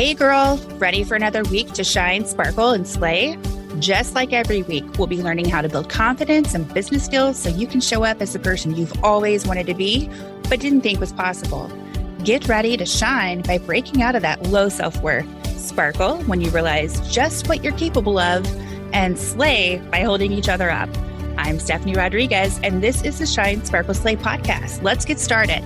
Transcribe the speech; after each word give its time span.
Hey, 0.00 0.14
girl, 0.14 0.56
ready 0.78 1.04
for 1.04 1.14
another 1.14 1.42
week 1.50 1.72
to 1.72 1.84
shine, 1.84 2.24
sparkle, 2.24 2.70
and 2.70 2.88
slay? 2.88 3.38
Just 3.80 4.14
like 4.14 4.32
every 4.32 4.62
week, 4.62 4.96
we'll 4.96 5.06
be 5.06 5.22
learning 5.22 5.50
how 5.50 5.60
to 5.60 5.68
build 5.68 5.90
confidence 5.90 6.54
and 6.54 6.72
business 6.72 7.04
skills 7.04 7.38
so 7.38 7.50
you 7.50 7.66
can 7.66 7.82
show 7.82 8.02
up 8.02 8.22
as 8.22 8.32
the 8.32 8.38
person 8.38 8.74
you've 8.74 9.04
always 9.04 9.46
wanted 9.46 9.66
to 9.66 9.74
be, 9.74 10.08
but 10.48 10.58
didn't 10.58 10.80
think 10.80 11.00
was 11.00 11.12
possible. 11.12 11.70
Get 12.24 12.48
ready 12.48 12.78
to 12.78 12.86
shine 12.86 13.42
by 13.42 13.58
breaking 13.58 14.00
out 14.00 14.14
of 14.14 14.22
that 14.22 14.44
low 14.44 14.70
self 14.70 14.98
worth. 15.02 15.26
Sparkle 15.58 16.16
when 16.22 16.40
you 16.40 16.48
realize 16.48 16.98
just 17.12 17.46
what 17.46 17.62
you're 17.62 17.76
capable 17.76 18.18
of, 18.18 18.46
and 18.94 19.18
slay 19.18 19.82
by 19.90 20.00
holding 20.00 20.32
each 20.32 20.48
other 20.48 20.70
up. 20.70 20.88
I'm 21.36 21.58
Stephanie 21.58 21.92
Rodriguez, 21.92 22.58
and 22.62 22.82
this 22.82 23.04
is 23.04 23.18
the 23.18 23.26
Shine 23.26 23.62
Sparkle 23.66 23.92
Slay 23.92 24.16
podcast. 24.16 24.82
Let's 24.82 25.04
get 25.04 25.20
started. 25.20 25.62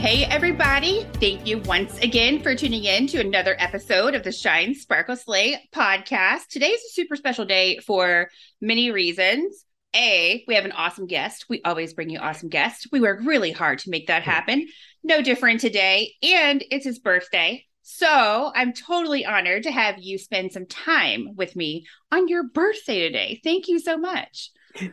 Hey, 0.00 0.24
everybody. 0.24 1.04
Thank 1.16 1.46
you 1.46 1.58
once 1.58 1.98
again 1.98 2.42
for 2.42 2.54
tuning 2.54 2.84
in 2.84 3.06
to 3.08 3.20
another 3.20 3.54
episode 3.58 4.14
of 4.14 4.22
the 4.22 4.32
Shine 4.32 4.74
Sparkle 4.74 5.14
Slay 5.14 5.62
podcast. 5.74 6.46
Today 6.48 6.68
is 6.68 6.80
a 6.80 6.94
super 6.94 7.16
special 7.16 7.44
day 7.44 7.76
for 7.80 8.30
many 8.62 8.90
reasons. 8.90 9.66
A, 9.94 10.42
we 10.48 10.54
have 10.54 10.64
an 10.64 10.72
awesome 10.72 11.06
guest. 11.06 11.50
We 11.50 11.60
always 11.66 11.92
bring 11.92 12.08
you 12.08 12.18
awesome 12.18 12.48
guests. 12.48 12.86
We 12.90 13.02
work 13.02 13.20
really 13.22 13.52
hard 13.52 13.80
to 13.80 13.90
make 13.90 14.06
that 14.06 14.22
happen. 14.22 14.68
No 15.04 15.20
different 15.20 15.60
today. 15.60 16.14
And 16.22 16.64
it's 16.70 16.86
his 16.86 16.98
birthday. 16.98 17.66
So 17.82 18.50
I'm 18.54 18.72
totally 18.72 19.26
honored 19.26 19.64
to 19.64 19.70
have 19.70 19.98
you 19.98 20.16
spend 20.16 20.52
some 20.52 20.64
time 20.64 21.36
with 21.36 21.54
me 21.54 21.84
on 22.10 22.26
your 22.26 22.44
birthday 22.44 23.00
today. 23.00 23.38
Thank 23.44 23.68
you 23.68 23.78
so 23.78 23.98
much. 23.98 24.50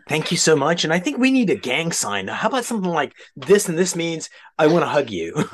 Thank 0.08 0.32
you 0.32 0.38
so 0.38 0.56
much. 0.56 0.84
And 0.84 0.94
I 0.94 1.00
think 1.00 1.18
we 1.18 1.32
need 1.32 1.50
a 1.50 1.56
gang 1.56 1.92
sign. 1.92 2.28
How 2.28 2.50
about 2.50 2.66
something 2.66 2.92
like 2.92 3.14
this? 3.36 3.70
And 3.70 3.78
this 3.78 3.96
means 3.96 4.30
I 4.58 4.68
want 4.68 4.84
to 4.84 4.90
hug 4.90 5.10
you. 5.10 5.34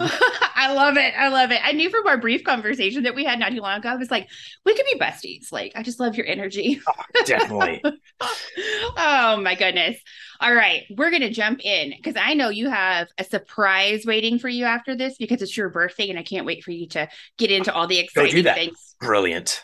I 0.56 0.72
love 0.74 0.96
it. 0.98 1.14
I 1.18 1.28
love 1.28 1.52
it. 1.52 1.60
I 1.64 1.74
knew 1.74 1.90
from 1.90 2.08
our 2.08 2.18
brief 2.18 2.44
conversation 2.44 3.04
that 3.04 3.16
we 3.16 3.26
had 3.26 3.38
not 3.38 3.52
too 3.52 3.60
long 3.60 3.80
ago, 3.80 3.90
I 3.90 3.96
was 3.96 4.10
like, 4.10 4.30
we 4.66 4.76
could 4.76 4.86
be 4.86 4.98
besties. 4.98 5.52
Like, 5.52 5.74
I 5.76 5.84
just 5.84 6.00
love 6.00 6.16
your 6.16 6.26
energy. 6.26 6.82
Oh, 7.16 7.24
definitely. 7.26 7.82
oh, 8.98 9.40
my 9.42 9.56
goodness. 9.56 9.98
All 10.40 10.54
right. 10.54 10.84
We're 10.96 11.10
going 11.10 11.22
to 11.22 11.30
jump 11.30 11.64
in 11.64 11.92
because 11.96 12.16
I 12.16 12.34
know 12.34 12.50
you 12.50 12.70
have 12.70 13.08
a 13.18 13.24
surprise 13.24 14.04
waiting 14.06 14.40
for 14.40 14.50
you 14.50 14.66
after 14.66 14.96
this 14.96 15.16
because 15.18 15.42
it's 15.42 15.56
your 15.56 15.70
birthday 15.70 16.10
and 16.10 16.20
I 16.20 16.24
can't 16.24 16.46
wait 16.46 16.64
for 16.64 16.72
you 16.72 16.88
to 16.90 17.08
get 17.38 17.52
into 17.52 17.74
all 17.74 17.88
the 17.88 18.00
exciting 18.00 18.44
things. 18.44 18.96
Brilliant. 19.00 19.64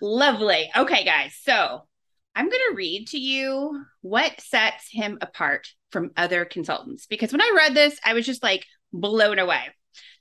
Lovely. 0.00 0.70
Okay, 0.76 1.04
guys. 1.04 1.38
So 1.42 1.87
I'm 2.38 2.48
going 2.48 2.62
to 2.70 2.76
read 2.76 3.08
to 3.08 3.18
you 3.18 3.84
what 4.00 4.40
sets 4.40 4.88
him 4.92 5.18
apart 5.20 5.66
from 5.90 6.12
other 6.16 6.44
consultants 6.44 7.06
because 7.06 7.32
when 7.32 7.42
I 7.42 7.52
read 7.56 7.74
this, 7.74 7.98
I 8.04 8.14
was 8.14 8.24
just 8.24 8.44
like 8.44 8.64
blown 8.92 9.40
away. 9.40 9.62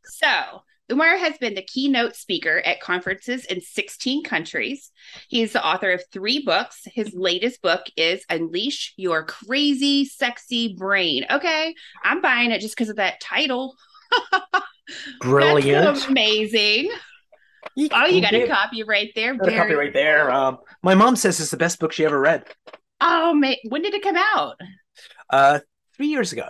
So, 0.04 0.64
Umar 0.92 1.16
has 1.18 1.38
been 1.38 1.54
the 1.54 1.62
keynote 1.62 2.16
speaker 2.16 2.58
at 2.58 2.82
conferences 2.82 3.46
in 3.46 3.62
16 3.62 4.24
countries. 4.24 4.90
He's 5.28 5.54
the 5.54 5.64
author 5.64 5.92
of 5.92 6.02
three 6.12 6.44
books. 6.44 6.82
His 6.86 7.14
latest 7.14 7.62
book 7.62 7.82
is 7.96 8.26
Unleash 8.32 8.96
Your 8.98 9.24
Crazy, 9.24 10.06
Sexy 10.06 10.76
Brain. 10.76 11.24
Okay, 11.30 11.76
I'm 12.04 12.22
buying 12.22 12.50
it 12.50 12.62
just 12.62 12.76
because 12.76 12.90
of 12.90 12.96
that 12.96 13.22
title. 13.22 13.76
Brilliant. 15.22 16.08
amazing. 16.08 16.90
You 17.76 17.90
oh, 17.92 18.06
you 18.06 18.22
got 18.22 18.34
a 18.34 18.48
copy 18.48 18.84
right 18.84 19.12
there. 19.16 19.36
Got 19.36 19.50
a 19.50 19.56
copy 19.56 19.74
right 19.74 19.94
there. 19.94 20.32
Um, 20.32 20.58
my 20.82 20.96
mom 20.96 21.16
says 21.16 21.40
it's 21.40 21.52
the 21.52 21.58
best 21.58 21.80
book 21.80 21.92
she 21.92 22.06
ever 22.06 22.20
read. 22.20 22.46
Oh, 23.00 23.34
man. 23.34 23.56
when 23.70 23.82
did 23.82 23.94
it 23.94 24.02
come 24.02 24.18
out? 24.18 24.56
Uh, 25.30 25.60
three 25.96 26.08
years 26.08 26.34
ago. 26.34 26.48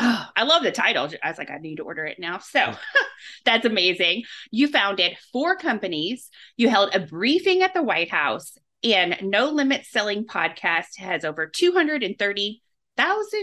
Oh, 0.00 0.28
I 0.36 0.44
love 0.44 0.62
the 0.62 0.70
title. 0.70 1.08
I 1.22 1.28
was 1.28 1.38
like, 1.38 1.50
I 1.50 1.58
need 1.58 1.76
to 1.76 1.82
order 1.82 2.04
it 2.04 2.20
now. 2.20 2.38
So 2.38 2.72
that's 3.44 3.64
amazing. 3.64 4.22
You 4.52 4.68
founded 4.68 5.16
four 5.32 5.56
companies. 5.56 6.30
You 6.56 6.68
held 6.68 6.94
a 6.94 7.00
briefing 7.00 7.62
at 7.62 7.74
the 7.74 7.82
White 7.82 8.10
House, 8.10 8.56
and 8.84 9.18
No 9.22 9.50
Limit 9.50 9.86
Selling 9.86 10.24
Podcast 10.24 10.98
has 10.98 11.24
over 11.24 11.48
230,000 11.48 13.42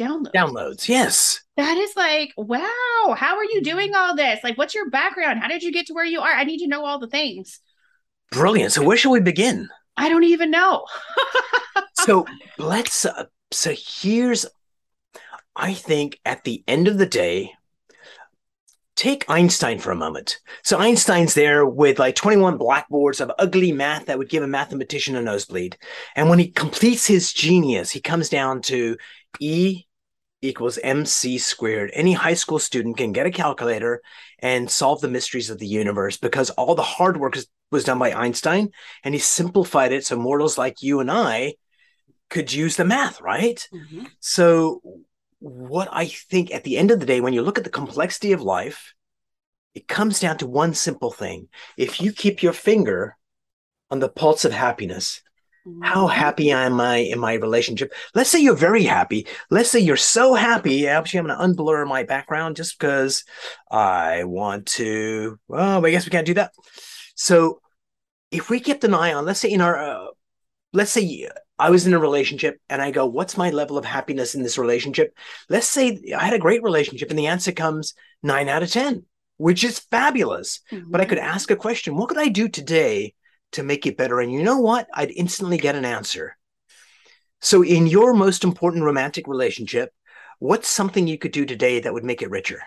downloads. 0.00 0.32
Downloads, 0.32 0.88
yes. 0.88 1.40
That 1.56 1.76
is 1.76 1.94
like, 1.96 2.32
wow. 2.36 3.14
How 3.16 3.36
are 3.36 3.44
you 3.44 3.60
doing 3.62 3.94
all 3.94 4.16
this? 4.16 4.40
Like, 4.42 4.56
what's 4.56 4.74
your 4.74 4.90
background? 4.90 5.40
How 5.40 5.48
did 5.48 5.62
you 5.62 5.72
get 5.72 5.86
to 5.86 5.94
where 5.94 6.04
you 6.04 6.20
are? 6.20 6.32
I 6.32 6.44
need 6.44 6.58
to 6.58 6.66
know 6.66 6.84
all 6.84 6.98
the 6.98 7.08
things. 7.08 7.60
Brilliant. 8.32 8.72
So, 8.72 8.82
where 8.82 8.96
should 8.96 9.10
we 9.10 9.20
begin? 9.20 9.68
I 9.96 10.08
don't 10.08 10.24
even 10.24 10.50
know. 10.50 10.86
so, 11.94 12.26
let's. 12.58 13.04
Uh, 13.04 13.24
so, 13.52 13.74
here's, 13.76 14.46
I 15.54 15.74
think, 15.74 16.18
at 16.24 16.44
the 16.44 16.64
end 16.66 16.88
of 16.88 16.98
the 16.98 17.06
day, 17.06 17.52
take 19.00 19.28
Einstein 19.30 19.78
for 19.78 19.90
a 19.92 19.96
moment. 19.96 20.38
So 20.62 20.78
Einstein's 20.78 21.32
there 21.32 21.64
with 21.64 21.98
like 21.98 22.14
21 22.16 22.58
blackboards 22.58 23.22
of 23.22 23.32
ugly 23.38 23.72
math 23.72 24.04
that 24.06 24.18
would 24.18 24.28
give 24.28 24.42
a 24.42 24.46
mathematician 24.46 25.16
a 25.16 25.22
nosebleed. 25.22 25.78
And 26.14 26.28
when 26.28 26.38
he 26.38 26.48
completes 26.48 27.06
his 27.06 27.32
genius, 27.32 27.90
he 27.90 28.02
comes 28.02 28.28
down 28.28 28.60
to 28.62 28.98
E 29.38 29.84
equals 30.42 30.78
mc 30.82 31.38
squared. 31.38 31.90
Any 31.94 32.12
high 32.12 32.34
school 32.34 32.58
student 32.58 32.96
can 32.96 33.12
get 33.12 33.26
a 33.26 33.30
calculator 33.30 34.02
and 34.38 34.70
solve 34.70 35.00
the 35.00 35.08
mysteries 35.08 35.50
of 35.50 35.58
the 35.58 35.66
universe 35.66 36.16
because 36.16 36.50
all 36.50 36.74
the 36.74 36.82
hard 36.82 37.18
work 37.18 37.36
was 37.70 37.84
done 37.84 37.98
by 37.98 38.12
Einstein 38.12 38.70
and 39.04 39.14
he 39.14 39.20
simplified 39.20 39.92
it 39.92 40.04
so 40.04 40.16
mortals 40.16 40.58
like 40.58 40.82
you 40.82 41.00
and 41.00 41.10
I 41.10 41.54
could 42.30 42.52
use 42.52 42.76
the 42.76 42.84
math, 42.84 43.20
right? 43.20 43.68
Mm-hmm. 43.72 44.04
So, 44.20 44.80
what 45.40 45.88
I 45.90 46.06
think 46.06 46.52
at 46.52 46.64
the 46.64 46.76
end 46.76 46.90
of 46.90 47.00
the 47.00 47.06
day, 47.06 47.20
when 47.20 47.32
you 47.32 47.42
look 47.42 47.58
at 47.58 47.64
the 47.64 47.70
complexity 47.70 48.32
of 48.32 48.42
life, 48.42 48.94
it 49.74 49.88
comes 49.88 50.20
down 50.20 50.38
to 50.38 50.46
one 50.46 50.74
simple 50.74 51.10
thing. 51.10 51.48
If 51.76 52.00
you 52.00 52.12
keep 52.12 52.42
your 52.42 52.52
finger 52.52 53.16
on 53.90 54.00
the 54.00 54.08
pulse 54.08 54.44
of 54.44 54.52
happiness, 54.52 55.22
how 55.82 56.06
happy 56.06 56.50
am 56.50 56.80
I 56.80 56.96
in 56.98 57.18
my 57.18 57.34
relationship? 57.34 57.92
Let's 58.14 58.30
say 58.30 58.40
you're 58.40 58.56
very 58.56 58.84
happy. 58.84 59.26
Let's 59.50 59.70
say 59.70 59.80
you're 59.80 59.96
so 59.96 60.34
happy. 60.34 60.88
Actually, 60.88 61.20
I'm 61.20 61.26
going 61.26 61.38
to 61.56 61.62
unblur 61.62 61.86
my 61.86 62.02
background 62.04 62.56
just 62.56 62.78
because 62.78 63.24
I 63.70 64.24
want 64.24 64.66
to. 64.66 65.38
Well, 65.48 65.84
I 65.84 65.90
guess 65.90 66.06
we 66.06 66.10
can't 66.10 66.26
do 66.26 66.34
that. 66.34 66.52
So, 67.14 67.60
if 68.30 68.48
we 68.48 68.60
kept 68.60 68.84
an 68.84 68.94
eye 68.94 69.12
on, 69.12 69.24
let's 69.26 69.40
say 69.40 69.50
in 69.50 69.60
our, 69.60 69.76
uh, 69.76 70.06
let's 70.72 70.92
say 70.92 71.28
I 71.58 71.70
was 71.70 71.86
in 71.86 71.94
a 71.94 71.98
relationship 71.98 72.58
and 72.70 72.80
I 72.80 72.90
go, 72.90 73.06
what's 73.06 73.36
my 73.36 73.50
level 73.50 73.76
of 73.76 73.84
happiness 73.84 74.34
in 74.34 74.42
this 74.42 74.56
relationship? 74.56 75.14
Let's 75.48 75.66
say 75.66 76.00
I 76.16 76.24
had 76.24 76.34
a 76.34 76.38
great 76.38 76.62
relationship 76.62 77.10
and 77.10 77.18
the 77.18 77.26
answer 77.26 77.52
comes 77.52 77.94
nine 78.22 78.48
out 78.48 78.62
of 78.62 78.70
10, 78.70 79.04
which 79.36 79.64
is 79.64 79.78
fabulous. 79.78 80.60
Mm-hmm. 80.72 80.90
But 80.90 81.00
I 81.00 81.04
could 81.04 81.18
mm-hmm. 81.18 81.28
ask 81.28 81.50
a 81.50 81.56
question 81.56 81.96
what 81.96 82.08
could 82.08 82.18
I 82.18 82.28
do 82.28 82.48
today 82.48 83.14
to 83.52 83.62
make 83.62 83.86
it 83.86 83.96
better? 83.96 84.20
And 84.20 84.32
you 84.32 84.42
know 84.42 84.58
what? 84.58 84.88
I'd 84.94 85.10
instantly 85.10 85.58
get 85.58 85.74
an 85.74 85.84
answer. 85.84 86.36
So, 87.40 87.62
in 87.62 87.86
your 87.86 88.12
most 88.12 88.44
important 88.44 88.84
romantic 88.84 89.26
relationship, 89.26 89.92
what's 90.38 90.68
something 90.68 91.06
you 91.06 91.18
could 91.18 91.32
do 91.32 91.46
today 91.46 91.80
that 91.80 91.92
would 91.92 92.04
make 92.04 92.22
it 92.22 92.30
richer? 92.30 92.62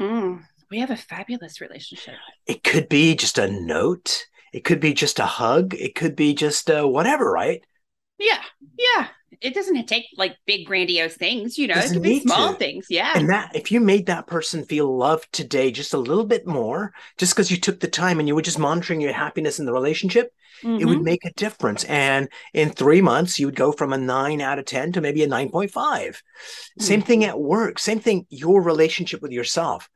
Mm, 0.00 0.44
we 0.70 0.80
have 0.80 0.90
a 0.90 0.96
fabulous 0.96 1.60
relationship. 1.60 2.14
It 2.46 2.62
could 2.62 2.88
be 2.88 3.14
just 3.14 3.38
a 3.38 3.50
note. 3.50 4.26
It 4.52 4.64
could 4.64 4.80
be 4.80 4.92
just 4.92 5.18
a 5.18 5.26
hug. 5.26 5.74
It 5.74 5.94
could 5.94 6.14
be 6.16 6.34
just 6.34 6.70
uh, 6.70 6.86
whatever, 6.86 7.30
right? 7.30 7.64
Yeah, 8.18 8.40
yeah 8.78 9.08
it 9.44 9.52
doesn't 9.52 9.86
take 9.86 10.06
like 10.16 10.38
big 10.46 10.66
grandiose 10.66 11.16
things, 11.16 11.58
you 11.58 11.66
know, 11.66 11.74
doesn't 11.74 11.98
it 11.98 12.00
can 12.00 12.02
be 12.02 12.20
small 12.20 12.52
to. 12.52 12.58
things. 12.58 12.86
Yeah. 12.88 13.12
And 13.14 13.28
that 13.28 13.54
if 13.54 13.70
you 13.70 13.78
made 13.78 14.06
that 14.06 14.26
person 14.26 14.64
feel 14.64 14.96
loved 14.96 15.30
today 15.32 15.70
just 15.70 15.92
a 15.92 15.98
little 15.98 16.24
bit 16.24 16.46
more, 16.46 16.94
just 17.18 17.34
because 17.34 17.50
you 17.50 17.58
took 17.58 17.78
the 17.78 17.86
time 17.86 18.18
and 18.18 18.26
you 18.26 18.34
were 18.34 18.42
just 18.42 18.58
monitoring 18.58 19.02
your 19.02 19.12
happiness 19.12 19.58
in 19.58 19.66
the 19.66 19.72
relationship, 19.72 20.32
mm-hmm. 20.62 20.80
it 20.80 20.86
would 20.86 20.96
mm-hmm. 20.96 21.04
make 21.04 21.26
a 21.26 21.32
difference. 21.34 21.84
And 21.84 22.30
in 22.54 22.70
three 22.70 23.02
months, 23.02 23.38
you 23.38 23.46
would 23.46 23.54
go 23.54 23.70
from 23.70 23.92
a 23.92 23.98
nine 23.98 24.40
out 24.40 24.58
of 24.58 24.64
10 24.64 24.92
to 24.92 25.02
maybe 25.02 25.22
a 25.22 25.28
9.5. 25.28 25.72
Mm-hmm. 25.72 26.82
Same 26.82 27.02
thing 27.02 27.20
mm-hmm. 27.20 27.28
at 27.28 27.38
work, 27.38 27.78
same 27.78 28.00
thing, 28.00 28.26
your 28.30 28.62
relationship 28.62 29.20
with 29.20 29.30
yourself 29.30 29.90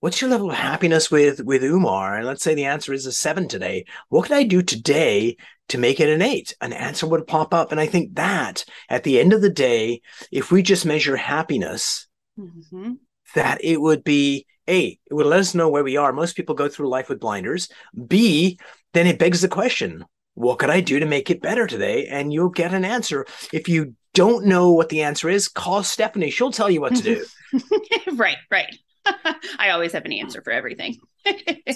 what's 0.00 0.20
your 0.20 0.30
level 0.30 0.50
of 0.50 0.56
happiness 0.56 1.10
with 1.10 1.40
with 1.42 1.62
Umar? 1.62 2.16
And 2.16 2.26
let's 2.26 2.42
say 2.42 2.54
the 2.54 2.64
answer 2.64 2.92
is 2.92 3.06
a 3.06 3.12
seven 3.12 3.48
today. 3.48 3.84
What 4.08 4.26
can 4.26 4.36
I 4.36 4.42
do 4.42 4.62
today 4.62 5.36
to 5.68 5.78
make 5.78 6.00
it 6.00 6.08
an 6.08 6.22
eight? 6.22 6.54
An 6.60 6.72
answer 6.72 7.06
would 7.06 7.26
pop 7.26 7.54
up. 7.54 7.72
And 7.72 7.80
I 7.80 7.86
think 7.86 8.14
that 8.14 8.64
at 8.88 9.04
the 9.04 9.18
end 9.18 9.32
of 9.32 9.40
the 9.40 9.50
day, 9.50 10.02
if 10.30 10.50
we 10.50 10.62
just 10.62 10.86
measure 10.86 11.16
happiness, 11.16 12.06
mm-hmm. 12.38 12.94
that 13.34 13.64
it 13.64 13.80
would 13.80 14.04
be 14.04 14.46
A, 14.68 14.98
it 15.06 15.14
would 15.14 15.26
let 15.26 15.40
us 15.40 15.54
know 15.54 15.68
where 15.68 15.84
we 15.84 15.96
are. 15.96 16.12
Most 16.12 16.36
people 16.36 16.54
go 16.54 16.68
through 16.68 16.88
life 16.88 17.08
with 17.08 17.20
blinders. 17.20 17.68
B, 18.06 18.58
then 18.92 19.06
it 19.06 19.18
begs 19.18 19.42
the 19.42 19.48
question, 19.48 20.04
what 20.34 20.58
could 20.58 20.70
I 20.70 20.80
do 20.80 21.00
to 21.00 21.06
make 21.06 21.30
it 21.30 21.42
better 21.42 21.66
today? 21.66 22.06
And 22.06 22.32
you'll 22.32 22.50
get 22.50 22.74
an 22.74 22.84
answer. 22.84 23.26
If 23.52 23.68
you 23.68 23.94
don't 24.12 24.46
know 24.46 24.72
what 24.72 24.90
the 24.90 25.02
answer 25.02 25.28
is, 25.28 25.48
call 25.48 25.82
Stephanie. 25.82 26.30
She'll 26.30 26.52
tell 26.52 26.70
you 26.70 26.80
what 26.80 26.94
to 26.96 27.02
do. 27.02 27.24
right, 28.14 28.36
right. 28.50 28.78
I 29.58 29.70
always 29.70 29.92
have 29.92 30.04
an 30.04 30.12
answer 30.12 30.42
for 30.42 30.52
everything. 30.52 30.98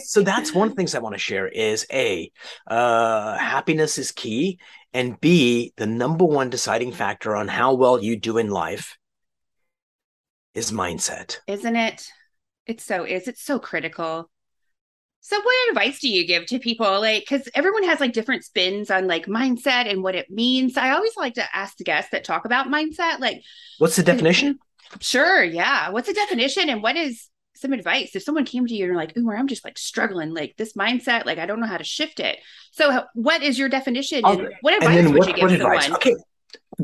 so 0.05 0.23
that's 0.23 0.55
one 0.55 0.69
of 0.69 0.73
the 0.73 0.77
things 0.77 0.95
I 0.95 1.01
want 1.01 1.15
to 1.15 1.19
share 1.19 1.49
is 1.49 1.87
a 1.93 2.31
uh, 2.67 3.37
happiness 3.37 3.99
is 3.99 4.13
key. 4.13 4.59
And 4.93 5.21
B, 5.21 5.73
the 5.77 5.87
number 5.87 6.25
one 6.25 6.51
deciding 6.51 6.93
factor 6.93 7.37
on 7.37 7.49
how 7.49 7.75
well 7.75 8.03
you 8.03 8.19
do 8.19 8.39
in 8.39 8.51
life 8.51 8.99
is 10.55 10.73
mindset. 10.73 11.39
Isn't 11.47 11.77
it? 11.77 12.09
It 12.67 12.81
so 12.81 13.05
is. 13.05 13.29
It's 13.29 13.43
so 13.43 13.59
critical. 13.59 14.29
So, 15.23 15.39
what 15.39 15.69
advice 15.71 16.01
do 16.01 16.09
you 16.09 16.27
give 16.27 16.47
to 16.47 16.59
people? 16.59 17.01
Like, 17.01 17.23
because 17.29 17.49
everyone 17.55 17.85
has 17.85 18.01
like 18.01 18.15
different 18.15 18.43
spins 18.43 18.91
on 18.91 19.07
like 19.07 19.27
mindset 19.27 19.89
and 19.89 20.03
what 20.03 20.15
it 20.15 20.31
means. 20.31 20.77
I 20.77 20.91
always 20.91 21.17
like 21.17 21.35
to 21.35 21.57
ask 21.57 21.77
the 21.77 21.85
guests 21.85 22.11
that 22.13 22.25
talk 22.25 22.47
about 22.47 22.69
mindset, 22.69 23.21
like, 23.21 23.43
what's 23.79 23.97
the 23.97 24.03
definition? 24.03 24.59
Sure. 25.01 25.43
Yeah. 25.43 25.91
What's 25.91 26.09
the 26.09 26.15
definition 26.15 26.69
and 26.69 26.83
what 26.83 26.97
is 26.97 27.29
some 27.61 27.73
advice 27.73 28.17
if 28.17 28.23
someone 28.23 28.45
came 28.45 28.67
to 28.67 28.75
you 28.75 28.85
and 28.85 28.93
you're 28.93 28.97
like, 28.97 29.17
"Ooh, 29.17 29.31
I'm 29.31 29.47
just 29.47 29.65
like 29.65 29.79
struggling, 29.79 30.33
like 30.33 30.55
this 30.57 30.73
mindset, 30.73 31.27
like 31.27 31.39
I 31.39 31.47
don't 31.47 31.61
know 31.61 31.67
how 31.67 31.77
to 31.77 31.85
shift 31.85 32.19
it." 32.19 32.39
So, 32.73 33.05
what 33.15 33.43
is 33.43 33.59
your 33.59 33.69
definition? 33.69 34.25
And 34.25 34.49
what 34.63 34.75
advice 34.75 35.07
would 35.07 35.19
what, 35.19 35.29
you 35.29 35.35
give 35.35 35.51
someone? 35.51 35.77
Advice? 35.77 35.91
Okay, 35.93 36.15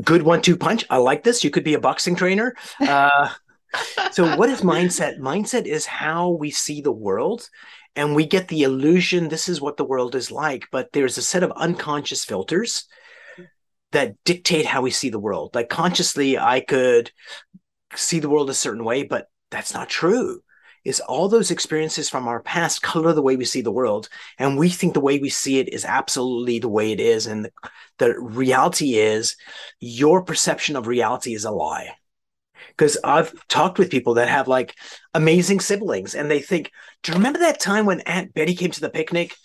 good 0.03 0.21
one-two 0.21 0.55
punch. 0.55 0.85
I 0.89 0.97
like 0.97 1.23
this. 1.23 1.43
You 1.43 1.49
could 1.49 1.63
be 1.63 1.73
a 1.73 1.79
boxing 1.79 2.15
trainer. 2.15 2.55
Uh, 2.79 3.29
so, 4.11 4.35
what 4.37 4.49
is 4.49 4.61
mindset? 4.61 5.19
Mindset 5.19 5.65
is 5.65 5.85
how 5.85 6.29
we 6.29 6.51
see 6.51 6.81
the 6.81 6.91
world, 6.91 7.49
and 7.95 8.15
we 8.15 8.25
get 8.25 8.47
the 8.47 8.63
illusion 8.63 9.29
this 9.29 9.49
is 9.49 9.59
what 9.59 9.77
the 9.77 9.85
world 9.85 10.15
is 10.15 10.31
like. 10.31 10.65
But 10.71 10.91
there's 10.93 11.17
a 11.17 11.23
set 11.23 11.43
of 11.43 11.51
unconscious 11.51 12.23
filters 12.23 12.85
that 13.91 14.15
dictate 14.25 14.65
how 14.65 14.81
we 14.81 14.91
see 14.91 15.09
the 15.09 15.19
world. 15.19 15.55
Like 15.55 15.69
consciously, 15.69 16.37
I 16.37 16.59
could 16.59 17.11
see 17.95 18.19
the 18.19 18.29
world 18.29 18.49
a 18.49 18.53
certain 18.53 18.83
way, 18.83 19.03
but 19.03 19.29
that's 19.51 19.73
not 19.73 19.89
true. 19.89 20.41
Is 20.83 20.99
all 21.01 21.27
those 21.27 21.51
experiences 21.51 22.09
from 22.09 22.27
our 22.27 22.41
past 22.41 22.81
color 22.81 23.11
the 23.11 23.21
way 23.21 23.35
we 23.35 23.43
see 23.45 23.61
the 23.61 23.71
world 23.71 24.07
and 24.37 24.57
we 24.57 24.69
think 24.69 24.93
the 24.93 25.01
way 25.01 25.19
we 25.19 25.29
see 25.29 25.59
it 25.59 25.73
is 25.73 25.83
absolutely 25.83 26.59
the 26.59 26.69
way 26.69 26.93
it 26.93 27.01
is 27.01 27.27
and 27.27 27.49
the, 27.97 28.17
reality 28.19 28.95
is 28.95 29.35
your 29.81 30.23
perception 30.23 30.77
of 30.77 30.87
reality 30.87 31.33
is 31.33 31.43
a 31.43 31.51
lie. 31.51 31.89
Because 32.69 32.97
i've 33.03 33.33
talked 33.47 33.79
with 33.79 33.91
people 33.91 34.13
that 34.15 34.29
have 34.29 34.47
like 34.47 34.75
amazing 35.13 35.59
siblings 35.59 36.15
and 36.15 36.31
they 36.31 36.39
think 36.39 36.71
do 37.03 37.11
you 37.11 37.17
remember 37.17 37.39
that 37.39 37.59
time 37.59 37.85
when 37.85 38.01
aunt 38.01 38.33
betty 38.33 38.55
came 38.55 38.71
to 38.71 38.81
the 38.81 38.89
picnic 38.89 39.35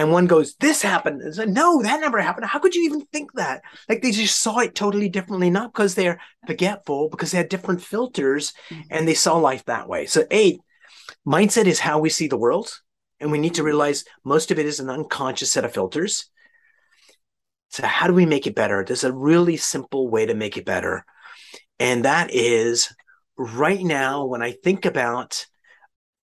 and 0.00 0.10
one 0.10 0.26
goes, 0.26 0.54
"This 0.54 0.80
happened." 0.80 1.20
It's 1.20 1.36
like, 1.36 1.50
no, 1.50 1.82
that 1.82 2.00
never 2.00 2.22
happened. 2.22 2.46
How 2.46 2.58
could 2.58 2.74
you 2.74 2.84
even 2.84 3.02
think 3.12 3.34
that? 3.34 3.60
Like 3.86 4.00
they 4.00 4.12
just 4.12 4.40
saw 4.40 4.60
it 4.60 4.74
totally 4.74 5.10
differently, 5.10 5.50
not 5.50 5.74
because 5.74 5.94
they're 5.94 6.18
forgetful, 6.46 7.10
because 7.10 7.32
they 7.32 7.36
had 7.36 7.50
different 7.50 7.82
filters 7.82 8.54
mm-hmm. 8.70 8.80
and 8.88 9.06
they 9.06 9.12
saw 9.12 9.36
life 9.36 9.62
that 9.66 9.90
way. 9.90 10.06
So, 10.06 10.24
eight, 10.30 10.60
mindset 11.26 11.66
is 11.66 11.80
how 11.80 11.98
we 11.98 12.08
see 12.08 12.28
the 12.28 12.38
world. 12.38 12.72
And 13.20 13.30
we 13.30 13.36
need 13.36 13.56
to 13.56 13.62
realize 13.62 14.06
most 14.24 14.50
of 14.50 14.58
it 14.58 14.64
is 14.64 14.80
an 14.80 14.88
unconscious 14.88 15.52
set 15.52 15.66
of 15.66 15.74
filters. 15.74 16.30
So, 17.68 17.86
how 17.86 18.06
do 18.06 18.14
we 18.14 18.24
make 18.24 18.46
it 18.46 18.54
better? 18.54 18.82
There's 18.82 19.04
a 19.04 19.12
really 19.12 19.58
simple 19.58 20.08
way 20.08 20.24
to 20.24 20.34
make 20.34 20.56
it 20.56 20.64
better. 20.64 21.04
And 21.78 22.06
that 22.06 22.30
is 22.32 22.90
right 23.36 23.82
now, 23.82 24.24
when 24.24 24.40
I 24.40 24.52
think 24.52 24.86
about 24.86 25.44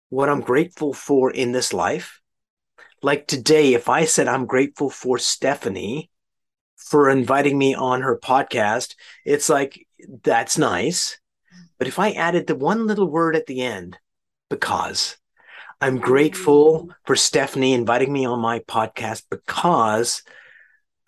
what 0.10 0.30
I'm 0.30 0.42
grateful 0.42 0.94
for 0.94 1.32
in 1.32 1.54
this 1.54 1.74
life, 1.74 2.22
like 3.04 3.28
today, 3.28 3.74
if 3.74 3.90
I 3.90 4.06
said 4.06 4.28
I'm 4.28 4.46
grateful 4.46 4.90
for 4.90 5.18
Stephanie 5.18 6.10
for 6.76 7.10
inviting 7.10 7.58
me 7.58 7.76
on 7.76 8.02
her 8.02 8.18
podcast, 8.18 8.96
it's 9.26 9.50
like, 9.50 9.88
that's 10.24 10.58
nice. 10.58 11.20
But 11.78 11.88
if 11.88 12.00
I 12.00 12.12
added 12.12 12.48
the 12.48 12.56
one 12.56 12.88
little 12.88 13.08
word 13.08 13.36
at 13.36 13.46
the 13.46 13.62
end, 13.62 13.98
because 14.50 15.18
I'm 15.82 15.98
grateful 15.98 16.88
mm. 16.88 16.96
for 17.06 17.16
Stephanie 17.16 17.74
inviting 17.74 18.12
me 18.14 18.26
on 18.26 18.40
my 18.40 18.60
podcast 18.60 19.24
because 19.30 20.24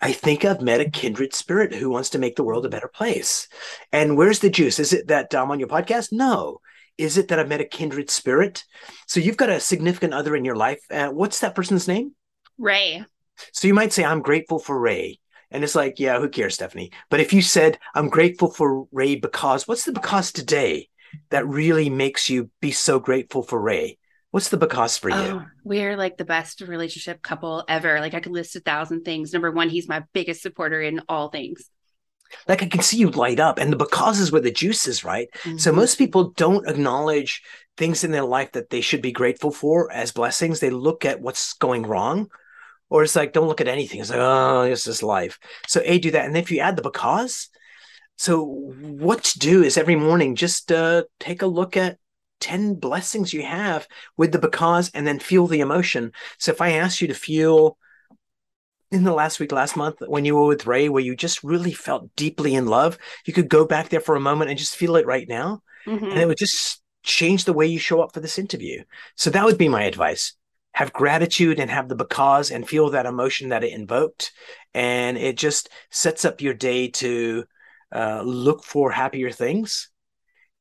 I 0.00 0.12
think 0.12 0.44
I've 0.44 0.60
met 0.60 0.82
a 0.82 0.90
kindred 0.90 1.34
spirit 1.34 1.74
who 1.74 1.88
wants 1.88 2.10
to 2.10 2.18
make 2.18 2.36
the 2.36 2.44
world 2.44 2.66
a 2.66 2.70
better 2.70 2.88
place. 2.88 3.48
And 3.92 4.16
where's 4.16 4.40
the 4.40 4.50
juice? 4.50 4.78
Is 4.78 4.92
it 4.92 5.08
that 5.08 5.34
I'm 5.34 5.50
on 5.50 5.58
your 5.58 5.68
podcast? 5.68 6.12
No. 6.12 6.60
Is 6.98 7.18
it 7.18 7.28
that 7.28 7.38
I've 7.38 7.48
met 7.48 7.60
a 7.60 7.64
kindred 7.64 8.10
spirit? 8.10 8.64
So 9.06 9.20
you've 9.20 9.36
got 9.36 9.50
a 9.50 9.60
significant 9.60 10.14
other 10.14 10.34
in 10.34 10.44
your 10.44 10.56
life. 10.56 10.80
Uh, 10.90 11.08
what's 11.08 11.40
that 11.40 11.54
person's 11.54 11.88
name? 11.88 12.14
Ray. 12.58 13.04
So 13.52 13.68
you 13.68 13.74
might 13.74 13.92
say, 13.92 14.04
I'm 14.04 14.22
grateful 14.22 14.58
for 14.58 14.78
Ray. 14.78 15.20
And 15.50 15.62
it's 15.62 15.74
like, 15.74 16.00
yeah, 16.00 16.18
who 16.18 16.28
cares, 16.28 16.54
Stephanie? 16.54 16.90
But 17.10 17.20
if 17.20 17.32
you 17.32 17.42
said, 17.42 17.78
I'm 17.94 18.08
grateful 18.08 18.50
for 18.50 18.86
Ray 18.92 19.16
because, 19.16 19.68
what's 19.68 19.84
the 19.84 19.92
because 19.92 20.32
today? 20.32 20.88
that 21.30 21.46
really 21.46 21.90
makes 21.90 22.28
you 22.28 22.50
be 22.60 22.70
so 22.70 22.98
grateful 22.98 23.42
for 23.42 23.60
Ray? 23.60 23.98
What's 24.30 24.48
the 24.50 24.56
because 24.56 24.96
for 24.96 25.08
you? 25.08 25.16
Oh, 25.16 25.44
we're 25.64 25.96
like 25.96 26.18
the 26.18 26.24
best 26.24 26.60
relationship 26.60 27.22
couple 27.22 27.64
ever. 27.68 28.00
Like 28.00 28.14
I 28.14 28.20
could 28.20 28.32
list 28.32 28.56
a 28.56 28.60
thousand 28.60 29.04
things. 29.04 29.32
Number 29.32 29.50
one, 29.50 29.70
he's 29.70 29.88
my 29.88 30.04
biggest 30.12 30.42
supporter 30.42 30.82
in 30.82 31.00
all 31.08 31.28
things. 31.28 31.70
Like 32.48 32.62
I 32.62 32.66
can 32.66 32.82
see 32.82 32.98
you 32.98 33.10
light 33.10 33.40
up, 33.40 33.58
and 33.58 33.72
the 33.72 33.76
because 33.76 34.20
is 34.20 34.32
where 34.32 34.40
the 34.40 34.50
juice 34.50 34.86
is, 34.86 35.04
right? 35.04 35.28
Mm-hmm. 35.42 35.58
So 35.58 35.72
most 35.72 35.96
people 35.96 36.30
don't 36.30 36.68
acknowledge 36.68 37.42
things 37.76 38.04
in 38.04 38.10
their 38.10 38.24
life 38.24 38.52
that 38.52 38.70
they 38.70 38.80
should 38.80 39.02
be 39.02 39.12
grateful 39.12 39.50
for 39.50 39.90
as 39.92 40.12
blessings. 40.12 40.60
They 40.60 40.70
look 40.70 41.04
at 41.04 41.20
what's 41.20 41.54
going 41.54 41.84
wrong, 41.84 42.28
or 42.88 43.02
it's 43.02 43.16
like 43.16 43.32
don't 43.32 43.48
look 43.48 43.60
at 43.60 43.68
anything. 43.68 44.00
It's 44.00 44.10
like 44.10 44.20
oh, 44.20 44.68
this 44.68 44.86
is 44.86 45.02
life. 45.02 45.38
So 45.66 45.82
a 45.84 45.98
do 45.98 46.10
that, 46.12 46.26
and 46.26 46.36
if 46.36 46.50
you 46.50 46.60
add 46.60 46.76
the 46.76 46.82
because, 46.82 47.48
so, 48.16 48.44
what 48.44 49.24
to 49.24 49.38
do 49.38 49.62
is 49.62 49.76
every 49.76 49.96
morning 49.96 50.36
just 50.36 50.72
uh, 50.72 51.04
take 51.20 51.42
a 51.42 51.46
look 51.46 51.76
at 51.76 51.98
10 52.40 52.74
blessings 52.76 53.32
you 53.32 53.42
have 53.42 53.86
with 54.16 54.32
the 54.32 54.38
because 54.38 54.90
and 54.94 55.06
then 55.06 55.18
feel 55.18 55.46
the 55.46 55.60
emotion. 55.60 56.12
So, 56.38 56.50
if 56.52 56.62
I 56.62 56.72
ask 56.72 57.00
you 57.02 57.08
to 57.08 57.14
feel 57.14 57.76
in 58.90 59.04
the 59.04 59.12
last 59.12 59.40
week, 59.40 59.52
last 59.52 59.76
month, 59.76 59.96
when 60.06 60.24
you 60.24 60.36
were 60.36 60.46
with 60.46 60.66
Ray, 60.66 60.88
where 60.88 61.02
you 61.02 61.16
just 61.16 61.42
really 61.42 61.72
felt 61.72 62.14
deeply 62.16 62.54
in 62.54 62.66
love, 62.66 62.98
you 63.24 63.32
could 63.32 63.48
go 63.48 63.64
back 63.64 63.88
there 63.88 64.00
for 64.00 64.14
a 64.14 64.20
moment 64.20 64.50
and 64.50 64.58
just 64.58 64.76
feel 64.76 64.96
it 64.96 65.06
right 65.06 65.28
now. 65.28 65.62
Mm-hmm. 65.86 66.04
And 66.04 66.18
it 66.18 66.26
would 66.26 66.38
just 66.38 66.82
change 67.02 67.44
the 67.44 67.52
way 67.52 67.66
you 67.66 67.78
show 67.78 68.00
up 68.00 68.14
for 68.14 68.20
this 68.20 68.38
interview. 68.38 68.84
So, 69.16 69.30
that 69.30 69.44
would 69.44 69.58
be 69.58 69.68
my 69.68 69.84
advice. 69.84 70.34
Have 70.72 70.92
gratitude 70.92 71.58
and 71.58 71.70
have 71.70 71.88
the 71.88 71.96
because 71.96 72.50
and 72.50 72.68
feel 72.68 72.90
that 72.90 73.06
emotion 73.06 73.48
that 73.48 73.64
it 73.64 73.72
invoked. 73.72 74.32
And 74.74 75.16
it 75.16 75.36
just 75.36 75.68
sets 75.90 76.24
up 76.24 76.40
your 76.40 76.54
day 76.54 76.88
to 76.88 77.44
uh, 77.94 78.22
look 78.22 78.62
for 78.62 78.90
happier 78.90 79.30
things. 79.30 79.90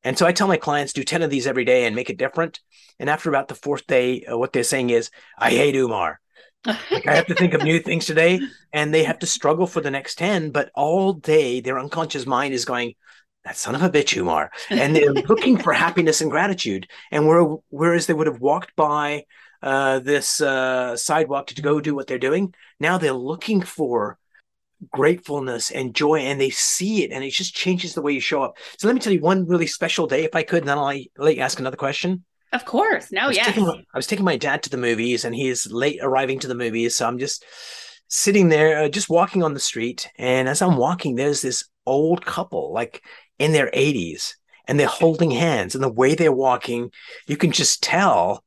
And 0.03 0.17
so 0.17 0.25
I 0.25 0.31
tell 0.31 0.47
my 0.47 0.57
clients 0.57 0.93
do 0.93 1.03
10 1.03 1.23
of 1.23 1.31
these 1.31 1.47
every 1.47 1.65
day 1.65 1.85
and 1.85 1.95
make 1.95 2.11
it 2.11 2.17
different. 2.17 2.59
And 2.99 3.09
after 3.09 3.27
about 3.27 3.47
the 3.47 3.55
fourth 3.55 3.87
day, 3.87 4.23
uh, 4.23 4.37
what 4.37 4.53
they're 4.53 4.63
saying 4.63 4.91
is, 4.91 5.09
I 5.37 5.49
hate 5.49 5.75
Umar. 5.75 6.21
Like 6.65 7.07
I 7.07 7.15
have 7.15 7.27
to 7.27 7.35
think 7.35 7.53
of 7.53 7.63
new 7.63 7.79
things 7.79 8.05
today. 8.05 8.39
And 8.73 8.93
they 8.93 9.03
have 9.03 9.19
to 9.19 9.25
struggle 9.25 9.67
for 9.67 9.81
the 9.81 9.91
next 9.91 10.15
10, 10.15 10.51
but 10.51 10.71
all 10.75 11.13
day 11.13 11.61
their 11.61 11.79
unconscious 11.79 12.25
mind 12.25 12.53
is 12.53 12.65
going, 12.65 12.95
that 13.43 13.57
son 13.57 13.75
of 13.75 13.83
a 13.83 13.89
bitch, 13.89 14.17
Umar. 14.17 14.51
And 14.69 14.95
they're 14.95 15.13
looking 15.29 15.57
for 15.57 15.71
happiness 15.71 16.21
and 16.21 16.31
gratitude. 16.31 16.87
And 17.11 17.27
where, 17.27 17.43
whereas 17.69 18.07
they 18.07 18.13
would 18.13 18.27
have 18.27 18.41
walked 18.41 18.75
by 18.75 19.25
uh, 19.61 19.99
this 19.99 20.41
uh, 20.41 20.97
sidewalk 20.97 21.47
to 21.47 21.61
go 21.61 21.79
do 21.79 21.95
what 21.95 22.07
they're 22.07 22.19
doing, 22.19 22.53
now 22.79 22.97
they're 22.97 23.13
looking 23.13 23.61
for 23.61 24.17
gratefulness 24.91 25.71
and 25.71 25.95
joy 25.95 26.19
and 26.19 26.39
they 26.39 26.49
see 26.49 27.03
it 27.03 27.11
and 27.11 27.23
it 27.23 27.31
just 27.31 27.55
changes 27.55 27.93
the 27.93 28.01
way 28.01 28.11
you 28.11 28.19
show 28.19 28.43
up 28.43 28.57
so 28.77 28.87
let 28.87 28.93
me 28.93 28.99
tell 28.99 29.13
you 29.13 29.21
one 29.21 29.47
really 29.47 29.65
special 29.65 30.05
day 30.05 30.25
if 30.25 30.35
i 30.35 30.43
could 30.43 30.59
and 30.59 30.67
then 30.67 30.77
i'll 30.77 31.01
let 31.17 31.35
you 31.35 31.41
ask 31.41 31.59
another 31.59 31.77
question 31.77 32.23
of 32.55 32.65
course 32.65 33.11
no 33.11 33.29
yeah 33.29 33.51
i 33.93 33.97
was 33.97 34.07
taking 34.07 34.25
my 34.25 34.37
dad 34.37 34.63
to 34.63 34.69
the 34.69 34.77
movies 34.77 35.25
and 35.25 35.35
he's 35.35 35.71
late 35.71 35.99
arriving 36.01 36.39
to 36.39 36.47
the 36.47 36.55
movies 36.55 36.95
so 36.95 37.07
i'm 37.07 37.19
just 37.19 37.45
sitting 38.07 38.49
there 38.49 38.83
uh, 38.83 38.89
just 38.89 39.09
walking 39.09 39.43
on 39.43 39.53
the 39.53 39.59
street 39.59 40.09
and 40.17 40.47
as 40.47 40.61
i'm 40.61 40.77
walking 40.77 41.15
there's 41.15 41.41
this 41.41 41.65
old 41.85 42.25
couple 42.25 42.73
like 42.73 43.03
in 43.39 43.51
their 43.51 43.69
80s 43.71 44.33
and 44.67 44.79
they're 44.79 44.87
holding 44.87 45.31
hands 45.31 45.75
and 45.75 45.83
the 45.83 45.91
way 45.91 46.15
they're 46.15 46.31
walking 46.31 46.91
you 47.27 47.37
can 47.37 47.51
just 47.51 47.83
tell 47.83 48.43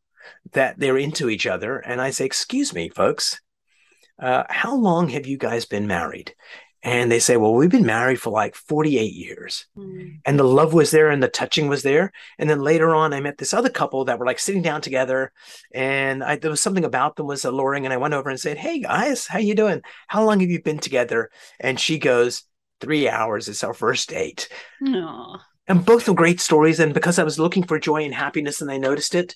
that 0.52 0.78
they're 0.78 0.98
into 0.98 1.28
each 1.28 1.46
other 1.46 1.78
and 1.78 2.00
i 2.00 2.10
say 2.10 2.24
excuse 2.24 2.74
me 2.74 2.88
folks 2.88 3.40
uh, 4.18 4.44
how 4.48 4.74
long 4.74 5.08
have 5.10 5.26
you 5.26 5.36
guys 5.38 5.64
been 5.64 5.86
married? 5.86 6.34
And 6.82 7.10
they 7.10 7.18
say, 7.18 7.36
well, 7.36 7.54
we've 7.54 7.70
been 7.70 7.86
married 7.86 8.20
for 8.20 8.30
like 8.30 8.54
48 8.54 9.12
years. 9.12 9.66
Mm. 9.76 10.20
And 10.24 10.38
the 10.38 10.44
love 10.44 10.72
was 10.72 10.92
there 10.92 11.10
and 11.10 11.20
the 11.22 11.28
touching 11.28 11.68
was 11.68 11.82
there. 11.82 12.12
And 12.38 12.48
then 12.48 12.60
later 12.60 12.94
on, 12.94 13.12
I 13.12 13.20
met 13.20 13.38
this 13.38 13.52
other 13.52 13.68
couple 13.68 14.04
that 14.04 14.18
were 14.18 14.26
like 14.26 14.38
sitting 14.38 14.62
down 14.62 14.80
together. 14.80 15.32
And 15.74 16.22
I, 16.22 16.36
there 16.36 16.50
was 16.50 16.60
something 16.60 16.84
about 16.84 17.16
them 17.16 17.26
was 17.26 17.44
alluring. 17.44 17.84
And 17.84 17.92
I 17.92 17.96
went 17.96 18.14
over 18.14 18.30
and 18.30 18.38
said, 18.38 18.58
hey 18.58 18.80
guys, 18.80 19.26
how 19.26 19.38
you 19.38 19.56
doing? 19.56 19.82
How 20.06 20.24
long 20.24 20.38
have 20.40 20.50
you 20.50 20.62
been 20.62 20.78
together? 20.78 21.30
And 21.58 21.80
she 21.80 21.98
goes, 21.98 22.44
three 22.80 23.08
hours. 23.08 23.48
It's 23.48 23.64
our 23.64 23.74
first 23.74 24.10
date. 24.10 24.48
Aww. 24.82 25.40
And 25.66 25.84
both 25.84 26.08
are 26.08 26.14
great 26.14 26.40
stories. 26.40 26.80
And 26.80 26.94
because 26.94 27.18
I 27.18 27.24
was 27.24 27.38
looking 27.38 27.64
for 27.64 27.78
joy 27.78 28.04
and 28.04 28.14
happiness 28.14 28.60
and 28.60 28.70
I 28.70 28.78
noticed 28.78 29.14
it, 29.14 29.34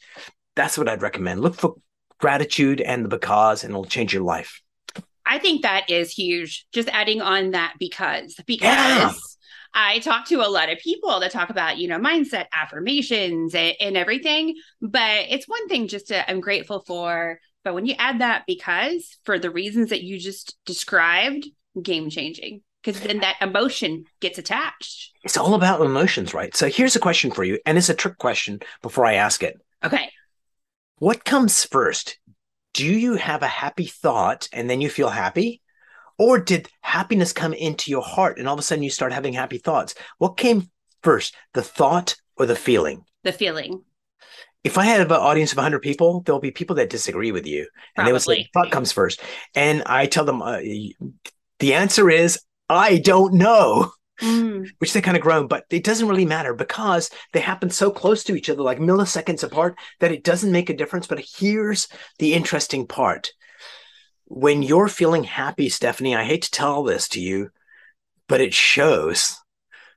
that's 0.55 0.79
what 0.79 0.89
I'd 0.89 1.03
recommend. 1.03 1.41
Look 1.41 1.57
for 1.57 1.75
gratitude 2.19 2.81
and 2.81 3.05
the 3.05 3.09
because, 3.09 3.65
and 3.65 3.73
it'll 3.73 3.85
change 3.85 4.15
your 4.15 4.23
life. 4.23 4.62
I 5.33 5.39
think 5.39 5.63
that 5.63 5.89
is 5.89 6.13
huge. 6.13 6.67
Just 6.73 6.91
adding 6.91 7.23
on 7.23 7.53
that 7.53 7.77
because 7.79 8.35
because 8.47 8.61
yeah. 8.67 9.13
I 9.73 9.99
talk 10.01 10.27
to 10.27 10.47
a 10.47 10.51
lot 10.51 10.71
of 10.71 10.77
people 10.77 11.21
that 11.21 11.31
talk 11.31 11.49
about, 11.49 11.79
you 11.79 11.89
know, 11.89 11.99
mindset 11.99 12.49
affirmations 12.53 13.55
and, 13.55 13.75
and, 13.81 13.97
everything. 13.97 14.57
But 14.83 15.29
it's 15.31 15.49
one 15.49 15.69
thing 15.69 15.89
just 15.89 16.09
to, 16.09 16.31
I'm 16.31 16.41
grateful 16.41 16.85
for. 16.87 17.41
But 17.65 17.73
when 17.73 17.87
you 17.87 17.95
add 17.99 18.21
that 18.21 18.43
because 18.47 19.17
for 19.25 19.39
the 19.39 19.51
reasons 19.51 19.89
that 19.89 20.03
you 20.03 20.19
just 20.19 20.55
described, 20.67 21.47
game 21.83 22.11
changing 22.11 22.61
because 22.85 23.01
then 23.01 23.21
that 23.21 23.37
emotion 23.41 24.05
gets 24.21 24.37
attached. 24.37 25.13
It's 25.25 25.39
all 25.39 25.55
about 25.55 25.81
emotions, 25.81 26.35
right? 26.35 26.55
So 26.55 26.69
here's 26.69 26.95
a 26.95 27.01
question 27.01 27.31
for 27.31 27.43
you, 27.43 27.59
and 27.65 27.79
it's 27.79 27.89
a 27.89 27.95
trick 27.95 28.19
question 28.19 28.61
before 28.83 29.07
I 29.07 29.15
ask 29.15 29.43
it. 29.43 29.59
Okay. 29.83 30.11
What 30.99 31.25
comes 31.25 31.65
first? 31.65 32.19
Do 32.75 32.87
you 32.87 33.15
have 33.15 33.43
a 33.43 33.49
happy 33.49 33.87
thought 33.87 34.49
and 34.53 34.69
then 34.69 34.81
you 34.81 34.89
feel 34.89 35.09
happy? 35.09 35.61
Or 36.19 36.39
did 36.39 36.69
happiness 36.81 37.33
come 37.33 37.53
into 37.53 37.91
your 37.91 38.03
heart 38.03 38.39
and 38.39 38.47
all 38.47 38.55
of 38.55 38.61
a 38.61 38.63
sudden 38.63 38.85
you 38.85 38.91
start 38.91 39.13
having 39.13 39.33
happy 39.33 39.59
thoughts? 39.59 39.95
What 40.19 40.37
came 40.37 40.71
first, 41.03 41.35
the 41.53 41.63
thought 41.63 42.17
or 42.37 42.47
the 42.47 42.57
feeling? 42.57 43.05
The 43.25 43.33
feeling. 43.33 43.83
If 44.65 44.79
I 44.79 44.85
had 44.85 45.01
an 45.01 45.11
audience 45.11 45.53
of 45.53 45.57
100 45.57 45.81
people, 45.81 46.21
there'll 46.21 46.41
be 46.41 46.53
people 46.53 46.77
that 46.77 46.91
disagree 46.91 47.33
with 47.33 47.47
you. 47.47 47.67
And 47.97 48.07
they 48.07 48.13
will 48.13 48.21
say, 48.21 48.49
thought 48.55 48.71
comes 48.71 48.93
first. 48.93 49.21
And 49.55 49.83
I 49.87 50.07
tell 50.07 50.25
them, 50.25 50.41
uh, 50.41 50.59
the 51.59 51.75
answer 51.75 52.09
is, 52.09 52.41
I 52.69 52.99
don't 52.99 53.35
know. 53.35 53.93
Mm. 54.23 54.69
Which 54.79 54.93
they 54.93 55.01
kind 55.01 55.17
of 55.17 55.23
groan, 55.23 55.49
but 55.49 55.65
it 55.69 55.83
doesn't 55.83 56.09
really 56.09 56.25
matter 56.25 56.55
because 56.55 57.11
they 57.33 57.41
happen 57.41 57.71
so 57.71 57.91
close 57.91 58.23
to 58.25 58.37
each 58.37 58.49
other, 58.49 58.63
like 58.63 58.79
milliseconds 58.79 59.43
apart, 59.43 59.77
that 59.99 60.13
it 60.13 60.23
doesn't 60.23 60.53
make 60.53 60.71
a 60.71 60.77
difference. 60.77 61.09
But 61.09 61.25
here's 61.39 61.89
the 62.19 62.35
interesting 62.35 62.87
part 62.87 63.33
when 64.33 64.63
you're 64.63 64.89
feeling 64.89 65.25
happy, 65.25 65.69
Stephanie, 65.69 66.17
I 66.17 66.25
hate 66.25 66.43
to 66.43 66.51
tell 66.51 66.85
this 66.85 67.09
to 67.11 67.21
you, 67.21 67.51
but 68.29 68.41
it 68.41 68.55
shows 68.55 69.37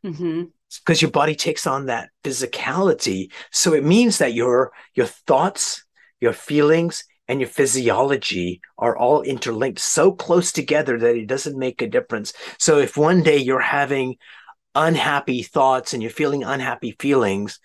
because 0.02 0.20
mm-hmm. 0.20 0.96
your 1.00 1.12
body 1.12 1.36
takes 1.36 1.66
on 1.66 1.86
that 1.86 2.10
physicality. 2.24 3.32
So 3.52 3.74
it 3.74 3.86
means 3.86 4.18
that 4.18 4.34
your 4.34 4.74
your 4.94 5.06
thoughts, 5.06 5.86
your 6.20 6.34
feelings, 6.34 7.06
and 7.28 7.40
your 7.40 7.50
physiology 7.50 8.62
are 8.78 8.98
all 8.98 9.22
interlinked 9.22 9.80
so 9.80 10.12
close 10.12 10.52
together 10.52 10.98
that 11.00 11.16
it 11.16 11.28
doesn't 11.28 11.58
make 11.58 11.82
a 11.82 11.88
difference. 11.88 12.34
So 12.60 12.80
if 12.80 12.98
one 12.98 13.24
day 13.24 13.38
you're 13.38 13.60
having 13.60 14.18
unhappy 14.76 15.42
thoughts 15.42 15.94
and 15.94 16.04
you're 16.04 16.12
feeling 16.12 16.44
unhappy 16.44 16.96
feelings, 17.00 17.60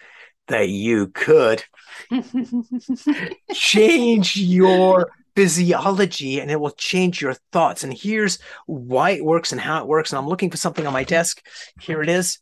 that 0.49 0.69
you 0.69 1.09
could 1.09 1.63
change 3.55 4.37
your 4.37 5.13
physiology 5.37 6.41
and 6.41 6.51
it 6.51 6.61
will 6.61 6.73
change 6.73 7.23
your 7.23 7.35
thoughts. 7.53 7.85
And 7.85 7.93
here's 7.93 8.39
why 8.67 9.11
it 9.11 9.25
works 9.25 9.53
and 9.53 9.61
how 9.61 9.81
it 9.81 9.87
works. 9.87 10.11
And 10.11 10.19
I'm 10.19 10.29
looking 10.29 10.51
for 10.51 10.57
something 10.57 10.87
on 10.87 10.93
my 10.93 11.05
desk. 11.05 11.45
Here 11.81 12.03
it 12.03 12.09
is. 12.09 12.39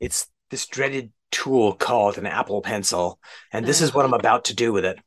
It's 0.00 0.26
this 0.50 0.66
dreaded 0.66 1.12
tool 1.30 1.74
called 1.74 2.18
an 2.18 2.26
Apple 2.26 2.62
Pencil. 2.62 3.20
And 3.52 3.66
this 3.66 3.80
is 3.80 3.94
what 3.94 4.04
I'm 4.04 4.14
ah. 4.14 4.18
about 4.18 4.46
to 4.46 4.54
do 4.54 4.72
with 4.72 4.84
it. 4.84 4.98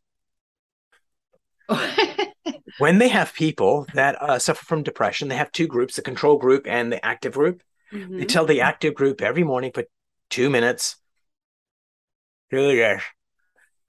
when 2.77 2.97
they 2.97 3.09
have 3.09 3.33
people 3.33 3.87
that 3.93 4.21
uh, 4.21 4.39
suffer 4.39 4.65
from 4.65 4.83
depression, 4.83 5.27
they 5.27 5.35
have 5.35 5.51
two 5.51 5.67
groups 5.67 5.95
the 5.95 6.01
control 6.01 6.37
group 6.37 6.67
and 6.67 6.91
the 6.91 7.03
active 7.05 7.33
group. 7.33 7.61
Mm-hmm. 7.91 8.17
They 8.17 8.25
tell 8.25 8.45
the 8.45 8.61
active 8.61 8.95
group 8.95 9.21
every 9.21 9.43
morning 9.43 9.71
for 9.73 9.83
two 10.29 10.49
minutes, 10.49 10.97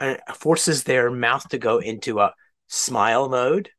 and 0.01 0.13
it 0.17 0.37
forces 0.37 0.85
their 0.85 1.11
mouth 1.11 1.49
to 1.49 1.59
go 1.59 1.79
into 1.79 2.21
a 2.21 2.35
smile 2.69 3.29
mode. 3.29 3.71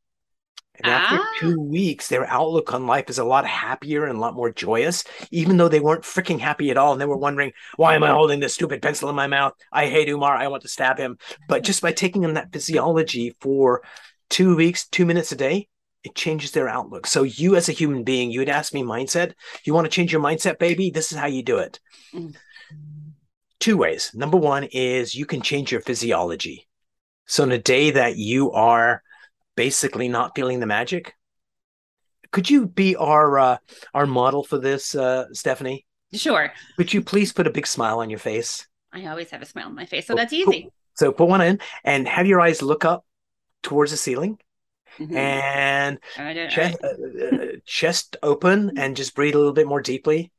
And 0.82 0.92
after 0.92 1.16
ah. 1.18 1.32
two 1.38 1.60
weeks, 1.60 2.08
their 2.08 2.26
outlook 2.26 2.72
on 2.72 2.86
life 2.86 3.08
is 3.08 3.18
a 3.18 3.24
lot 3.24 3.46
happier 3.46 4.04
and 4.04 4.18
a 4.18 4.20
lot 4.20 4.34
more 4.34 4.50
joyous, 4.50 5.04
even 5.30 5.56
though 5.56 5.68
they 5.68 5.80
weren't 5.80 6.02
freaking 6.02 6.38
happy 6.38 6.70
at 6.70 6.76
all. 6.76 6.92
And 6.92 7.00
they 7.00 7.06
were 7.06 7.16
wondering, 7.16 7.52
why 7.76 7.94
am 7.94 8.02
I 8.02 8.10
holding 8.10 8.40
this 8.40 8.54
stupid 8.54 8.82
pencil 8.82 9.08
in 9.08 9.16
my 9.16 9.26
mouth? 9.26 9.54
I 9.72 9.86
hate 9.86 10.08
Umar. 10.08 10.36
I 10.36 10.48
want 10.48 10.62
to 10.62 10.68
stab 10.68 10.98
him. 10.98 11.18
But 11.48 11.64
just 11.64 11.82
by 11.82 11.92
taking 11.92 12.24
in 12.24 12.34
that 12.34 12.52
physiology 12.52 13.36
for 13.40 13.82
two 14.28 14.56
weeks, 14.56 14.88
two 14.88 15.06
minutes 15.06 15.32
a 15.32 15.36
day, 15.36 15.68
it 16.04 16.14
changes 16.14 16.52
their 16.52 16.68
outlook. 16.68 17.06
So 17.06 17.24
you 17.24 17.56
as 17.56 17.68
a 17.68 17.72
human 17.72 18.04
being, 18.04 18.30
you 18.30 18.38
would 18.40 18.48
ask 18.48 18.72
me 18.72 18.82
mindset. 18.82 19.32
You 19.64 19.74
want 19.74 19.86
to 19.86 19.90
change 19.90 20.12
your 20.12 20.22
mindset, 20.22 20.58
baby? 20.58 20.90
This 20.90 21.10
is 21.10 21.18
how 21.18 21.26
you 21.26 21.42
do 21.42 21.58
it. 21.58 21.80
Mm. 22.14 22.36
Two 23.58 23.76
ways. 23.76 24.12
Number 24.14 24.36
one 24.36 24.64
is 24.64 25.14
you 25.14 25.26
can 25.26 25.40
change 25.40 25.72
your 25.72 25.80
physiology. 25.80 26.68
So 27.26 27.42
in 27.42 27.50
a 27.50 27.58
day 27.58 27.90
that 27.90 28.16
you 28.16 28.52
are 28.52 29.02
basically 29.56 30.08
not 30.08 30.32
feeling 30.34 30.60
the 30.60 30.66
magic, 30.66 31.14
could 32.30 32.48
you 32.50 32.66
be 32.66 32.96
our 32.96 33.38
uh, 33.38 33.56
our 33.94 34.06
model 34.06 34.44
for 34.44 34.58
this, 34.58 34.94
uh, 34.94 35.24
Stephanie? 35.32 35.86
Sure. 36.12 36.52
Could 36.76 36.92
you 36.92 37.02
please 37.02 37.32
put 37.32 37.46
a 37.46 37.50
big 37.50 37.66
smile 37.66 37.98
on 38.00 38.10
your 38.10 38.18
face? 38.18 38.66
I 38.92 39.06
always 39.06 39.30
have 39.30 39.42
a 39.42 39.46
smile 39.46 39.66
on 39.66 39.74
my 39.74 39.86
face, 39.86 40.06
so 40.06 40.14
that's 40.14 40.32
easy. 40.32 40.70
So 40.94 41.12
put 41.12 41.28
one 41.28 41.40
in 41.40 41.60
and 41.84 42.08
have 42.08 42.26
your 42.26 42.40
eyes 42.40 42.62
look 42.62 42.84
up 42.84 43.04
towards 43.62 43.90
the 43.90 43.96
ceiling. 43.96 44.38
Mm-hmm. 44.98 45.16
And 45.16 45.98
chest, 46.50 46.78
uh, 46.82 46.88
uh, 46.88 47.46
chest 47.66 48.16
open 48.22 48.78
and 48.78 48.96
just 48.96 49.14
breathe 49.14 49.34
a 49.34 49.38
little 49.38 49.52
bit 49.52 49.66
more 49.66 49.82
deeply. 49.82 50.32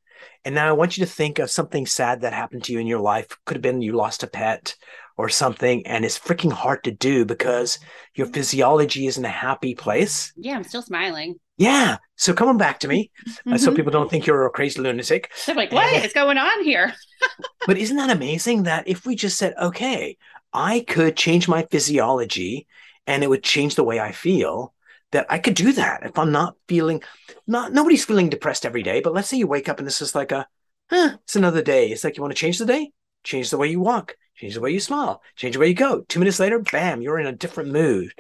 And 0.43 0.55
now 0.55 0.67
I 0.67 0.71
want 0.71 0.97
you 0.97 1.05
to 1.05 1.11
think 1.11 1.37
of 1.37 1.51
something 1.51 1.85
sad 1.85 2.21
that 2.21 2.33
happened 2.33 2.63
to 2.63 2.73
you 2.73 2.79
in 2.79 2.87
your 2.87 2.99
life. 2.99 3.27
Could 3.45 3.57
have 3.57 3.61
been 3.61 3.83
you 3.83 3.93
lost 3.93 4.23
a 4.23 4.27
pet 4.27 4.75
or 5.17 5.29
something 5.29 5.85
and 5.87 6.05
it's 6.05 6.17
freaking 6.17 6.51
hard 6.51 6.83
to 6.83 6.91
do 6.91 7.25
because 7.25 7.79
your 8.13 8.27
physiology 8.27 9.07
is 9.07 9.17
in 9.17 9.25
a 9.25 9.29
happy 9.29 9.75
place. 9.75 10.31
Yeah, 10.35 10.55
I'm 10.55 10.63
still 10.63 10.83
smiling. 10.83 11.39
Yeah. 11.57 11.97
So 12.15 12.33
come 12.33 12.49
on 12.49 12.57
back 12.57 12.79
to 12.81 12.87
me 12.87 13.11
mm-hmm. 13.27 13.53
uh, 13.53 13.57
so 13.57 13.73
people 13.73 13.91
don't 13.91 14.09
think 14.09 14.27
you're 14.27 14.45
a 14.45 14.51
crazy 14.51 14.79
lunatic. 14.79 15.31
They're 15.45 15.55
like, 15.55 15.71
what 15.71 15.91
is 16.05 16.13
going 16.13 16.37
on 16.37 16.63
here? 16.63 16.93
but 17.67 17.77
isn't 17.77 17.97
that 17.97 18.15
amazing 18.15 18.63
that 18.63 18.87
if 18.87 19.05
we 19.05 19.15
just 19.15 19.37
said, 19.37 19.55
okay, 19.59 20.17
I 20.53 20.85
could 20.87 21.17
change 21.17 21.47
my 21.47 21.63
physiology 21.63 22.67
and 23.07 23.23
it 23.23 23.29
would 23.29 23.43
change 23.43 23.75
the 23.75 23.83
way 23.83 23.99
I 23.99 24.11
feel, 24.11 24.73
that 25.11 25.25
I 25.29 25.39
could 25.39 25.55
do 25.55 25.71
that 25.73 26.05
if 26.05 26.19
I'm 26.19 26.31
not 26.31 26.55
feeling, 26.67 27.01
not 27.47 27.73
nobody's 27.73 28.05
feeling 28.05 28.29
depressed 28.29 28.65
every 28.65 28.83
day, 28.83 28.99
but 28.99 29.13
let's 29.13 29.29
say 29.29 29.37
you 29.37 29.47
wake 29.47 29.69
up 29.69 29.79
and 29.79 29.87
this 29.87 30.01
is 30.01 30.13
like 30.13 30.31
a, 30.31 30.47
huh, 30.89 31.17
it's 31.23 31.35
another 31.35 31.61
day. 31.61 31.89
It's 31.89 32.03
like 32.03 32.17
you 32.17 32.21
want 32.21 32.35
to 32.35 32.39
change 32.39 32.59
the 32.59 32.65
day, 32.65 32.91
change 33.27 33.49
the 33.49 33.57
way 33.57 33.67
you 33.67 33.79
walk, 33.79 34.15
change 34.35 34.55
the 34.55 34.61
way 34.61 34.71
you 34.71 34.79
smile, 34.79 35.21
change 35.35 35.55
the 35.55 35.59
way 35.59 35.67
you 35.67 35.73
go. 35.73 36.01
Two 36.07 36.19
minutes 36.19 36.39
later, 36.39 36.59
bam, 36.59 37.01
you're 37.01 37.19
in 37.19 37.27
a 37.27 37.33
different 37.33 37.71
mood. 37.71 38.11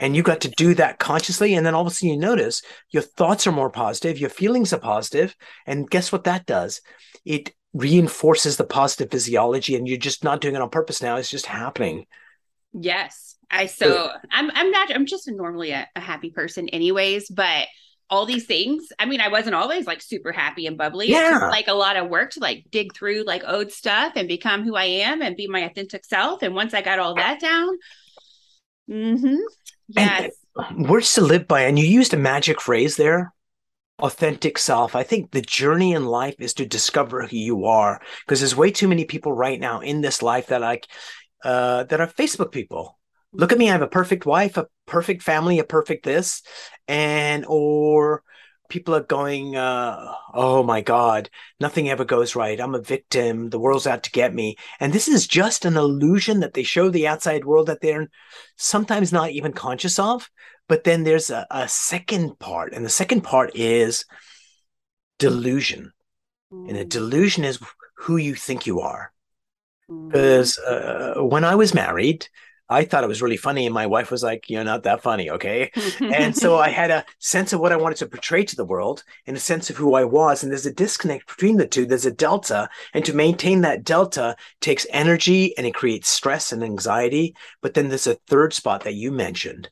And 0.00 0.16
you 0.16 0.22
got 0.22 0.40
to 0.42 0.48
do 0.48 0.74
that 0.74 0.98
consciously. 0.98 1.54
And 1.54 1.64
then 1.64 1.74
all 1.74 1.82
of 1.82 1.86
a 1.86 1.90
sudden 1.90 2.08
you 2.08 2.18
notice 2.18 2.62
your 2.90 3.02
thoughts 3.02 3.46
are 3.46 3.52
more 3.52 3.70
positive, 3.70 4.18
your 4.18 4.30
feelings 4.30 4.72
are 4.72 4.80
positive, 4.80 5.36
And 5.66 5.88
guess 5.88 6.10
what 6.10 6.24
that 6.24 6.46
does? 6.46 6.80
It 7.24 7.52
reinforces 7.74 8.56
the 8.56 8.64
positive 8.64 9.10
physiology 9.10 9.76
and 9.76 9.86
you're 9.86 9.98
just 9.98 10.24
not 10.24 10.40
doing 10.40 10.56
it 10.56 10.62
on 10.62 10.70
purpose 10.70 11.02
now. 11.02 11.16
It's 11.16 11.30
just 11.30 11.46
happening. 11.46 12.06
Yes. 12.72 13.36
I 13.50 13.66
so 13.66 14.10
I'm 14.30 14.50
I'm 14.54 14.70
not 14.70 14.94
I'm 14.94 15.06
just 15.06 15.28
normally 15.28 15.72
a, 15.72 15.88
a 15.94 16.00
happy 16.00 16.30
person 16.30 16.68
anyways, 16.68 17.28
but 17.28 17.66
all 18.10 18.26
these 18.26 18.44
things. 18.44 18.88
I 18.98 19.06
mean, 19.06 19.20
I 19.20 19.28
wasn't 19.28 19.54
always 19.54 19.86
like 19.86 20.02
super 20.02 20.32
happy 20.32 20.66
and 20.66 20.76
bubbly. 20.76 21.08
Yeah. 21.08 21.48
like 21.50 21.68
a 21.68 21.74
lot 21.74 21.96
of 21.96 22.10
work 22.10 22.32
to 22.32 22.40
like 22.40 22.66
dig 22.70 22.92
through 22.92 23.22
like 23.22 23.44
old 23.46 23.70
stuff 23.70 24.14
and 24.16 24.26
become 24.26 24.64
who 24.64 24.74
I 24.74 24.84
am 24.84 25.22
and 25.22 25.36
be 25.36 25.46
my 25.46 25.60
authentic 25.60 26.04
self. 26.04 26.42
And 26.42 26.54
once 26.54 26.74
I 26.74 26.82
got 26.82 26.98
all 26.98 27.14
that 27.14 27.40
down, 27.40 27.78
mm-hmm. 28.90 29.36
Yes. 29.88 30.32
And 30.56 30.88
words 30.88 31.14
to 31.14 31.20
live 31.20 31.46
by. 31.46 31.62
And 31.62 31.78
you 31.78 31.84
used 31.84 32.12
a 32.12 32.18
magic 32.18 32.60
phrase 32.60 32.96
there. 32.96 33.32
Authentic 34.00 34.58
self. 34.58 34.96
I 34.96 35.02
think 35.02 35.30
the 35.30 35.42
journey 35.42 35.92
in 35.92 36.06
life 36.06 36.36
is 36.38 36.54
to 36.54 36.66
discover 36.66 37.26
who 37.26 37.36
you 37.36 37.66
are 37.66 38.00
because 38.24 38.40
there's 38.40 38.56
way 38.56 38.70
too 38.70 38.88
many 38.88 39.04
people 39.04 39.32
right 39.32 39.60
now 39.60 39.80
in 39.80 40.00
this 40.00 40.22
life 40.22 40.48
that 40.48 40.62
like 40.62 40.86
uh, 41.44 41.84
that 41.84 42.00
are 42.00 42.06
Facebook 42.06 42.50
people 42.50 42.98
look 43.32 43.52
at 43.52 43.58
me, 43.58 43.68
I 43.68 43.72
have 43.72 43.82
a 43.82 43.88
perfect 43.88 44.26
wife, 44.26 44.56
a 44.56 44.66
perfect 44.86 45.22
family, 45.22 45.58
a 45.58 45.64
perfect 45.64 46.04
this, 46.04 46.42
and 46.88 47.44
or 47.46 48.22
people 48.68 48.94
are 48.94 49.02
going, 49.02 49.56
uh, 49.56 50.14
oh 50.32 50.62
my 50.62 50.80
God, 50.80 51.28
nothing 51.58 51.90
ever 51.90 52.04
goes 52.04 52.36
right. 52.36 52.60
I'm 52.60 52.74
a 52.74 52.80
victim. 52.80 53.50
The 53.50 53.58
world's 53.58 53.86
out 53.86 54.04
to 54.04 54.10
get 54.12 54.32
me. 54.32 54.56
And 54.78 54.92
this 54.92 55.08
is 55.08 55.26
just 55.26 55.64
an 55.64 55.76
illusion 55.76 56.40
that 56.40 56.54
they 56.54 56.62
show 56.62 56.88
the 56.88 57.08
outside 57.08 57.44
world 57.44 57.66
that 57.66 57.80
they're 57.80 58.08
sometimes 58.56 59.12
not 59.12 59.32
even 59.32 59.52
conscious 59.52 59.98
of. 59.98 60.30
But 60.68 60.84
then 60.84 61.02
there's 61.02 61.30
a, 61.30 61.46
a 61.50 61.66
second 61.68 62.38
part, 62.38 62.72
and 62.72 62.84
the 62.84 62.90
second 62.90 63.22
part 63.22 63.50
is 63.56 64.04
delusion. 65.18 65.92
And 66.52 66.76
a 66.76 66.84
mm. 66.84 66.88
delusion 66.88 67.44
is 67.44 67.58
who 67.96 68.16
you 68.16 68.34
think 68.34 68.66
you 68.66 68.80
are. 68.80 69.12
Because 69.88 70.58
mm. 70.64 71.16
uh, 71.16 71.24
when 71.24 71.44
I 71.44 71.56
was 71.56 71.74
married, 71.74 72.28
I 72.70 72.84
thought 72.84 73.02
it 73.02 73.08
was 73.08 73.20
really 73.20 73.36
funny, 73.36 73.66
and 73.66 73.74
my 73.74 73.86
wife 73.86 74.10
was 74.12 74.22
like, 74.22 74.48
"You're 74.48 74.64
not 74.64 74.84
that 74.84 75.02
funny, 75.02 75.28
okay?" 75.28 75.72
and 76.00 76.36
so 76.36 76.56
I 76.56 76.68
had 76.80 76.90
a 76.92 77.04
sense 77.18 77.52
of 77.52 77.60
what 77.60 77.72
I 77.72 77.76
wanted 77.76 77.98
to 77.98 78.06
portray 78.06 78.44
to 78.44 78.56
the 78.56 78.64
world, 78.64 79.02
and 79.26 79.36
a 79.36 79.40
sense 79.40 79.68
of 79.68 79.76
who 79.76 79.94
I 79.94 80.04
was. 80.04 80.42
And 80.42 80.52
there's 80.52 80.66
a 80.66 80.72
disconnect 80.72 81.26
between 81.26 81.56
the 81.56 81.66
two. 81.66 81.84
There's 81.84 82.06
a 82.06 82.12
delta, 82.12 82.70
and 82.94 83.04
to 83.04 83.12
maintain 83.12 83.62
that 83.62 83.84
delta 83.84 84.36
takes 84.60 84.86
energy, 84.90 85.56
and 85.58 85.66
it 85.66 85.74
creates 85.74 86.08
stress 86.08 86.52
and 86.52 86.62
anxiety. 86.62 87.34
But 87.60 87.74
then 87.74 87.88
there's 87.88 88.06
a 88.06 88.14
third 88.14 88.52
spot 88.52 88.84
that 88.84 88.94
you 88.94 89.10
mentioned, 89.10 89.68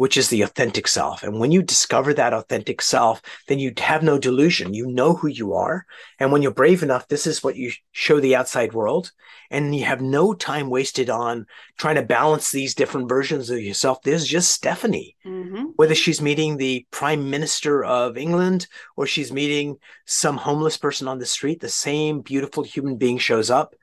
which 0.00 0.16
is 0.16 0.30
the 0.30 0.40
authentic 0.40 0.88
self. 0.88 1.22
And 1.22 1.38
when 1.38 1.52
you 1.52 1.62
discover 1.62 2.14
that 2.14 2.32
authentic 2.32 2.80
self, 2.80 3.20
then 3.48 3.58
you 3.58 3.70
have 3.76 4.02
no 4.02 4.18
delusion. 4.18 4.72
You 4.72 4.86
know 4.86 5.12
who 5.12 5.28
you 5.28 5.52
are. 5.52 5.84
And 6.18 6.32
when 6.32 6.40
you're 6.40 6.52
brave 6.52 6.82
enough, 6.82 7.06
this 7.08 7.26
is 7.26 7.44
what 7.44 7.56
you 7.56 7.70
show 7.92 8.18
the 8.18 8.34
outside 8.34 8.72
world. 8.72 9.12
And 9.50 9.76
you 9.76 9.84
have 9.84 10.00
no 10.00 10.32
time 10.32 10.70
wasted 10.70 11.10
on 11.10 11.44
trying 11.76 11.96
to 11.96 12.02
balance 12.02 12.50
these 12.50 12.74
different 12.74 13.10
versions 13.10 13.50
of 13.50 13.60
yourself. 13.60 14.00
There's 14.00 14.26
just 14.26 14.54
Stephanie, 14.54 15.18
mm-hmm. 15.22 15.64
whether 15.76 15.94
she's 15.94 16.22
meeting 16.22 16.56
the 16.56 16.86
prime 16.90 17.28
minister 17.28 17.84
of 17.84 18.16
England 18.16 18.68
or 18.96 19.06
she's 19.06 19.30
meeting 19.30 19.76
some 20.06 20.38
homeless 20.38 20.78
person 20.78 21.08
on 21.08 21.18
the 21.18 21.26
street, 21.26 21.60
the 21.60 21.68
same 21.68 22.22
beautiful 22.22 22.62
human 22.62 22.96
being 22.96 23.18
shows 23.18 23.50
up. 23.50 23.74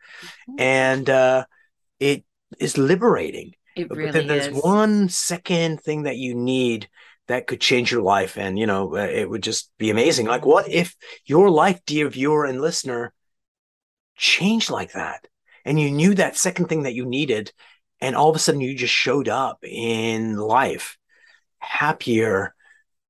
Mm-hmm. 0.49 0.61
And 0.61 1.09
uh, 1.11 1.45
it 1.99 2.23
is 2.57 2.75
liberating 2.75 3.53
it 3.79 3.89
really 3.89 4.11
but 4.11 4.13
then 4.13 4.27
there's 4.27 4.47
is. 4.47 4.63
one 4.63 5.09
second 5.09 5.81
thing 5.81 6.03
that 6.03 6.17
you 6.17 6.35
need 6.35 6.89
that 7.27 7.47
could 7.47 7.59
change 7.59 7.91
your 7.91 8.01
life. 8.01 8.37
And, 8.37 8.57
you 8.57 8.65
know, 8.65 8.95
uh, 8.95 8.99
it 8.99 9.29
would 9.29 9.43
just 9.43 9.71
be 9.77 9.89
amazing. 9.89 10.27
Like, 10.27 10.45
what 10.45 10.69
if 10.69 10.95
your 11.25 11.49
life, 11.49 11.81
dear 11.85 12.09
viewer 12.09 12.45
and 12.45 12.61
listener, 12.61 13.13
changed 14.15 14.69
like 14.69 14.93
that? 14.93 15.27
And 15.65 15.79
you 15.79 15.91
knew 15.91 16.15
that 16.15 16.37
second 16.37 16.67
thing 16.67 16.83
that 16.83 16.93
you 16.93 17.05
needed, 17.05 17.51
and 17.99 18.15
all 18.15 18.29
of 18.29 18.35
a 18.35 18.39
sudden 18.39 18.61
you 18.61 18.75
just 18.75 18.93
showed 18.93 19.27
up 19.27 19.59
in 19.63 20.37
life 20.37 20.97
happier, 21.59 22.55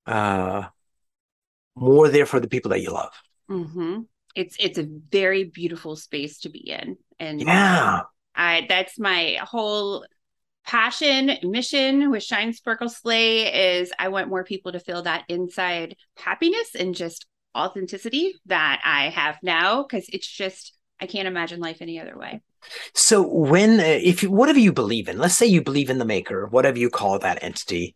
uh, 0.08 0.64
more 1.76 2.10
there 2.10 2.26
for 2.26 2.40
the 2.40 2.48
people 2.48 2.70
that 2.70 2.82
you 2.82 2.92
love. 2.92 3.14
Mm-hmm. 3.50 4.02
It's 4.36 4.56
it's 4.60 4.80
a 4.80 4.88
very 5.12 5.44
beautiful 5.44 5.96
space 5.96 6.40
to 6.40 6.50
be 6.50 6.72
in, 6.72 6.98
and 7.20 7.42
yeah, 7.42 8.02
I 8.36 8.66
that's 8.68 8.98
my 8.98 9.38
whole 9.42 10.06
passion, 10.68 11.32
mission 11.44 12.12
with 12.12 12.22
Shine 12.22 12.54
Sparkle 12.54 12.90
Slay 12.90 13.78
is 13.78 13.92
I 13.98 14.10
want 14.10 14.28
more 14.28 14.44
people 14.44 14.74
to 14.74 14.80
feel 14.80 15.02
that 15.04 15.24
inside 15.30 15.96
happiness 16.18 16.76
and 16.78 16.94
just 16.94 17.26
authenticity 17.58 18.36
that 18.46 18.82
I 18.84 19.10
have 19.10 19.38
now 19.42 19.82
because 19.82 20.08
it's 20.10 20.28
just 20.28 20.74
I 21.00 21.08
can't 21.08 21.28
imagine 21.28 21.60
life 21.60 21.78
any 21.82 22.00
other 22.00 22.18
way. 22.18 22.42
So 22.94 23.26
when 23.26 23.80
uh, 23.80 23.84
if 23.84 24.24
whatever 24.24 24.60
you 24.60 24.74
believe 24.74 25.08
in, 25.08 25.18
let's 25.18 25.36
say 25.36 25.46
you 25.46 25.64
believe 25.64 25.90
in 25.90 26.00
the 26.00 26.06
maker, 26.06 26.48
whatever 26.48 26.78
you 26.78 26.90
call 26.90 27.18
that 27.20 27.42
entity, 27.42 27.96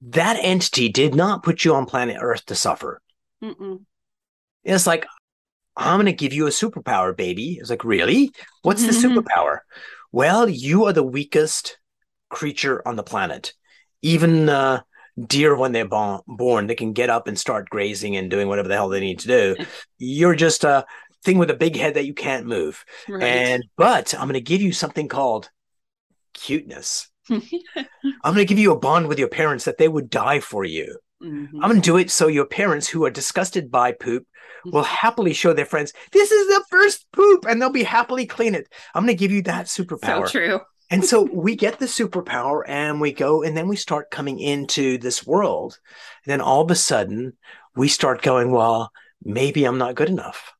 that 0.00 0.38
entity 0.40 0.88
did 0.88 1.14
not 1.14 1.42
put 1.42 1.64
you 1.64 1.74
on 1.74 1.84
planet 1.84 2.16
Earth 2.18 2.46
to 2.46 2.54
suffer. 2.54 3.00
Mm-mm. 3.44 3.82
It's 4.64 4.86
like 4.86 5.06
I'm 5.76 5.96
going 5.96 6.06
to 6.06 6.12
give 6.12 6.32
you 6.32 6.46
a 6.46 6.50
superpower, 6.50 7.16
baby. 7.16 7.58
It's 7.60 7.70
like, 7.70 7.84
really? 7.84 8.32
What's 8.62 8.84
the 8.84 8.92
superpower? 9.08 9.58
Well, 10.12 10.48
you 10.48 10.84
are 10.84 10.92
the 10.92 11.02
weakest 11.02 11.78
creature 12.28 12.86
on 12.86 12.96
the 12.96 13.02
planet. 13.02 13.54
Even 14.02 14.48
uh, 14.48 14.82
deer, 15.26 15.56
when 15.56 15.72
they're 15.72 15.88
born, 15.88 16.66
they 16.66 16.74
can 16.74 16.92
get 16.92 17.10
up 17.10 17.26
and 17.26 17.38
start 17.38 17.70
grazing 17.70 18.16
and 18.16 18.30
doing 18.30 18.48
whatever 18.48 18.68
the 18.68 18.74
hell 18.74 18.88
they 18.88 19.00
need 19.00 19.20
to 19.20 19.28
do. 19.28 19.56
You're 19.98 20.34
just 20.34 20.64
a 20.64 20.84
thing 21.24 21.38
with 21.38 21.50
a 21.50 21.54
big 21.54 21.76
head 21.76 21.94
that 21.94 22.06
you 22.06 22.14
can't 22.14 22.46
move. 22.46 22.84
Right. 23.08 23.22
And 23.22 23.64
but 23.76 24.14
I'm 24.14 24.22
going 24.22 24.34
to 24.34 24.40
give 24.40 24.60
you 24.60 24.72
something 24.72 25.08
called 25.08 25.50
cuteness. 26.34 27.08
I'm 27.30 27.40
going 28.24 28.36
to 28.36 28.44
give 28.44 28.58
you 28.58 28.72
a 28.72 28.78
bond 28.78 29.06
with 29.06 29.18
your 29.18 29.28
parents 29.28 29.64
that 29.64 29.78
they 29.78 29.88
would 29.88 30.10
die 30.10 30.40
for 30.40 30.64
you. 30.64 30.98
Mm-hmm. 31.22 31.62
I'm 31.62 31.70
going 31.70 31.80
to 31.80 31.86
do 31.86 31.98
it 31.98 32.10
so 32.10 32.26
your 32.26 32.46
parents 32.46 32.88
who 32.88 33.04
are 33.04 33.10
disgusted 33.10 33.70
by 33.70 33.92
poop 33.92 34.26
will 34.64 34.82
happily 34.82 35.32
show 35.32 35.52
their 35.52 35.66
friends, 35.66 35.92
this 36.12 36.30
is 36.30 36.48
the 36.48 36.64
first 36.70 37.06
poop, 37.12 37.46
and 37.46 37.60
they'll 37.60 37.70
be 37.70 37.82
happily 37.82 38.26
clean 38.26 38.54
it. 38.54 38.72
I'm 38.94 39.04
going 39.04 39.16
to 39.16 39.20
give 39.20 39.32
you 39.32 39.42
that 39.42 39.66
superpower. 39.66 40.26
So 40.26 40.32
true. 40.32 40.60
and 40.90 41.04
so 41.04 41.22
we 41.32 41.56
get 41.56 41.78
the 41.78 41.86
superpower 41.86 42.62
and 42.66 43.00
we 43.00 43.12
go, 43.12 43.42
and 43.42 43.56
then 43.56 43.68
we 43.68 43.76
start 43.76 44.10
coming 44.10 44.38
into 44.38 44.98
this 44.98 45.26
world. 45.26 45.78
And 46.24 46.30
then 46.30 46.40
all 46.40 46.62
of 46.62 46.70
a 46.70 46.76
sudden, 46.76 47.32
we 47.74 47.88
start 47.88 48.22
going, 48.22 48.50
well, 48.50 48.92
maybe 49.22 49.64
I'm 49.64 49.78
not 49.78 49.94
good 49.94 50.08
enough. 50.08 50.52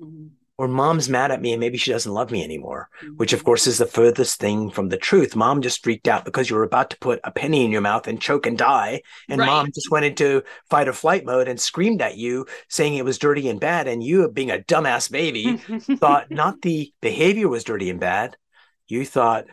Mm-hmm 0.00 0.35
or 0.58 0.68
mom's 0.68 1.08
mad 1.08 1.30
at 1.30 1.42
me 1.42 1.52
and 1.52 1.60
maybe 1.60 1.76
she 1.76 1.90
doesn't 1.90 2.12
love 2.12 2.30
me 2.30 2.42
anymore, 2.42 2.88
mm-hmm. 3.02 3.16
which 3.16 3.34
of 3.34 3.44
course 3.44 3.66
is 3.66 3.76
the 3.78 3.86
furthest 3.86 4.40
thing 4.40 4.70
from 4.70 4.88
the 4.88 4.96
truth. 4.96 5.36
Mom 5.36 5.60
just 5.60 5.84
freaked 5.84 6.08
out 6.08 6.24
because 6.24 6.48
you 6.48 6.56
were 6.56 6.62
about 6.62 6.90
to 6.90 6.98
put 6.98 7.20
a 7.24 7.30
penny 7.30 7.64
in 7.64 7.70
your 7.70 7.82
mouth 7.82 8.06
and 8.06 8.20
choke 8.20 8.46
and 8.46 8.56
die. 8.56 9.02
And 9.28 9.38
right. 9.38 9.46
mom 9.46 9.66
just 9.66 9.90
went 9.90 10.06
into 10.06 10.42
fight 10.70 10.88
or 10.88 10.94
flight 10.94 11.26
mode 11.26 11.48
and 11.48 11.60
screamed 11.60 12.00
at 12.00 12.16
you, 12.16 12.46
saying 12.68 12.94
it 12.94 13.04
was 13.04 13.18
dirty 13.18 13.48
and 13.48 13.60
bad. 13.60 13.86
And 13.86 14.02
you, 14.02 14.30
being 14.30 14.50
a 14.50 14.58
dumbass 14.58 15.10
baby, 15.10 15.58
thought 15.98 16.30
not 16.30 16.62
the 16.62 16.92
behavior 17.02 17.48
was 17.48 17.64
dirty 17.64 17.90
and 17.90 18.00
bad. 18.00 18.36
You 18.88 19.04
thought 19.04 19.46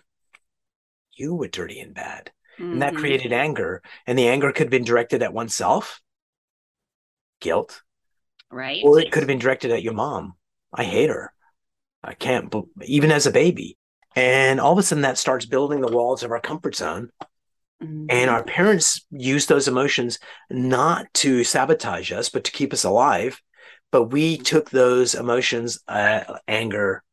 you 1.12 1.36
were 1.36 1.50
dirty 1.50 1.82
and 1.82 1.94
bad. 1.94 2.32
Mm-hmm. 2.58 2.74
And 2.74 2.82
that 2.82 2.94
mm-hmm. 2.94 3.02
created 3.02 3.34
anger. 3.34 3.82
And 4.08 4.18
the 4.18 4.30
anger 4.30 4.54
could 4.54 4.68
have 4.68 4.72
been 4.72 4.86
directed 4.86 5.22
at 5.22 5.34
oneself, 5.34 6.02
guilt. 7.42 7.82
Right. 8.50 8.82
Or 8.86 9.00
it 9.02 9.12
could 9.12 9.24
have 9.24 9.28
been 9.28 9.40
directed 9.40 9.72
at 9.72 9.84
your 9.84 9.94
mom 9.94 10.36
I 10.74 10.84
hate 10.84 11.10
her. 11.10 11.34
I 12.04 12.14
can't, 12.14 12.54
even 12.84 13.12
as 13.12 13.26
a 13.26 13.32
baby. 13.32 13.78
And 14.16 14.60
all 14.60 14.74
of 14.74 14.78
a 14.78 14.84
sudden, 14.84 15.04
that 15.04 15.18
starts 15.18 15.46
building 15.46 15.82
the 15.82 15.92
walls 15.92 16.24
of 16.24 16.32
our 16.32 16.40
comfort 16.40 16.76
zone. 16.76 17.10
Mm-hmm. 17.82 18.06
And 18.10 18.30
our 18.30 18.44
parents 18.44 19.06
use 19.12 19.46
those 19.46 19.68
emotions 19.68 20.20
not 20.50 21.12
to 21.16 21.44
sabotage 21.44 22.12
us, 22.12 22.30
but 22.30 22.44
to 22.46 22.52
keep 22.52 22.74
us 22.74 22.84
alive. 22.84 23.42
But 23.92 24.06
we 24.06 24.38
took 24.38 24.70
those 24.70 25.16
emotions 25.16 25.80
uh, 25.88 26.38
anger, 26.48 27.04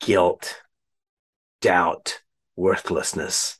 guilt, 0.00 0.60
doubt, 1.60 2.20
worthlessness 2.56 3.58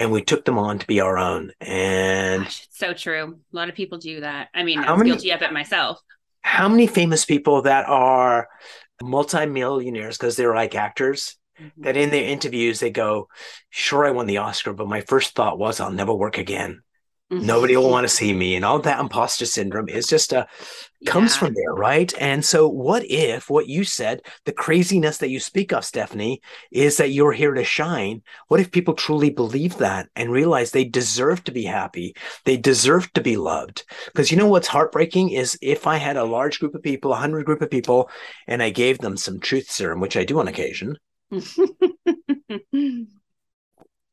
and 0.00 0.10
we 0.10 0.22
took 0.22 0.46
them 0.46 0.58
on 0.58 0.78
to 0.78 0.86
be 0.86 1.00
our 1.00 1.18
own. 1.18 1.52
And 1.60 2.44
Gosh, 2.44 2.66
so 2.70 2.94
true. 2.94 3.38
A 3.52 3.56
lot 3.56 3.68
of 3.68 3.74
people 3.74 3.98
do 3.98 4.20
that. 4.22 4.48
I 4.54 4.64
mean, 4.64 4.78
I'm 4.80 4.98
many, 4.98 5.10
guilty 5.10 5.30
of 5.30 5.42
it 5.42 5.52
myself 5.52 6.00
how 6.42 6.68
many 6.68 6.86
famous 6.86 7.24
people 7.24 7.62
that 7.62 7.86
are 7.88 8.48
multimillionaires 9.02 10.18
because 10.18 10.36
they're 10.36 10.54
like 10.54 10.74
actors 10.74 11.36
mm-hmm. 11.60 11.82
that 11.82 11.96
in 11.96 12.10
their 12.10 12.24
interviews 12.24 12.80
they 12.80 12.90
go, 12.90 13.28
"Sure, 13.70 14.06
I 14.06 14.10
won 14.10 14.26
the 14.26 14.38
Oscar, 14.38 14.72
but 14.72 14.88
my 14.88 15.00
first 15.02 15.34
thought 15.34 15.58
was 15.58 15.80
I'll 15.80 15.92
never 15.92 16.14
work 16.14 16.38
again." 16.38 16.82
Mm-hmm. 17.30 17.46
Nobody 17.46 17.76
will 17.76 17.90
want 17.90 18.04
to 18.04 18.08
see 18.08 18.32
me. 18.32 18.56
And 18.56 18.64
all 18.64 18.80
that 18.80 18.98
imposter 18.98 19.46
syndrome 19.46 19.88
is 19.88 20.08
just 20.08 20.32
a 20.32 20.48
comes 21.06 21.34
yeah. 21.34 21.38
from 21.38 21.54
there, 21.54 21.72
right? 21.72 22.12
And 22.20 22.44
so 22.44 22.68
what 22.68 23.04
if 23.08 23.48
what 23.48 23.68
you 23.68 23.84
said, 23.84 24.22
the 24.44 24.52
craziness 24.52 25.18
that 25.18 25.30
you 25.30 25.38
speak 25.38 25.72
of, 25.72 25.84
Stephanie, 25.84 26.42
is 26.72 26.96
that 26.96 27.10
you're 27.10 27.32
here 27.32 27.54
to 27.54 27.62
shine? 27.62 28.22
What 28.48 28.58
if 28.58 28.72
people 28.72 28.94
truly 28.94 29.30
believe 29.30 29.78
that 29.78 30.08
and 30.16 30.32
realize 30.32 30.72
they 30.72 30.84
deserve 30.84 31.44
to 31.44 31.52
be 31.52 31.64
happy? 31.64 32.16
They 32.44 32.56
deserve 32.56 33.12
to 33.12 33.20
be 33.20 33.36
loved. 33.36 33.84
Because 34.06 34.32
you 34.32 34.36
know 34.36 34.48
what's 34.48 34.68
heartbreaking 34.68 35.30
is 35.30 35.56
if 35.62 35.86
I 35.86 35.98
had 35.98 36.16
a 36.16 36.24
large 36.24 36.58
group 36.58 36.74
of 36.74 36.82
people, 36.82 37.12
a 37.12 37.16
hundred 37.16 37.46
group 37.46 37.62
of 37.62 37.70
people, 37.70 38.10
and 38.48 38.60
I 38.60 38.70
gave 38.70 38.98
them 38.98 39.16
some 39.16 39.38
truth 39.38 39.70
serum, 39.70 40.00
which 40.00 40.16
I 40.16 40.24
do 40.24 40.40
on 40.40 40.48
occasion. 40.48 40.98
and 41.30 43.06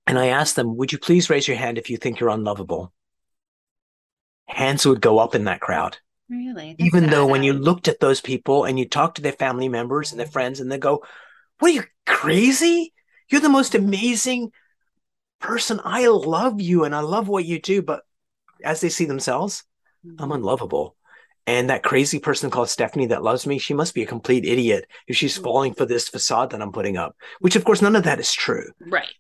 I 0.08 0.28
asked 0.28 0.56
them, 0.56 0.78
would 0.78 0.92
you 0.92 1.00
please 1.00 1.32
raise 1.32 1.48
your 1.48 1.58
hand 1.58 1.80
if 1.80 1.90
you 1.90 1.98
think 1.98 2.20
you're 2.20 2.30
unlovable? 2.30 2.94
Hands 4.48 4.86
would 4.86 5.02
go 5.02 5.20
up 5.20 5.36
in 5.36 5.46
that 5.46 5.62
crowd. 5.62 5.98
Really? 6.30 6.76
That's 6.78 6.88
Even 6.88 7.10
though 7.10 7.26
when 7.26 7.44
you 7.44 7.54
looked 7.54 7.88
at 7.88 8.00
those 8.00 8.22
people 8.22 8.66
and 8.66 8.78
you 8.78 8.88
talked 8.88 9.16
to 9.16 9.22
their 9.22 9.32
family 9.32 9.70
members 9.70 10.12
and 10.12 10.20
their 10.20 10.28
friends 10.28 10.60
and 10.60 10.72
they 10.72 10.78
go, 10.78 11.04
What 11.60 11.72
are 11.72 11.76
you 11.76 11.84
crazy? 12.06 12.94
You're 13.30 13.42
the 13.42 13.50
most 13.50 13.76
amazing 13.76 14.52
person. 15.40 15.80
I 15.84 16.08
love 16.08 16.60
you 16.62 16.84
and 16.84 16.96
I 16.96 17.02
love 17.02 17.28
what 17.28 17.46
you 17.46 17.62
do. 17.62 17.82
But 17.82 18.04
as 18.64 18.82
they 18.82 18.90
see 18.90 19.06
themselves, 19.06 19.64
mm-hmm. 20.06 20.22
I'm 20.22 20.32
unlovable. 20.32 20.96
And 21.46 21.70
that 21.70 21.84
crazy 21.84 22.20
person 22.20 22.50
called 22.50 22.70
Stephanie 22.70 23.06
that 23.08 23.24
loves 23.24 23.48
me, 23.48 23.58
she 23.58 23.74
must 23.74 23.94
be 23.94 24.04
a 24.04 24.08
complete 24.08 24.44
idiot 24.44 24.86
if 25.08 25.16
she's 25.16 25.36
mm-hmm. 25.36 25.44
falling 25.46 25.74
for 25.74 25.86
this 25.86 26.10
facade 26.10 26.50
that 26.52 26.62
I'm 26.62 26.74
putting 26.74 26.98
up, 26.98 27.16
which 27.40 27.56
of 27.56 27.64
course 27.64 27.82
none 27.82 27.96
of 27.96 28.04
that 28.04 28.20
is 28.20 28.34
true. 28.34 28.70
Right. 28.82 29.14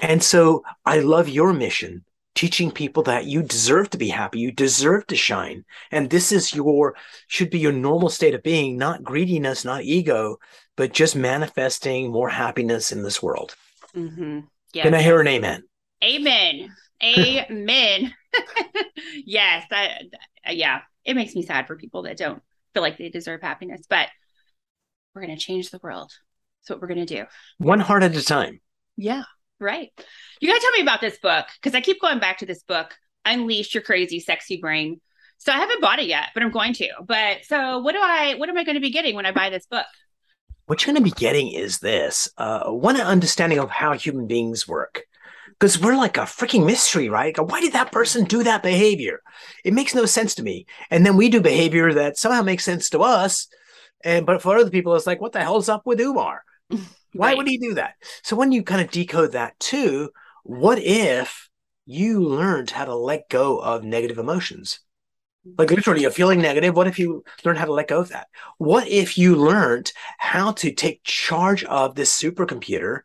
And 0.00 0.22
so 0.22 0.62
I 0.84 1.00
love 1.00 1.28
your 1.28 1.52
mission 1.52 2.04
teaching 2.34 2.70
people 2.70 3.02
that 3.02 3.26
you 3.26 3.42
deserve 3.42 3.90
to 3.90 3.98
be 3.98 4.08
happy 4.08 4.40
you 4.40 4.50
deserve 4.50 5.06
to 5.06 5.16
shine. 5.16 5.64
And 5.90 6.08
this 6.08 6.32
is 6.32 6.54
your 6.54 6.94
should 7.26 7.50
be 7.50 7.58
your 7.58 7.72
normal 7.72 8.08
state 8.08 8.34
of 8.34 8.42
being 8.42 8.78
not 8.78 9.02
greediness 9.02 9.64
not 9.64 9.82
ego 9.82 10.38
but 10.76 10.92
just 10.92 11.14
manifesting 11.14 12.10
more 12.10 12.30
happiness 12.30 12.92
in 12.92 13.02
this 13.02 13.22
world. 13.22 13.54
Mm-hmm. 13.94 14.40
yeah 14.72 14.82
can 14.84 14.94
i 14.94 15.02
hear 15.02 15.20
an 15.20 15.28
amen? 15.28 15.64
Amen. 16.02 16.74
Amen. 17.02 18.14
Yes 19.26 19.66
that 19.70 20.02
yeah. 20.48 20.80
It 21.04 21.14
makes 21.14 21.34
me 21.34 21.42
sad 21.42 21.66
for 21.66 21.76
people 21.76 22.02
that 22.02 22.16
don't 22.16 22.42
feel 22.72 22.82
like 22.82 22.96
they 22.96 23.10
deserve 23.10 23.42
happiness 23.42 23.82
but 23.88 24.08
we're 25.14 25.26
going 25.26 25.36
to 25.36 25.44
change 25.44 25.70
the 25.70 25.80
world. 25.82 26.10
That's 26.60 26.70
what 26.70 26.80
we're 26.80 26.94
going 26.94 27.06
to 27.06 27.16
do. 27.16 27.24
One 27.58 27.80
heart 27.80 28.02
at 28.02 28.16
a 28.16 28.24
time. 28.24 28.60
Yeah 28.96 29.24
Right. 29.62 29.90
You 30.40 30.48
got 30.48 30.56
to 30.56 30.60
tell 30.60 30.72
me 30.72 30.82
about 30.82 31.00
this 31.00 31.18
book 31.18 31.46
because 31.54 31.74
I 31.74 31.80
keep 31.80 32.00
going 32.00 32.18
back 32.18 32.38
to 32.38 32.46
this 32.46 32.64
book, 32.64 32.94
Unleash 33.24 33.72
Your 33.74 33.82
Crazy 33.84 34.18
Sexy 34.18 34.56
Brain. 34.56 35.00
So 35.38 35.52
I 35.52 35.56
haven't 35.56 35.80
bought 35.80 36.00
it 36.00 36.06
yet, 36.06 36.30
but 36.34 36.42
I'm 36.42 36.50
going 36.50 36.72
to. 36.74 36.88
But 37.06 37.44
so 37.44 37.78
what 37.78 37.92
do 37.92 38.00
I 38.02 38.34
what 38.34 38.48
am 38.48 38.58
I 38.58 38.64
going 38.64 38.74
to 38.74 38.80
be 38.80 38.90
getting 38.90 39.14
when 39.14 39.24
I 39.24 39.30
buy 39.32 39.50
this 39.50 39.66
book? 39.66 39.86
What 40.66 40.84
you're 40.84 40.92
going 40.92 41.04
to 41.04 41.10
be 41.10 41.18
getting 41.18 41.52
is 41.52 41.78
this 41.78 42.28
uh, 42.38 42.70
one 42.70 43.00
understanding 43.00 43.58
of 43.60 43.70
how 43.70 43.92
human 43.94 44.26
beings 44.26 44.66
work. 44.66 45.04
because 45.62 45.78
we're 45.80 45.96
like 45.96 46.16
a 46.16 46.22
freaking 46.22 46.66
mystery, 46.66 47.08
right? 47.08 47.38
Why 47.38 47.60
did 47.60 47.72
that 47.74 47.92
person 47.92 48.24
do 48.24 48.42
that 48.42 48.64
behavior? 48.64 49.22
It 49.64 49.74
makes 49.74 49.94
no 49.94 50.06
sense 50.06 50.34
to 50.36 50.42
me. 50.42 50.66
And 50.90 51.06
then 51.06 51.16
we 51.16 51.28
do 51.28 51.40
behavior 51.40 51.92
that 51.94 52.18
somehow 52.18 52.42
makes 52.42 52.64
sense 52.64 52.90
to 52.90 53.00
us. 53.00 53.46
And 54.04 54.26
but 54.26 54.42
for 54.42 54.56
other 54.58 54.70
people, 54.70 54.96
it's 54.96 55.06
like, 55.06 55.20
what 55.20 55.30
the 55.32 55.40
hell's 55.40 55.68
up 55.68 55.86
with 55.86 56.00
Umar? 56.00 56.42
Why 57.14 57.28
right. 57.28 57.36
would 57.36 57.48
he 57.48 57.58
do 57.58 57.74
that? 57.74 57.94
So 58.22 58.36
when 58.36 58.52
you 58.52 58.62
kind 58.62 58.80
of 58.80 58.90
decode 58.90 59.32
that 59.32 59.58
too, 59.58 60.10
what 60.44 60.78
if 60.78 61.48
you 61.84 62.20
learned 62.20 62.70
how 62.70 62.84
to 62.84 62.94
let 62.94 63.28
go 63.28 63.58
of 63.58 63.84
negative 63.84 64.18
emotions? 64.18 64.80
Like 65.44 65.68
mm-hmm. 65.68 65.76
literally, 65.76 66.02
you're 66.02 66.10
feeling 66.10 66.40
negative. 66.40 66.76
What 66.76 66.86
if 66.86 66.98
you 66.98 67.24
learn 67.44 67.56
how 67.56 67.64
to 67.64 67.72
let 67.72 67.88
go 67.88 68.00
of 68.00 68.10
that? 68.10 68.28
What 68.58 68.86
if 68.86 69.18
you 69.18 69.34
learned 69.34 69.92
how 70.18 70.52
to 70.52 70.72
take 70.72 71.02
charge 71.02 71.64
of 71.64 71.94
this 71.94 72.16
supercomputer 72.16 73.00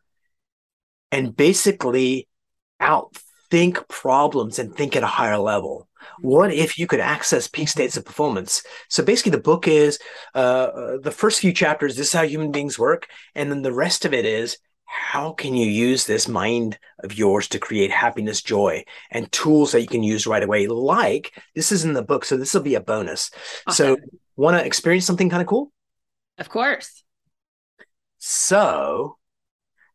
and 1.10 1.36
basically 1.36 2.28
outthink 2.80 3.88
problems 3.88 4.58
and 4.58 4.74
think 4.74 4.94
at 4.94 5.02
a 5.02 5.08
higher 5.08 5.38
level? 5.38 5.87
What 6.20 6.52
if 6.52 6.78
you 6.78 6.86
could 6.86 7.00
access 7.00 7.48
peak 7.48 7.68
states 7.68 7.96
of 7.96 8.04
performance? 8.04 8.62
So 8.88 9.04
basically, 9.04 9.32
the 9.32 9.38
book 9.38 9.68
is 9.68 9.98
uh, 10.34 10.38
uh 10.38 10.98
the 10.98 11.10
first 11.10 11.40
few 11.40 11.52
chapters. 11.52 11.96
This 11.96 12.08
is 12.08 12.12
how 12.12 12.24
human 12.24 12.52
beings 12.52 12.78
work, 12.78 13.08
and 13.34 13.50
then 13.50 13.62
the 13.62 13.72
rest 13.72 14.04
of 14.04 14.12
it 14.12 14.24
is 14.24 14.58
how 14.84 15.32
can 15.32 15.54
you 15.54 15.66
use 15.66 16.06
this 16.06 16.26
mind 16.28 16.78
of 17.04 17.12
yours 17.16 17.46
to 17.48 17.58
create 17.58 17.90
happiness, 17.90 18.40
joy, 18.40 18.82
and 19.10 19.30
tools 19.30 19.72
that 19.72 19.82
you 19.82 19.86
can 19.86 20.02
use 20.02 20.26
right 20.26 20.42
away? 20.42 20.66
Like 20.66 21.32
this 21.54 21.70
is 21.72 21.84
in 21.84 21.92
the 21.92 22.02
book, 22.02 22.24
so 22.24 22.36
this 22.36 22.54
will 22.54 22.62
be 22.62 22.74
a 22.74 22.80
bonus. 22.80 23.30
Awesome. 23.66 23.96
So, 23.96 24.02
want 24.36 24.56
to 24.56 24.64
experience 24.64 25.04
something 25.04 25.28
kind 25.28 25.42
of 25.42 25.48
cool? 25.48 25.72
Of 26.38 26.48
course. 26.48 27.04
So, 28.16 29.18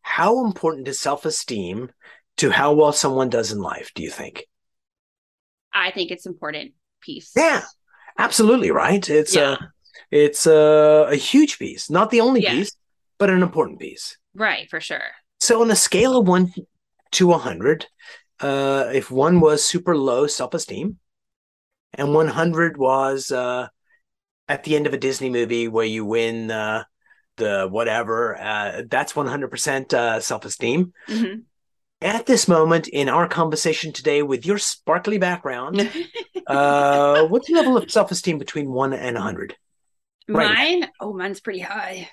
how 0.02 0.46
important 0.46 0.88
is 0.88 1.00
self 1.00 1.26
esteem 1.26 1.92
to 2.38 2.52
how 2.52 2.74
well 2.74 2.92
someone 2.92 3.30
does 3.30 3.52
in 3.52 3.60
life, 3.60 3.92
do 3.96 4.04
you 4.04 4.12
think? 4.12 4.46
I 5.74 5.92
think 5.92 6.12
it's 6.12 6.26
important 6.26 6.74
piece. 7.02 7.32
Yeah, 7.36 7.62
absolutely 8.18 8.72
right. 8.72 9.10
It's 9.10 9.36
yeah. 9.36 9.54
a 9.54 9.58
it's 10.12 10.46
a, 10.46 11.08
a 11.10 11.16
huge 11.16 11.58
piece, 11.58 11.90
not 11.90 12.12
the 12.12 12.22
only 12.22 12.44
yeah. 12.44 12.52
piece, 12.52 12.72
but 13.18 13.30
an 13.30 13.42
important 13.42 13.80
piece. 13.80 14.18
Right, 14.36 14.70
for 14.70 14.80
sure. 14.80 15.12
So 15.40 15.62
on 15.62 15.72
a 15.72 15.76
scale 15.76 16.18
of 16.18 16.28
one 16.28 16.54
to 17.14 17.32
a 17.34 17.38
hundred, 17.38 17.88
uh, 18.40 18.92
if 18.94 19.12
one 19.12 19.40
was 19.40 19.66
super 19.66 19.98
low 19.98 20.28
self-esteem, 20.28 20.98
and 21.94 22.14
one 22.14 22.28
hundred 22.28 22.78
was 22.78 23.32
uh, 23.32 23.68
at 24.48 24.64
the 24.64 24.76
end 24.76 24.88
of 24.88 24.94
a 24.94 24.98
Disney 24.98 25.30
movie 25.30 25.68
where 25.68 25.86
you 25.86 26.06
win 26.06 26.52
uh, 26.52 26.84
the 27.38 27.68
whatever, 27.70 28.38
uh, 28.40 28.84
that's 28.90 29.16
one 29.16 29.28
hundred 29.28 29.50
percent 29.50 29.94
uh, 29.94 30.20
self-esteem. 30.20 30.94
Mm-hmm. 31.10 31.40
At 32.04 32.26
this 32.26 32.50
moment 32.50 32.90
in 32.90 33.08
our 33.08 33.30
conversation 33.30 33.94
today, 33.94 34.24
with 34.24 34.46
your 34.46 34.58
sparkly 34.58 35.18
background, 35.18 35.90
uh, 36.48 37.24
what's 37.28 37.48
the 37.48 37.54
level 37.54 37.78
of 37.78 37.90
self-esteem 37.90 38.38
between 38.38 38.70
one 38.70 38.92
and 38.92 39.16
a 39.16 39.22
hundred? 39.22 39.56
Mine, 40.28 40.82
right. 40.82 40.90
oh, 41.00 41.14
mine's 41.14 41.40
pretty 41.40 41.60
high. 41.60 42.10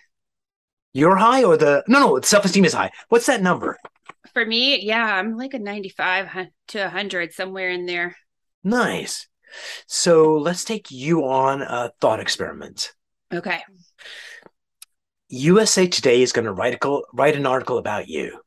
You're 0.93 1.17
high 1.17 1.43
or 1.43 1.57
the 1.57 1.83
no 1.89 1.99
no 1.99 2.21
self 2.21 2.45
esteem 2.45 2.65
is 2.65 2.73
high. 2.73 2.93
What's 3.09 3.27
that 3.27 3.43
number? 3.43 3.79
For 4.33 4.47
me, 4.47 4.81
yeah, 4.81 5.05
I'm 5.05 5.37
like 5.37 5.55
a 5.55 5.59
95 5.59 6.47
to 6.69 6.79
100 6.79 7.33
somewhere 7.33 7.71
in 7.71 7.87
there. 7.87 8.17
Nice. 8.63 9.27
So 9.89 10.37
let's 10.37 10.65
take 10.65 10.93
you 10.93 11.25
on 11.25 11.63
a 11.63 11.91
thought 12.01 12.21
experiment. 12.21 12.93
Okay. 13.35 13.61
USA 15.31 15.87
Today 15.87 16.23
is 16.23 16.33
going 16.33 16.45
to 16.45 16.53
write 16.53 16.79
a, 16.81 17.01
write 17.13 17.37
an 17.37 17.47
article 17.47 17.79
about 17.79 18.09
you. 18.09 18.41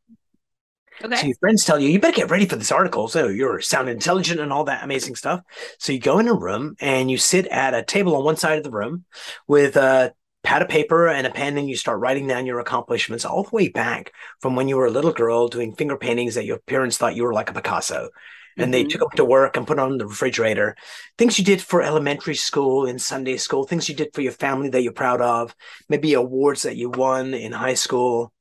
Okay. 1.04 1.16
So 1.16 1.28
your 1.28 1.36
friends 1.40 1.66
tell 1.66 1.80
you, 1.80 1.90
you 1.90 2.00
better 2.00 2.16
get 2.16 2.30
ready 2.30 2.46
for 2.46 2.56
this 2.56 2.72
article. 2.72 3.08
So 3.08 3.28
you're 3.28 3.62
sound 3.62 3.90
intelligent 3.90 4.40
and 4.40 4.54
all 4.54 4.66
that 4.66 4.84
amazing 4.84 5.16
stuff. 5.16 5.42
So 5.80 5.92
you 5.92 6.00
go 6.00 6.20
in 6.20 6.28
a 6.28 6.34
room 6.34 6.76
and 6.80 7.10
you 7.10 7.18
sit 7.18 7.48
at 7.48 7.74
a 7.74 7.84
table 7.84 8.16
on 8.16 8.24
one 8.24 8.38
side 8.38 8.58
of 8.58 8.64
the 8.64 8.72
room 8.72 9.06
with 9.48 9.76
a 9.76 10.14
pad 10.44 10.62
of 10.62 10.68
paper 10.68 11.08
and 11.08 11.26
a 11.26 11.32
pen 11.32 11.58
and 11.58 11.70
you 11.70 11.76
start 11.76 12.00
writing 12.00 12.28
down 12.28 12.46
your 12.46 12.60
accomplishments 12.60 13.26
all 13.26 13.44
the 13.44 13.56
way 13.56 13.70
back 13.70 14.12
from 14.42 14.56
when 14.56 14.68
you 14.68 14.76
were 14.76 14.86
a 14.86 14.92
little 14.92 15.14
girl 15.14 15.48
doing 15.48 15.74
finger 15.74 15.98
paintings 15.98 16.36
that 16.36 16.46
your 16.46 16.60
parents 16.60 16.98
thought 16.98 17.16
you 17.16 17.24
were 17.24 17.34
like 17.34 17.50
a 17.50 17.54
Picasso. 17.54 18.10
And 18.56 18.66
mm-hmm. 18.66 18.72
they 18.72 18.84
took 18.84 19.00
them 19.00 19.10
to 19.16 19.26
work 19.26 19.58
and 19.58 19.66
put 19.66 19.80
on 19.80 19.98
the 19.98 20.06
refrigerator. 20.06 20.76
Things 21.18 21.40
you 21.40 21.46
did 21.46 21.62
for 21.62 21.82
elementary 21.82 22.36
school 22.36 22.86
and 22.86 23.02
Sunday 23.02 23.38
school, 23.38 23.66
things 23.66 23.90
you 23.90 23.96
did 23.96 24.14
for 24.14 24.22
your 24.22 24.32
family 24.32 24.70
that 24.70 24.84
you're 24.84 24.94
proud 24.94 25.22
of, 25.22 25.56
maybe 25.90 26.14
awards 26.14 26.64
that 26.64 26.76
you 26.76 26.90
won 26.90 27.34
in 27.34 27.52
high 27.52 27.74
school, 27.74 28.32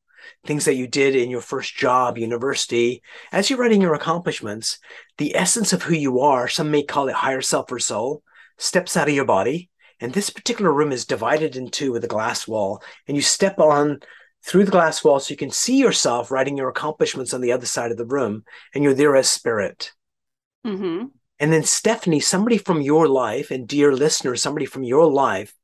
things 0.44 0.64
that 0.64 0.74
you 0.74 0.86
did 0.86 1.14
in 1.14 1.30
your 1.30 1.40
first 1.40 1.76
job, 1.76 2.18
university. 2.18 3.02
As 3.30 3.48
you're 3.48 3.58
writing 3.58 3.80
your 3.80 3.94
accomplishments, 3.94 4.78
the 5.18 5.36
essence 5.36 5.72
of 5.72 5.82
who 5.82 5.94
you 5.94 6.20
are, 6.20 6.48
some 6.48 6.70
may 6.70 6.82
call 6.82 7.08
it 7.08 7.14
higher 7.14 7.42
self 7.42 7.70
or 7.70 7.78
soul, 7.78 8.22
steps 8.58 8.96
out 8.96 9.08
of 9.08 9.14
your 9.14 9.24
body 9.24 9.70
and 10.02 10.12
this 10.12 10.30
particular 10.30 10.72
room 10.72 10.90
is 10.90 11.04
divided 11.04 11.54
in 11.54 11.70
two 11.70 11.92
with 11.92 12.02
a 12.02 12.08
glass 12.08 12.48
wall. 12.48 12.82
And 13.06 13.16
you 13.16 13.22
step 13.22 13.60
on 13.60 14.00
through 14.44 14.64
the 14.64 14.72
glass 14.72 15.04
wall 15.04 15.20
so 15.20 15.30
you 15.30 15.36
can 15.36 15.52
see 15.52 15.76
yourself 15.76 16.32
writing 16.32 16.56
your 16.56 16.68
accomplishments 16.68 17.32
on 17.32 17.40
the 17.40 17.52
other 17.52 17.66
side 17.66 17.92
of 17.92 17.96
the 17.96 18.04
room. 18.04 18.42
And 18.74 18.82
you're 18.82 18.94
there 18.94 19.14
as 19.14 19.28
spirit. 19.28 19.92
Mm-hmm. 20.66 21.06
And 21.38 21.52
then 21.52 21.62
Stephanie, 21.62 22.18
somebody 22.18 22.58
from 22.58 22.80
your 22.80 23.06
life, 23.06 23.52
and 23.52 23.68
dear 23.68 23.92
listener, 23.92 24.34
somebody 24.34 24.66
from 24.66 24.82
your 24.82 25.06
life 25.06 25.54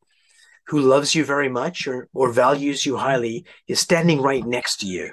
who 0.68 0.81
loves 0.81 1.14
you 1.14 1.24
very 1.24 1.48
much 1.48 1.87
or, 1.87 2.09
or 2.12 2.31
values 2.31 2.85
you 2.85 2.96
highly 2.96 3.44
is 3.66 3.81
standing 3.81 4.20
right 4.20 4.44
next 4.44 4.81
to 4.81 4.87
you. 4.87 5.11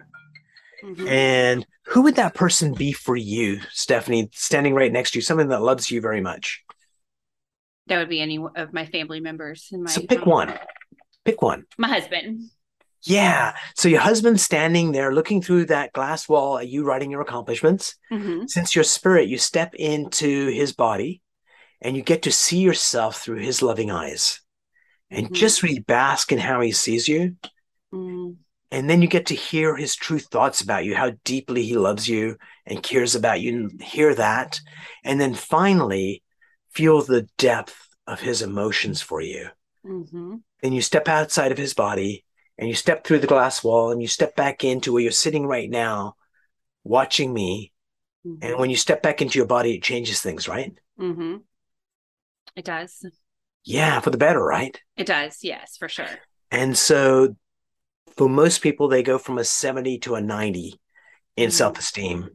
Mm-hmm. 0.83 1.07
And 1.07 1.65
who 1.87 2.01
would 2.03 2.15
that 2.15 2.33
person 2.33 2.73
be 2.73 2.91
for 2.91 3.15
you, 3.15 3.61
Stephanie, 3.71 4.29
standing 4.33 4.75
right 4.75 4.91
next 4.91 5.11
to 5.11 5.19
you, 5.19 5.21
someone 5.21 5.47
that 5.49 5.61
loves 5.61 5.89
you 5.89 6.01
very 6.01 6.21
much? 6.21 6.63
That 7.87 7.99
would 7.99 8.09
be 8.09 8.19
any 8.19 8.39
of 8.55 8.73
my 8.73 8.85
family 8.85 9.19
members. 9.19 9.69
In 9.71 9.83
my 9.83 9.89
so 9.89 10.01
pick 10.01 10.25
one. 10.25 10.53
Pick 11.23 11.41
one. 11.41 11.65
My 11.77 11.87
husband. 11.87 12.49
Yeah. 13.03 13.55
So 13.75 13.87
your 13.87 14.01
husband's 14.01 14.43
standing 14.43 14.91
there 14.91 15.13
looking 15.13 15.41
through 15.41 15.65
that 15.65 15.93
glass 15.93 16.27
wall 16.27 16.57
at 16.57 16.67
you 16.67 16.83
writing 16.83 17.11
your 17.11 17.21
accomplishments. 17.21 17.95
Mm-hmm. 18.11 18.47
Since 18.47 18.75
your 18.75 18.83
spirit, 18.83 19.29
you 19.29 19.37
step 19.37 19.73
into 19.75 20.47
his 20.49 20.73
body 20.73 21.21
and 21.81 21.95
you 21.95 22.01
get 22.01 22.23
to 22.23 22.31
see 22.31 22.59
yourself 22.59 23.21
through 23.21 23.37
his 23.37 23.61
loving 23.61 23.91
eyes 23.91 24.41
and 25.09 25.27
mm-hmm. 25.27 25.35
just 25.35 25.63
really 25.63 25.79
bask 25.79 26.31
in 26.31 26.39
how 26.39 26.61
he 26.61 26.71
sees 26.71 27.07
you. 27.07 27.35
Mm-hmm. 27.93 28.31
And 28.71 28.89
then 28.89 29.01
you 29.01 29.07
get 29.07 29.27
to 29.27 29.35
hear 29.35 29.75
his 29.75 29.95
true 29.95 30.19
thoughts 30.19 30.61
about 30.61 30.85
you, 30.85 30.95
how 30.95 31.11
deeply 31.23 31.63
he 31.63 31.77
loves 31.77 32.09
you 32.09 32.37
and 32.65 32.83
cares 32.83 33.15
about 33.15 33.39
you, 33.39 33.53
and 33.53 33.81
hear 33.81 34.13
that. 34.15 34.59
And 35.03 35.21
then 35.21 35.33
finally, 35.33 36.23
feel 36.71 37.01
the 37.01 37.29
depth 37.37 37.87
of 38.07 38.19
his 38.19 38.41
emotions 38.41 39.01
for 39.01 39.21
you. 39.21 39.47
Mm-hmm. 39.85 40.35
And 40.63 40.75
you 40.75 40.81
step 40.81 41.07
outside 41.07 41.51
of 41.51 41.57
his 41.57 41.73
body 41.73 42.25
and 42.57 42.67
you 42.67 42.75
step 42.75 43.05
through 43.05 43.19
the 43.19 43.27
glass 43.27 43.63
wall 43.63 43.91
and 43.91 44.01
you 44.01 44.07
step 44.07 44.35
back 44.35 44.63
into 44.63 44.91
where 44.91 45.01
you're 45.01 45.11
sitting 45.11 45.45
right 45.45 45.69
now, 45.69 46.15
watching 46.83 47.33
me. 47.33 47.71
Mm-hmm. 48.25 48.45
And 48.45 48.59
when 48.59 48.69
you 48.69 48.75
step 48.75 49.03
back 49.03 49.21
into 49.21 49.37
your 49.37 49.47
body, 49.47 49.75
it 49.75 49.83
changes 49.83 50.21
things, 50.21 50.47
right? 50.47 50.73
Mm-hmm. 50.99 51.37
It 52.55 52.65
does. 52.65 53.05
Yeah, 53.65 53.99
for 53.99 54.11
the 54.11 54.17
better, 54.17 54.43
right? 54.43 54.79
It 54.95 55.07
does. 55.07 55.39
Yes, 55.41 55.75
for 55.77 55.89
sure. 55.89 56.07
And 56.51 56.77
so 56.77 57.35
for 58.15 58.29
most 58.29 58.61
people, 58.61 58.87
they 58.87 59.03
go 59.03 59.17
from 59.17 59.37
a 59.37 59.43
70 59.43 59.99
to 59.99 60.15
a 60.15 60.21
90 60.21 60.79
in 61.35 61.49
mm-hmm. 61.49 61.51
self 61.51 61.79
esteem. 61.79 62.34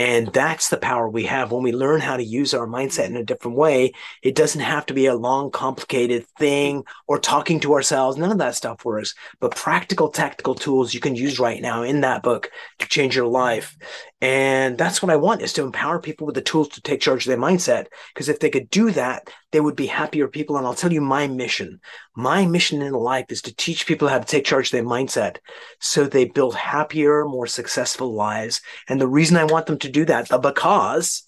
And 0.00 0.28
that's 0.28 0.70
the 0.70 0.78
power 0.78 1.10
we 1.10 1.24
have 1.24 1.52
when 1.52 1.62
we 1.62 1.72
learn 1.72 2.00
how 2.00 2.16
to 2.16 2.24
use 2.24 2.54
our 2.54 2.66
mindset 2.66 3.08
in 3.08 3.18
a 3.18 3.22
different 3.22 3.58
way. 3.58 3.92
It 4.22 4.34
doesn't 4.34 4.62
have 4.62 4.86
to 4.86 4.94
be 4.94 5.04
a 5.04 5.14
long, 5.14 5.50
complicated 5.50 6.26
thing 6.38 6.84
or 7.06 7.18
talking 7.18 7.60
to 7.60 7.74
ourselves. 7.74 8.16
None 8.16 8.32
of 8.32 8.38
that 8.38 8.54
stuff 8.54 8.82
works. 8.82 9.14
But 9.40 9.54
practical, 9.54 10.08
tactical 10.08 10.54
tools 10.54 10.94
you 10.94 11.00
can 11.00 11.16
use 11.16 11.38
right 11.38 11.60
now 11.60 11.82
in 11.82 12.00
that 12.00 12.22
book 12.22 12.50
to 12.78 12.88
change 12.88 13.14
your 13.14 13.26
life. 13.26 13.76
And 14.22 14.78
that's 14.78 15.02
what 15.02 15.10
I 15.10 15.16
want 15.16 15.42
is 15.42 15.52
to 15.54 15.62
empower 15.62 15.98
people 15.98 16.26
with 16.26 16.34
the 16.34 16.42
tools 16.42 16.68
to 16.70 16.82
take 16.82 17.00
charge 17.00 17.26
of 17.26 17.28
their 17.28 17.38
mindset. 17.38 17.86
Because 18.14 18.28
if 18.28 18.40
they 18.40 18.50
could 18.50 18.68
do 18.70 18.90
that, 18.92 19.30
they 19.52 19.60
would 19.60 19.76
be 19.76 19.86
happier 19.86 20.28
people. 20.28 20.56
And 20.56 20.66
I'll 20.66 20.74
tell 20.74 20.92
you 20.92 21.00
my 21.00 21.26
mission. 21.26 21.80
My 22.14 22.44
mission 22.44 22.82
in 22.82 22.92
life 22.92 23.26
is 23.30 23.40
to 23.42 23.54
teach 23.54 23.86
people 23.86 24.08
how 24.08 24.18
to 24.18 24.24
take 24.24 24.44
charge 24.44 24.68
of 24.68 24.72
their 24.72 24.84
mindset 24.84 25.38
so 25.78 26.04
they 26.04 26.26
build 26.26 26.54
happier, 26.54 27.24
more 27.24 27.46
successful 27.46 28.12
lives. 28.14 28.60
And 28.88 29.00
the 29.00 29.08
reason 29.08 29.36
I 29.36 29.44
want 29.44 29.66
them 29.66 29.78
to 29.78 29.89
do 29.90 30.04
that, 30.06 30.28
the 30.28 30.38
because 30.38 31.24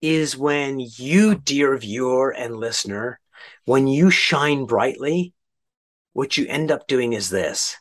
is 0.00 0.36
when 0.36 0.80
you, 0.80 1.34
dear 1.34 1.76
viewer 1.76 2.30
and 2.30 2.56
listener, 2.56 3.20
when 3.64 3.86
you 3.86 4.10
shine 4.10 4.64
brightly, 4.64 5.32
what 6.12 6.36
you 6.36 6.46
end 6.48 6.70
up 6.70 6.86
doing 6.86 7.12
is 7.12 7.30
this 7.30 7.76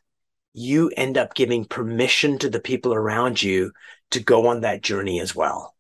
you 0.54 0.92
end 0.98 1.20
up 1.20 1.36
giving 1.36 1.64
permission 1.66 2.40
to 2.40 2.50
the 2.50 2.60
people 2.60 2.92
around 2.92 3.44
you 3.44 3.72
to 4.10 4.20
go 4.20 4.48
on 4.48 4.62
that 4.62 4.82
journey 4.82 5.20
as 5.20 5.36
well. 5.36 5.76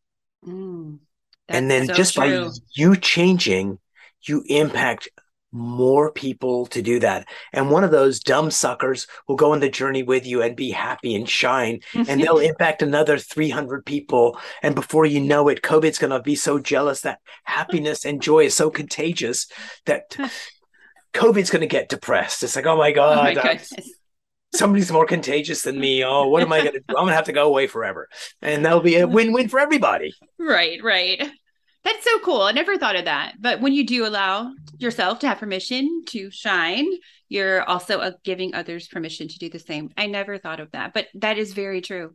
Mm, 0.46 1.00
and 1.50 1.72
then 1.72 1.88
so 1.88 1.94
just 1.96 2.14
true. 2.14 2.22
by 2.22 2.50
you 2.76 2.96
changing, 2.96 3.80
you 4.22 4.44
impact 4.48 5.10
more 5.58 6.12
people 6.12 6.66
to 6.68 6.82
do 6.82 7.00
that. 7.00 7.28
And 7.54 7.72
one 7.72 7.84
of 7.84 7.92
those 7.92 8.20
dumb 8.20 8.52
suckers 8.52 9.08
will 9.28 9.36
go 9.36 9.54
on 9.54 9.60
the 9.60 9.70
journey 9.70 10.04
with 10.04 10.26
you 10.26 10.42
and 10.42 10.56
be 10.56 10.72
happy 10.72 11.16
and 11.16 11.28
shine, 11.28 11.80
and 11.94 12.22
they'll 12.22 12.38
impact 12.40 12.82
another 12.82 13.18
300 13.18 13.86
people. 13.86 14.40
And 14.62 14.76
before 14.76 15.06
you 15.06 15.20
know 15.20 15.48
it, 15.48 15.62
COVID's 15.62 16.00
going 16.00 16.12
to 16.12 16.22
be 16.22 16.36
so 16.36 16.60
jealous 16.60 17.02
that 17.02 17.20
happiness 17.44 18.06
and 18.06 18.22
joy 18.22 18.46
is 18.46 18.56
so 18.56 18.70
contagious 18.70 19.48
that 19.86 20.16
COVID's 21.14 21.50
going 21.50 21.62
to 21.62 21.68
get 21.68 21.90
depressed. 21.90 22.44
It's 22.44 22.56
like, 22.56 22.66
oh 22.66 22.78
my 22.78 22.92
God. 22.92 23.18
Oh 23.18 23.42
my 23.42 23.52
uh, 23.52 23.58
somebody's 24.54 24.92
more 24.92 25.06
contagious 25.06 25.64
than 25.64 25.80
me. 25.80 26.04
Oh, 26.04 26.28
what 26.28 26.44
am 26.44 26.54
I 26.54 26.62
going 26.62 26.74
to 26.74 26.80
do? 26.80 26.86
I'm 26.90 26.96
going 26.96 27.08
to 27.08 27.16
have 27.16 27.26
to 27.26 27.34
go 27.34 27.48
away 27.48 27.68
forever. 27.68 28.08
And 28.42 28.66
that'll 28.66 28.82
be 28.82 28.98
a 28.98 29.08
win 29.08 29.34
win 29.34 29.50
for 29.50 29.60
everybody. 29.60 30.14
Right, 30.40 30.82
right. 30.84 31.30
That's 31.88 32.04
so 32.04 32.20
cool. 32.20 32.42
I 32.42 32.52
never 32.52 32.78
thought 32.78 32.98
of 32.98 33.06
that. 33.06 33.36
But 33.40 33.62
when 33.62 33.72
you 33.72 33.86
do 33.86 34.06
allow 34.06 34.52
yourself 34.78 35.20
to 35.20 35.28
have 35.30 35.38
permission 35.38 36.04
to 36.08 36.30
shine, 36.30 36.86
you're 37.30 37.64
also 37.64 38.00
uh, 38.00 38.12
giving 38.26 38.54
others 38.54 38.90
permission 38.90 39.30
to 39.30 39.40
do 39.40 39.50
the 39.50 39.58
same. 39.58 39.92
I 39.96 40.08
never 40.08 40.38
thought 40.38 40.60
of 40.60 40.70
that, 40.72 40.94
but 40.94 41.08
that 41.16 41.38
is 41.38 41.54
very 41.54 41.80
true. 41.80 42.14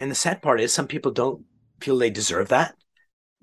And 0.00 0.10
the 0.10 0.16
sad 0.16 0.42
part 0.42 0.60
is, 0.60 0.74
some 0.74 0.88
people 0.88 1.12
don't 1.12 1.44
feel 1.80 1.96
they 1.96 2.10
deserve 2.10 2.48
that 2.48 2.74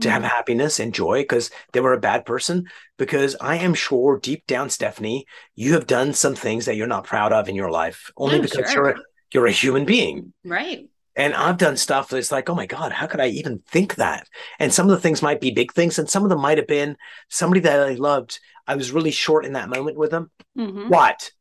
to 0.02 0.12
have 0.12 0.22
mm-hmm. 0.22 0.32
happiness 0.32 0.82
and 0.82 0.94
joy 0.94 1.22
because 1.22 1.50
they 1.72 1.80
were 1.80 1.94
a 1.94 2.00
bad 2.00 2.26
person. 2.26 2.66
Because 2.98 3.38
I 3.40 3.56
am 3.56 3.74
sure 3.74 4.20
deep 4.20 4.46
down, 4.48 4.70
Stephanie, 4.70 5.26
you 5.56 5.76
have 5.76 5.88
done 5.88 6.12
some 6.12 6.36
things 6.36 6.66
that 6.66 6.76
you're 6.76 6.88
not 6.88 7.06
proud 7.06 7.32
of 7.32 7.48
in 7.48 7.56
your 7.56 7.72
life, 7.72 8.12
only 8.18 8.42
because 8.42 8.70
sure. 8.70 8.84
you're 8.84 8.90
a, 8.90 9.02
you're 9.34 9.48
a 9.48 9.52
human 9.52 9.86
being. 9.86 10.34
Right. 10.44 10.90
And 11.16 11.34
I've 11.36 11.58
done 11.58 11.78
stuff 11.78 12.10
that's 12.10 12.32
like, 12.32 12.50
oh 12.50 12.56
my 12.56 12.66
God, 12.66 12.92
how 12.92 13.06
could 13.06 13.20
I 13.20 13.28
even 13.28 13.60
think 13.68 13.96
that? 13.96 14.28
And 14.60 14.74
some 14.74 14.88
of 14.88 14.92
the 14.92 15.00
things 15.00 15.22
might 15.22 15.42
be 15.42 15.52
big 15.52 15.72
things, 15.72 16.00
and 16.00 16.10
some 16.10 16.24
of 16.24 16.30
them 16.30 16.42
might 16.42 16.58
have 16.58 16.68
been 16.68 16.98
somebody 17.30 17.62
that 17.62 17.80
I 17.80 17.94
loved. 17.94 18.40
I 18.66 18.76
was 18.76 18.92
really 18.92 19.12
short 19.12 19.46
in 19.46 19.54
that 19.54 19.70
moment 19.70 19.98
with 19.98 20.12
them. 20.12 20.32
Mm-hmm. 20.58 20.90
What? 20.90 21.32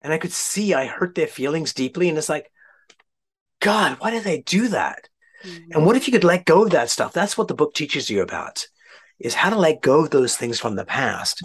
And 0.00 0.12
I 0.12 0.18
could 0.18 0.32
see 0.32 0.74
I 0.74 0.86
hurt 0.86 1.14
their 1.14 1.26
feelings 1.26 1.74
deeply. 1.74 2.08
And 2.08 2.16
it's 2.16 2.28
like, 2.28 2.50
God, 3.60 3.98
why 4.00 4.10
did 4.10 4.24
they 4.24 4.40
do 4.40 4.68
that? 4.68 5.08
Mm-hmm. 5.44 5.72
And 5.72 5.86
what 5.86 5.96
if 5.96 6.06
you 6.06 6.12
could 6.12 6.24
let 6.24 6.44
go 6.44 6.64
of 6.64 6.70
that 6.70 6.90
stuff? 6.90 7.12
That's 7.12 7.36
what 7.36 7.48
the 7.48 7.54
book 7.54 7.74
teaches 7.74 8.08
you 8.08 8.22
about 8.22 8.66
is 9.18 9.34
how 9.34 9.50
to 9.50 9.56
let 9.56 9.82
go 9.82 10.00
of 10.00 10.10
those 10.10 10.36
things 10.36 10.58
from 10.58 10.74
the 10.74 10.84
past. 10.84 11.42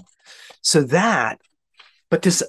So 0.61 0.81
that, 0.83 1.39
but 2.09 2.21
this 2.21 2.43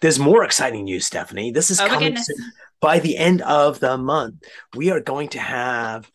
there's 0.00 0.18
more 0.18 0.44
exciting 0.44 0.84
news, 0.84 1.06
Stephanie. 1.06 1.50
This 1.50 1.70
is 1.70 1.80
oh 1.80 1.86
coming 1.86 2.16
soon 2.16 2.52
by 2.84 2.98
the 2.98 3.16
end 3.16 3.40
of 3.40 3.80
the 3.80 3.96
month, 3.96 4.44
we 4.76 4.90
are 4.90 5.00
going 5.00 5.30
to 5.30 5.38
have 5.38 6.10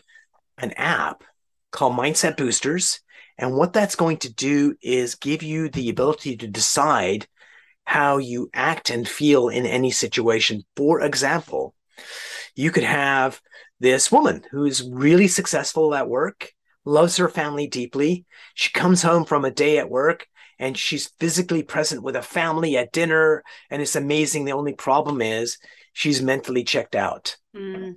an 0.60 0.71
app 0.73 1.23
called 1.71 1.97
Mindset 1.97 2.38
Boosters. 2.38 2.99
And 3.39 3.55
what 3.55 3.73
that's 3.73 3.95
going 3.95 4.17
to 4.17 4.32
do 4.32 4.75
is 4.79 5.15
give 5.15 5.41
you 5.41 5.69
the 5.69 5.89
ability 5.89 6.38
to 6.38 6.47
decide 6.47 7.25
how 7.86 8.19
you 8.19 8.51
act 8.53 8.91
and 8.91 9.08
feel 9.08 9.49
in 9.49 9.65
any 9.65 9.89
situation. 9.89 10.63
For 10.75 11.01
example, 11.01 11.73
you 12.53 12.69
could 12.69 12.84
have 12.84 13.41
this 13.79 14.12
woman 14.12 14.43
who's 14.51 14.88
really 14.88 15.27
successful 15.27 15.95
at 15.95 16.08
work, 16.08 16.51
loves 16.86 17.17
her 17.17 17.29
family 17.29 17.65
deeply. 17.65 18.27
She 18.53 18.71
comes 18.71 19.01
home 19.01 19.25
from 19.25 19.43
a 19.43 19.49
day 19.49 19.79
at 19.79 19.89
work 19.89 20.27
and 20.60 20.77
she's 20.77 21.12
physically 21.19 21.63
present 21.63 22.03
with 22.03 22.15
a 22.15 22.21
family 22.21 22.77
at 22.77 22.91
dinner. 22.91 23.43
And 23.71 23.82
it's 23.82 23.95
amazing. 23.95 24.45
The 24.45 24.51
only 24.51 24.73
problem 24.73 25.19
is 25.19 25.58
she's 25.93 26.21
mentally 26.21 26.63
checked 26.63 26.95
out. 26.95 27.38
Mm. 27.56 27.95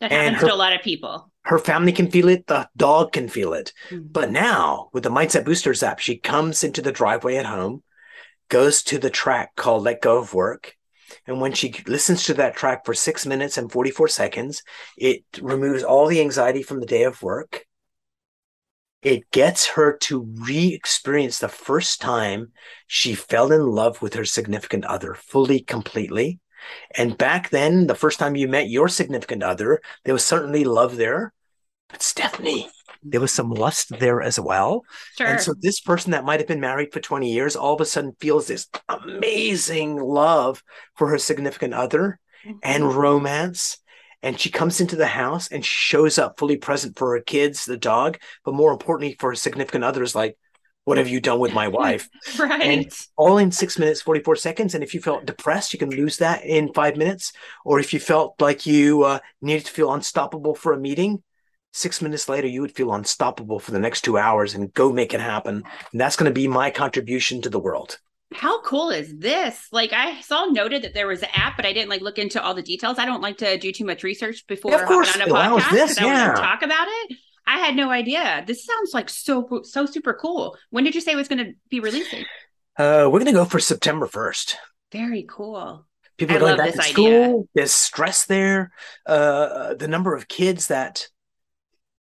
That 0.00 0.12
happens 0.12 0.40
her, 0.42 0.48
to 0.48 0.54
a 0.54 0.56
lot 0.56 0.72
of 0.72 0.82
people. 0.82 1.30
Her 1.42 1.58
family 1.58 1.92
can 1.92 2.10
feel 2.10 2.28
it, 2.28 2.46
the 2.46 2.68
dog 2.76 3.12
can 3.12 3.28
feel 3.28 3.52
it. 3.52 3.72
Mm. 3.90 4.12
But 4.12 4.30
now 4.30 4.90
with 4.92 5.02
the 5.02 5.10
Mindset 5.10 5.44
Boosters 5.44 5.82
app, 5.82 5.98
she 5.98 6.16
comes 6.16 6.62
into 6.62 6.82
the 6.82 6.92
driveway 6.92 7.36
at 7.36 7.46
home, 7.46 7.82
goes 8.48 8.82
to 8.84 8.98
the 8.98 9.10
track 9.10 9.56
called 9.56 9.82
Let 9.82 10.00
Go 10.00 10.18
of 10.18 10.34
Work. 10.34 10.74
And 11.26 11.40
when 11.40 11.52
she 11.52 11.74
listens 11.86 12.24
to 12.24 12.34
that 12.34 12.54
track 12.54 12.84
for 12.84 12.94
six 12.94 13.26
minutes 13.26 13.56
and 13.56 13.72
44 13.72 14.08
seconds, 14.08 14.62
it 14.96 15.24
removes 15.40 15.82
all 15.82 16.06
the 16.06 16.20
anxiety 16.20 16.62
from 16.62 16.80
the 16.80 16.86
day 16.86 17.04
of 17.04 17.22
work. 17.22 17.64
It 19.02 19.30
gets 19.30 19.66
her 19.68 19.96
to 20.02 20.28
re 20.46 20.74
experience 20.74 21.38
the 21.38 21.48
first 21.48 22.00
time 22.00 22.52
she 22.86 23.14
fell 23.14 23.52
in 23.52 23.70
love 23.70 24.02
with 24.02 24.14
her 24.14 24.24
significant 24.24 24.84
other 24.84 25.14
fully, 25.14 25.60
completely. 25.60 26.40
And 26.96 27.18
back 27.18 27.50
then, 27.50 27.86
the 27.86 27.94
first 27.94 28.18
time 28.18 28.36
you 28.36 28.48
met 28.48 28.68
your 28.68 28.88
significant 28.88 29.42
other, 29.42 29.80
there 30.04 30.14
was 30.14 30.24
certainly 30.24 30.64
love 30.64 30.96
there. 30.96 31.32
But 31.88 32.02
Stephanie, 32.02 32.70
there 33.02 33.20
was 33.20 33.32
some 33.32 33.50
lust 33.50 33.98
there 33.98 34.20
as 34.20 34.38
well. 34.38 34.84
Sure. 35.16 35.26
And 35.26 35.40
so 35.40 35.54
this 35.58 35.80
person 35.80 36.12
that 36.12 36.24
might 36.24 36.40
have 36.40 36.48
been 36.48 36.60
married 36.60 36.92
for 36.92 37.00
20 37.00 37.32
years 37.32 37.56
all 37.56 37.74
of 37.74 37.80
a 37.80 37.84
sudden 37.84 38.16
feels 38.20 38.46
this 38.46 38.68
amazing 38.88 39.96
love 39.96 40.62
for 40.96 41.08
her 41.08 41.18
significant 41.18 41.74
other 41.74 42.18
mm-hmm. 42.44 42.58
and 42.62 42.92
romance. 42.92 43.78
And 44.22 44.38
she 44.38 44.50
comes 44.50 44.80
into 44.80 44.96
the 44.96 45.06
house 45.06 45.48
and 45.48 45.64
shows 45.64 46.18
up 46.18 46.38
fully 46.38 46.56
present 46.56 46.98
for 46.98 47.12
her 47.14 47.20
kids, 47.20 47.64
the 47.64 47.76
dog, 47.76 48.18
but 48.44 48.54
more 48.54 48.72
importantly 48.72 49.16
for 49.18 49.30
her 49.30 49.36
significant 49.36 49.84
other 49.84 50.02
is 50.02 50.14
like, 50.14 50.36
what 50.88 50.96
have 50.96 51.08
you 51.08 51.20
done 51.20 51.38
with 51.38 51.52
my 51.52 51.68
wife? 51.80 52.08
right. 52.38 52.62
And 52.62 52.92
all 53.16 53.36
in 53.36 53.52
six 53.52 53.78
minutes, 53.78 54.00
44 54.00 54.36
seconds. 54.36 54.74
And 54.74 54.82
if 54.82 54.94
you 54.94 55.00
felt 55.00 55.26
depressed, 55.26 55.74
you 55.74 55.78
can 55.78 55.90
lose 55.90 56.16
that 56.16 56.44
in 56.44 56.72
five 56.72 56.96
minutes. 56.96 57.34
Or 57.64 57.78
if 57.78 57.92
you 57.92 58.00
felt 58.00 58.40
like 58.40 58.64
you 58.64 59.02
uh, 59.02 59.18
needed 59.42 59.66
to 59.66 59.72
feel 59.72 59.92
unstoppable 59.92 60.54
for 60.54 60.72
a 60.72 60.80
meeting, 60.80 61.22
six 61.74 62.00
minutes 62.00 62.26
later, 62.26 62.48
you 62.48 62.62
would 62.62 62.74
feel 62.74 62.94
unstoppable 62.94 63.58
for 63.58 63.72
the 63.72 63.78
next 63.78 64.00
two 64.00 64.16
hours 64.16 64.54
and 64.54 64.72
go 64.72 64.90
make 64.90 65.12
it 65.12 65.20
happen. 65.20 65.62
And 65.92 66.00
that's 66.00 66.16
going 66.16 66.30
to 66.30 66.34
be 66.34 66.48
my 66.48 66.70
contribution 66.70 67.42
to 67.42 67.50
the 67.50 67.60
world. 67.60 67.98
How 68.32 68.62
cool 68.62 68.88
is 68.88 69.14
this? 69.18 69.68
Like 69.72 69.92
I 69.92 70.20
saw 70.22 70.46
noted 70.46 70.82
that 70.82 70.94
there 70.94 71.06
was 71.06 71.22
an 71.22 71.30
app, 71.34 71.56
but 71.56 71.66
I 71.66 71.74
didn't 71.74 71.90
like 71.90 72.00
look 72.00 72.18
into 72.18 72.42
all 72.42 72.54
the 72.54 72.62
details. 72.62 72.98
I 72.98 73.04
don't 73.04 73.22
like 73.22 73.38
to 73.38 73.58
do 73.58 73.72
too 73.72 73.84
much 73.84 74.02
research 74.02 74.46
before 74.46 74.72
yeah, 74.72 74.86
hopping 74.86 75.22
on 75.22 75.28
a 75.28 75.60
podcast. 75.60 75.70
This, 75.70 76.00
yeah. 76.00 76.34
talk 76.34 76.62
about 76.62 76.88
it. 76.88 77.16
I 77.48 77.60
had 77.60 77.74
no 77.74 77.90
idea. 77.90 78.44
This 78.46 78.62
sounds 78.62 78.92
like 78.92 79.08
so 79.08 79.62
so 79.64 79.86
super 79.86 80.12
cool. 80.12 80.56
When 80.68 80.84
did 80.84 80.94
you 80.94 81.00
say 81.00 81.12
it 81.12 81.16
was 81.16 81.28
going 81.28 81.44
to 81.44 81.52
be 81.70 81.80
releasing? 81.80 82.26
Uh, 82.76 83.08
we're 83.10 83.20
going 83.20 83.24
to 83.24 83.32
go 83.32 83.46
for 83.46 83.58
September 83.58 84.06
first. 84.06 84.58
Very 84.92 85.24
cool. 85.28 85.86
People 86.18 86.36
are 86.36 86.40
going 86.40 86.56
back 86.58 86.74
to 86.74 86.82
school. 86.82 87.48
There's 87.54 87.72
stress 87.72 88.26
there. 88.26 88.70
Uh, 89.06 89.74
the 89.74 89.88
number 89.88 90.14
of 90.14 90.28
kids 90.28 90.66
that, 90.66 91.08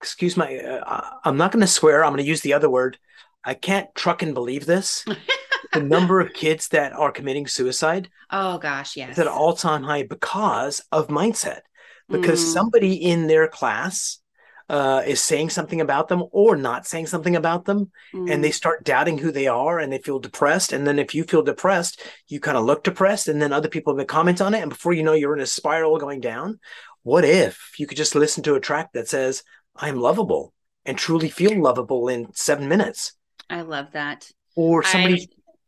excuse 0.01 0.37
my, 0.37 0.57
uh, 0.57 1.11
I'm 1.25 1.37
not 1.37 1.51
going 1.51 1.62
to 1.62 1.66
swear. 1.66 2.05
I'm 2.05 2.12
going 2.12 2.23
to 2.23 2.29
use 2.29 2.42
the 2.42 2.53
other 2.53 2.70
word. 2.70 2.97
I 3.42 3.55
can't 3.55 3.92
truck 3.94 4.23
and 4.23 4.35
believe 4.35 4.66
this. 4.66 5.05
the 5.73 5.83
number 5.83 6.20
of 6.20 6.33
kids 6.33 6.68
that 6.68 6.92
are 6.92 7.11
committing 7.11 7.49
suicide. 7.49 8.09
Oh 8.31 8.59
gosh, 8.59 8.97
yes. 8.97 9.12
Is 9.12 9.18
at 9.18 9.27
an 9.27 9.33
all-time 9.33 9.83
high 9.83 10.05
because 10.05 10.81
of 10.92 11.09
mindset. 11.09 11.61
Because 12.09 12.40
mm. 12.40 12.53
somebody 12.53 12.94
in 12.94 13.27
their 13.27 13.49
class 13.49 14.20
uh, 14.68 15.03
is 15.07 15.22
saying 15.22 15.50
something 15.50 15.81
about 15.81 16.09
them 16.09 16.24
or 16.31 16.57
not 16.57 16.87
saying 16.87 17.07
something 17.07 17.37
about 17.37 17.64
them, 17.64 17.90
mm. 18.14 18.33
and 18.33 18.42
they 18.42 18.50
mm. 18.50 18.55
start 18.55 18.85
doubting 18.85 19.18
who 19.18 19.31
they 19.31 19.46
are 19.46 19.79
and 19.79 19.92
they 19.92 19.98
feel 19.98 20.18
depressed. 20.18 20.72
And 20.72 20.87
then 20.87 20.98
if 20.98 21.14
you 21.14 21.24
feel 21.24 21.42
depressed, 21.42 22.03
you 22.29 22.40
kind 22.40 22.57
of 22.57 22.64
look 22.64 22.83
depressed, 22.83 23.29
and 23.29 23.40
then 23.40 23.53
other 23.53 23.68
people 23.68 23.96
have 23.96 24.07
comment 24.07 24.40
on 24.40 24.55
it, 24.55 24.61
and 24.61 24.70
before 24.70 24.92
you 24.92 25.03
know, 25.03 25.12
you're 25.12 25.37
in 25.37 25.42
a 25.42 25.46
spiral 25.46 25.98
going 25.98 26.20
down. 26.20 26.61
What 27.03 27.24
if 27.24 27.74
you 27.79 27.87
could 27.87 27.98
just 27.98 28.14
listen 28.14 28.42
to 28.44 28.55
a 28.55 28.61
track 28.61 28.92
that 28.92 29.09
says, 29.09 29.42
"I'm 29.77 30.00
lovable," 30.00 30.55
and 30.87 30.96
truly 30.96 31.29
feel 31.29 31.61
lovable 31.61 32.09
in 32.09 32.33
seven 32.33 32.68
minutes? 32.68 33.12
I 33.50 33.61
love 33.61 33.92
that. 33.92 34.31
Or 34.57 34.83
somebody 34.83 35.22
I, 35.22 35.27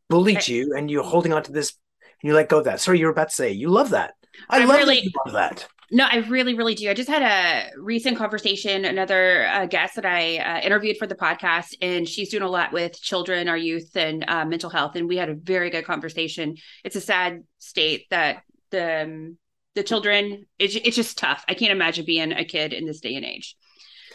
bullied 0.08 0.38
I, 0.38 0.44
you, 0.46 0.74
and 0.74 0.90
you're 0.90 1.04
holding 1.04 1.34
on 1.34 1.42
to 1.42 1.52
this, 1.52 1.74
and 2.22 2.28
you 2.28 2.34
let 2.34 2.48
go 2.48 2.58
of 2.58 2.64
that. 2.64 2.80
Sorry, 2.80 2.98
you're 2.98 3.10
about 3.10 3.28
to 3.28 3.34
say 3.34 3.52
you 3.52 3.68
love 3.68 3.90
that. 3.90 4.14
I, 4.48 4.62
I 4.62 4.64
love 4.64 4.78
really, 4.78 5.00
that 5.02 5.32
love 5.32 5.34
that. 5.34 5.68
No, 5.90 6.04
I 6.04 6.16
really, 6.16 6.54
really 6.54 6.74
do. 6.74 6.90
I 6.90 6.94
just 6.94 7.08
had 7.08 7.22
a 7.22 7.70
recent 7.78 8.18
conversation, 8.18 8.84
another 8.84 9.46
uh, 9.46 9.66
guest 9.66 9.94
that 9.94 10.04
I 10.04 10.38
uh, 10.38 10.60
interviewed 10.60 10.96
for 10.96 11.06
the 11.06 11.14
podcast, 11.14 11.76
and 11.80 12.08
she's 12.08 12.30
doing 12.30 12.42
a 12.42 12.48
lot 12.48 12.72
with 12.72 13.00
children, 13.00 13.48
our 13.48 13.56
youth, 13.56 13.96
and 13.96 14.24
uh, 14.26 14.44
mental 14.44 14.68
health. 14.68 14.96
And 14.96 15.08
we 15.08 15.16
had 15.16 15.28
a 15.28 15.34
very 15.34 15.70
good 15.70 15.84
conversation. 15.84 16.56
It's 16.82 16.96
a 16.96 17.00
sad 17.00 17.44
state 17.58 18.06
that 18.10 18.42
the 18.70 19.02
um, 19.02 19.38
the 19.76 19.84
children. 19.84 20.46
It's, 20.58 20.74
it's 20.74 20.96
just 20.96 21.18
tough. 21.18 21.44
I 21.48 21.54
can't 21.54 21.70
imagine 21.70 22.04
being 22.04 22.32
a 22.32 22.44
kid 22.44 22.72
in 22.72 22.84
this 22.84 23.00
day 23.00 23.14
and 23.14 23.24
age. 23.24 23.56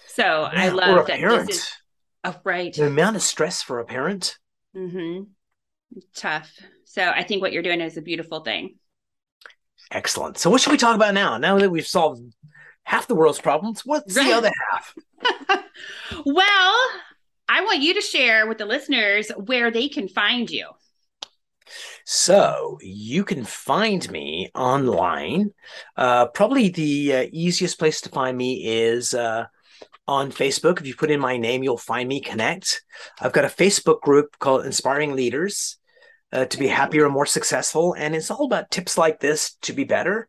So 0.08 0.24
yeah, 0.24 0.50
I 0.54 0.70
love 0.70 1.08
that 1.08 1.20
parent. 1.20 1.48
this 1.48 1.58
is 1.58 1.72
oh, 2.26 2.36
right. 2.44 2.74
The 2.74 2.88
amount 2.88 3.16
of 3.16 3.22
stress 3.22 3.62
for 3.62 3.80
a 3.80 3.86
parent. 3.86 4.38
Mm-hmm. 4.76 5.24
Tough. 6.16 6.52
So 6.84 7.04
I 7.04 7.24
think 7.24 7.42
what 7.42 7.54
you're 7.54 7.64
doing 7.64 7.80
is 7.80 7.96
a 7.96 8.02
beautiful 8.02 8.42
thing. 8.42 8.76
Excellent. 9.92 10.38
So, 10.38 10.50
what 10.50 10.62
should 10.62 10.72
we 10.72 10.78
talk 10.78 10.96
about 10.96 11.14
now? 11.14 11.38
Now 11.38 11.60
that 11.60 11.70
we've 11.70 11.86
solved 11.86 12.22
half 12.84 13.08
the 13.08 13.16
world's 13.16 13.42
problems, 13.42 13.86
what's 13.86 14.16
right. 14.16 14.26
the 14.26 14.34
other 14.34 14.52
half? 14.72 14.96
well, 16.26 16.76
I 17.50 17.62
want 17.66 17.82
you 17.82 17.94
to 17.96 18.02
share 18.02 18.48
with 18.48 18.58
the 18.58 18.66
listeners 18.66 19.30
where 19.36 19.70
they 19.70 19.90
can 19.90 20.08
find 20.08 20.50
you. 20.50 20.70
So 22.06 22.78
you 22.82 23.24
can 23.24 23.44
find 23.44 24.10
me 24.10 24.50
online. 24.56 25.52
Uh, 25.96 26.28
probably 26.28 26.70
the 26.70 27.14
uh, 27.14 27.26
easiest 27.32 27.78
place 27.78 28.02
to 28.02 28.10
find 28.10 28.38
me 28.38 28.66
is 28.66 29.14
uh, 29.14 29.46
on 30.08 30.32
Facebook. 30.32 30.80
If 30.80 30.88
you 30.88 30.96
put 30.96 31.12
in 31.12 31.20
my 31.20 31.38
name, 31.38 31.64
you'll 31.64 31.78
find 31.78 32.08
me. 32.08 32.22
Connect. 32.22 32.84
I've 33.20 33.34
got 33.34 33.46
a 33.46 33.50
Facebook 33.50 34.02
group 34.02 34.38
called 34.40 34.66
Inspiring 34.66 35.16
Leaders. 35.16 35.78
Uh, 36.32 36.46
to 36.46 36.58
be 36.58 36.68
happier 36.68 37.06
and 37.06 37.14
more 37.14 37.26
successful. 37.26 37.94
And 37.94 38.16
it's 38.16 38.32
all 38.32 38.46
about 38.46 38.72
tips 38.72 38.98
like 38.98 39.20
this 39.20 39.56
to 39.64 39.74
be 39.74 39.84
better. 39.84 40.28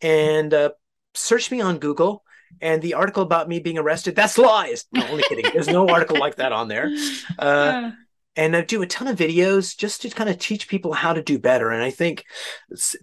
And 0.00 0.52
uh, 0.52 0.70
search 1.14 1.50
me 1.50 1.60
on 1.60 1.78
Google. 1.78 2.24
And 2.60 2.82
the 2.82 2.94
article 2.94 3.22
about 3.22 3.48
me 3.48 3.60
being 3.60 3.78
arrested, 3.78 4.16
that's 4.16 4.36
lies. 4.36 4.84
No, 4.92 5.06
only 5.06 5.22
kidding. 5.28 5.46
There's 5.52 5.68
no 5.68 5.88
article 5.88 6.18
like 6.18 6.36
that 6.36 6.52
on 6.52 6.68
there. 6.68 6.90
Uh, 7.38 7.92
and 8.36 8.56
I 8.56 8.62
do 8.62 8.82
a 8.82 8.86
ton 8.86 9.08
of 9.08 9.18
videos 9.18 9.76
just 9.76 10.02
to 10.02 10.10
kind 10.10 10.30
of 10.30 10.38
teach 10.38 10.68
people 10.68 10.92
how 10.92 11.12
to 11.12 11.22
do 11.22 11.38
better. 11.38 11.70
And 11.70 11.82
I 11.82 11.90
think 11.90 12.24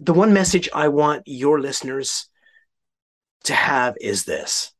the 0.00 0.14
one 0.14 0.32
message 0.32 0.68
I 0.72 0.88
want 0.88 1.24
your 1.26 1.60
listeners 1.60 2.28
to 3.44 3.54
have 3.54 3.96
is 4.00 4.24
this 4.24 4.72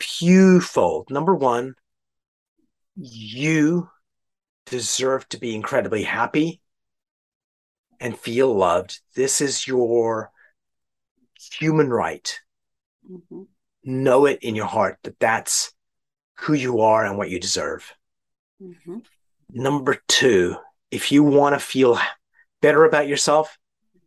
fewfold. 0.00 1.10
Number 1.10 1.34
one, 1.34 1.74
you 2.96 3.88
deserve 4.70 5.28
to 5.30 5.38
be 5.38 5.54
incredibly 5.54 6.02
happy 6.02 6.60
and 8.00 8.18
feel 8.18 8.54
loved. 8.54 9.00
This 9.14 9.40
is 9.40 9.66
your 9.66 10.30
human 11.58 11.90
right. 11.90 12.38
Mm-hmm. 13.10 13.42
Know 13.84 14.26
it 14.26 14.40
in 14.42 14.54
your 14.54 14.66
heart 14.66 14.98
that 15.02 15.18
that's 15.18 15.72
who 16.40 16.52
you 16.52 16.80
are 16.80 17.04
and 17.04 17.18
what 17.18 17.30
you 17.30 17.40
deserve. 17.40 17.92
Mm-hmm. 18.62 18.98
Number 19.50 19.98
two, 20.08 20.56
if 20.90 21.10
you 21.10 21.22
want 21.22 21.54
to 21.54 21.58
feel 21.58 21.98
better 22.60 22.84
about 22.84 23.08
yourself, 23.08 23.56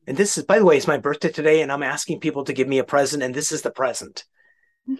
and 0.07 0.17
this 0.17 0.37
is, 0.37 0.43
by 0.43 0.59
the 0.59 0.65
way, 0.65 0.77
it's 0.77 0.87
my 0.87 0.97
birthday 0.97 1.29
today, 1.29 1.61
and 1.61 1.71
I'm 1.71 1.83
asking 1.83 2.19
people 2.19 2.43
to 2.45 2.53
give 2.53 2.67
me 2.67 2.79
a 2.79 2.83
present, 2.83 3.23
and 3.23 3.33
this 3.33 3.51
is 3.51 3.61
the 3.61 3.71
present. 3.71 4.23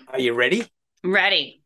Are 0.07 0.19
you 0.19 0.33
ready? 0.33 0.67
Ready. 1.03 1.63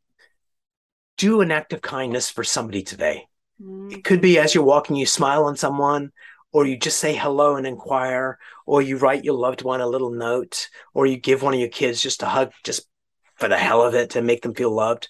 Do 1.17 1.41
an 1.41 1.51
act 1.51 1.73
of 1.73 1.81
kindness 1.81 2.29
for 2.29 2.43
somebody 2.43 2.81
today. 2.81 3.27
Mm-hmm. 3.61 3.91
It 3.91 4.03
could 4.03 4.21
be 4.21 4.39
as 4.39 4.53
you're 4.53 4.63
walking, 4.63 4.95
you 4.95 5.05
smile 5.05 5.45
on 5.45 5.55
someone, 5.55 6.11
or 6.51 6.65
you 6.65 6.77
just 6.77 6.99
say 6.99 7.15
hello 7.15 7.55
and 7.55 7.67
inquire, 7.67 8.39
or 8.65 8.81
you 8.81 8.97
write 8.97 9.25
your 9.25 9.35
loved 9.35 9.61
one 9.61 9.81
a 9.81 9.87
little 9.87 10.11
note, 10.11 10.69
or 10.93 11.05
you 11.05 11.17
give 11.17 11.41
one 11.41 11.53
of 11.53 11.59
your 11.59 11.69
kids 11.69 12.01
just 12.01 12.23
a 12.23 12.27
hug 12.27 12.53
just 12.63 12.87
for 13.35 13.49
the 13.49 13.57
hell 13.57 13.81
of 13.81 13.93
it 13.93 14.11
to 14.11 14.21
make 14.21 14.41
them 14.41 14.53
feel 14.53 14.71
loved. 14.71 15.09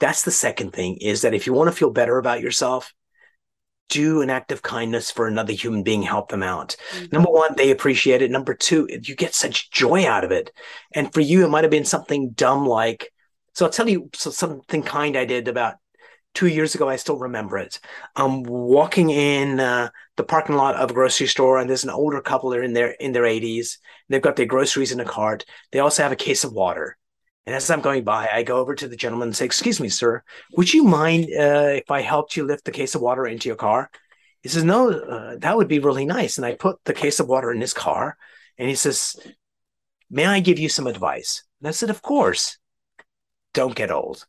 That's 0.00 0.22
the 0.22 0.32
second 0.32 0.72
thing 0.72 0.98
is 1.00 1.22
that 1.22 1.34
if 1.34 1.46
you 1.46 1.52
want 1.52 1.70
to 1.70 1.76
feel 1.76 1.90
better 1.90 2.18
about 2.18 2.40
yourself, 2.40 2.92
do 3.88 4.22
an 4.22 4.30
act 4.30 4.50
of 4.50 4.62
kindness 4.62 5.10
for 5.10 5.28
another 5.28 5.52
human 5.52 5.82
being, 5.82 6.02
help 6.02 6.30
them 6.30 6.42
out. 6.42 6.76
Mm-hmm. 6.92 7.06
Number 7.12 7.30
one, 7.30 7.54
they 7.56 7.70
appreciate 7.70 8.22
it. 8.22 8.30
Number 8.30 8.54
two, 8.54 8.88
you 8.90 9.14
get 9.14 9.34
such 9.34 9.70
joy 9.70 10.06
out 10.06 10.24
of 10.24 10.32
it. 10.32 10.50
And 10.92 11.12
for 11.12 11.20
you, 11.20 11.44
it 11.44 11.50
might 11.50 11.64
have 11.64 11.70
been 11.70 11.84
something 11.84 12.30
dumb 12.30 12.66
like, 12.66 13.12
so 13.52 13.66
I'll 13.66 13.70
tell 13.70 13.88
you 13.88 14.10
so 14.14 14.30
something 14.30 14.82
kind 14.82 15.16
I 15.16 15.24
did 15.24 15.46
about 15.46 15.76
two 16.34 16.48
years 16.48 16.74
ago. 16.74 16.88
I 16.88 16.96
still 16.96 17.18
remember 17.18 17.58
it. 17.58 17.80
I'm 18.16 18.42
walking 18.42 19.10
in 19.10 19.60
uh, 19.60 19.90
the 20.16 20.24
parking 20.24 20.56
lot 20.56 20.76
of 20.76 20.90
a 20.90 20.94
grocery 20.94 21.26
store, 21.26 21.58
and 21.58 21.68
there's 21.68 21.84
an 21.84 21.90
older 21.90 22.20
couple. 22.20 22.50
They're 22.50 22.62
in 22.62 22.74
their 22.74 22.90
in 22.90 23.12
their 23.12 23.22
80s. 23.22 23.78
They've 24.08 24.22
got 24.22 24.36
their 24.36 24.46
groceries 24.46 24.92
in 24.92 25.00
a 25.00 25.04
cart. 25.04 25.44
They 25.72 25.78
also 25.78 26.02
have 26.02 26.12
a 26.12 26.16
case 26.16 26.44
of 26.44 26.52
water. 26.52 26.96
And 27.46 27.54
as 27.54 27.70
I'm 27.70 27.82
going 27.82 28.04
by, 28.04 28.28
I 28.32 28.42
go 28.42 28.58
over 28.58 28.74
to 28.74 28.88
the 28.88 28.96
gentleman 28.96 29.28
and 29.28 29.36
say, 29.36 29.44
Excuse 29.44 29.80
me, 29.80 29.88
sir, 29.88 30.22
would 30.56 30.72
you 30.72 30.84
mind 30.84 31.24
uh, 31.24 31.74
if 31.76 31.90
I 31.90 32.00
helped 32.00 32.36
you 32.36 32.44
lift 32.44 32.64
the 32.64 32.72
case 32.72 32.94
of 32.94 33.02
water 33.02 33.26
into 33.26 33.48
your 33.48 33.56
car? 33.56 33.90
He 34.42 34.48
says, 34.48 34.64
No, 34.64 34.90
uh, 34.90 35.36
that 35.38 35.56
would 35.56 35.68
be 35.68 35.78
really 35.78 36.06
nice. 36.06 36.38
And 36.38 36.46
I 36.46 36.54
put 36.54 36.82
the 36.84 36.94
case 36.94 37.20
of 37.20 37.28
water 37.28 37.52
in 37.52 37.60
his 37.60 37.74
car. 37.74 38.16
And 38.58 38.68
he 38.68 38.74
says, 38.74 39.16
May 40.10 40.24
I 40.24 40.40
give 40.40 40.58
you 40.58 40.68
some 40.68 40.86
advice? 40.86 41.44
And 41.60 41.68
I 41.68 41.72
said, 41.72 41.90
Of 41.90 42.00
course. 42.00 42.58
Don't 43.54 43.74
get 43.74 43.90
old. 43.90 44.26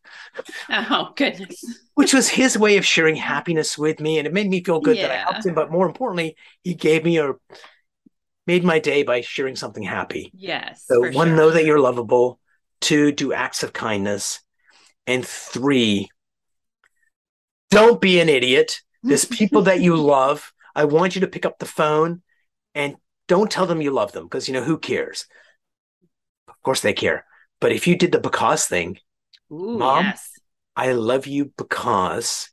Oh, 0.70 1.12
goodness. 1.16 1.64
Which 1.96 2.14
was 2.14 2.30
his 2.30 2.58
way 2.58 2.78
of 2.78 2.86
sharing 2.86 3.16
happiness 3.16 3.78
with 3.78 4.00
me. 4.00 4.18
And 4.18 4.28
it 4.28 4.34
made 4.34 4.48
me 4.48 4.64
feel 4.64 4.80
good 4.80 4.96
yeah. 4.96 5.08
that 5.08 5.12
I 5.12 5.18
helped 5.18 5.46
him. 5.46 5.56
But 5.56 5.72
more 5.72 5.86
importantly, 5.86 6.38
he 6.64 6.76
gave 6.76 7.04
me 7.04 7.18
a 7.18 7.34
made 8.48 8.64
my 8.64 8.80
day 8.80 9.04
by 9.04 9.22
sharing 9.22 9.56
something 9.56 9.84
happy. 9.84 10.32
Yes. 10.34 10.86
So 10.88 11.02
one, 11.12 11.30
sure. 11.30 11.36
know 11.36 11.50
that 11.50 11.66
you're 11.66 11.80
lovable 11.80 12.40
Two, 12.82 13.12
do 13.12 13.34
acts 13.34 13.64
of 13.64 13.74
kindness. 13.74 14.42
And 15.08 15.26
three, 15.26 16.10
don't 17.72 18.02
be 18.02 18.20
an 18.20 18.30
idiot. 18.30 18.82
There's 19.04 19.26
people 19.26 19.64
that 19.64 19.82
you 19.82 19.96
love. 19.98 20.54
I 20.76 20.86
want 20.86 21.16
you 21.16 21.22
to 21.22 21.28
pick 21.28 21.46
up 21.46 21.60
the 21.60 21.66
phone 21.66 22.22
and 22.74 22.96
don't 23.28 23.50
tell 23.50 23.66
them 23.66 23.82
you 23.82 23.92
love 23.92 24.12
them 24.12 24.26
because, 24.26 24.48
you 24.48 24.54
know, 24.54 24.64
who 24.64 24.78
cares? 24.78 25.26
Of 26.48 26.62
course 26.64 26.82
they 26.82 26.94
care. 26.94 27.26
But 27.62 27.72
if 27.72 27.88
you 27.88 27.96
did 27.96 28.12
the 28.12 28.20
because 28.20 28.66
thing, 28.66 28.98
Ooh, 29.56 29.78
mom, 29.78 30.06
yes. 30.06 30.32
I 30.76 30.92
love 30.92 31.28
you 31.28 31.54
because 31.58 32.50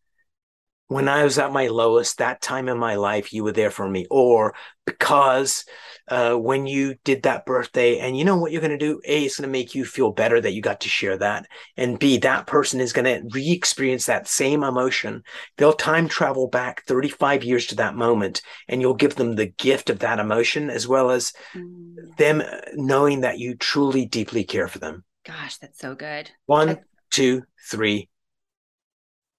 when 0.93 1.09
I 1.09 1.25
was 1.25 1.39
at 1.39 1.53
my 1.53 1.69
lowest, 1.69 2.19
that 2.19 2.43
time 2.43 2.69
in 2.69 2.79
my 2.79 2.97
life, 2.97 3.33
you 3.33 3.45
were 3.45 3.53
there 3.53 3.71
for 3.71 3.89
me. 3.89 4.07
Or 4.11 4.55
because 4.85 5.65
uh, 6.09 6.35
when 6.35 6.67
you 6.67 6.97
did 7.05 7.23
that 7.23 7.47
birthday, 7.47 7.99
and 7.99 8.17
you 8.17 8.25
know 8.25 8.37
what 8.37 8.53
you're 8.53 8.61
going 8.61 8.79
to 8.79 8.79
do? 8.79 9.01
A, 9.07 9.25
it's 9.25 9.39
going 9.39 9.49
to 9.49 9.53
make 9.53 9.75
you 9.75 9.85
feel 9.85 10.13
better 10.13 10.41
that 10.41 10.53
you 10.53 10.61
got 10.61 10.83
to 10.83 10.89
share 10.89 11.17
that. 11.17 11.47
And 11.77 11.99
B, 11.99 12.19
that 12.19 12.47
person 12.47 12.81
is 12.81 12.93
going 12.93 13.07
to 13.07 13.27
re 13.35 13.51
experience 13.51 14.07
that 14.07 14.29
same 14.29 14.63
emotion. 14.63 15.23
They'll 15.57 15.73
time 15.73 16.09
travel 16.09 16.49
back 16.49 16.85
35 16.85 17.43
years 17.43 17.67
to 17.69 17.77
that 17.77 17.97
moment, 17.97 18.43
and 18.69 18.81
you'll 18.81 18.95
give 18.95 19.15
them 19.15 19.35
the 19.35 19.47
gift 19.47 19.89
of 19.89 20.01
that 20.01 20.19
emotion 20.19 20.69
as 20.69 20.87
well 20.87 21.11
as 21.11 21.33
mm. 21.55 22.17
them 22.19 22.43
knowing 22.75 23.23
that 23.23 23.39
you 23.39 23.55
truly, 23.55 24.05
deeply 24.05 24.45
care 24.45 24.69
for 24.69 24.79
them. 24.79 25.05
Gosh, 25.25 25.57
that's 25.57 25.79
so 25.79 25.95
good. 25.95 26.31
One, 26.47 26.81
two, 27.13 27.45
three. 27.71 28.09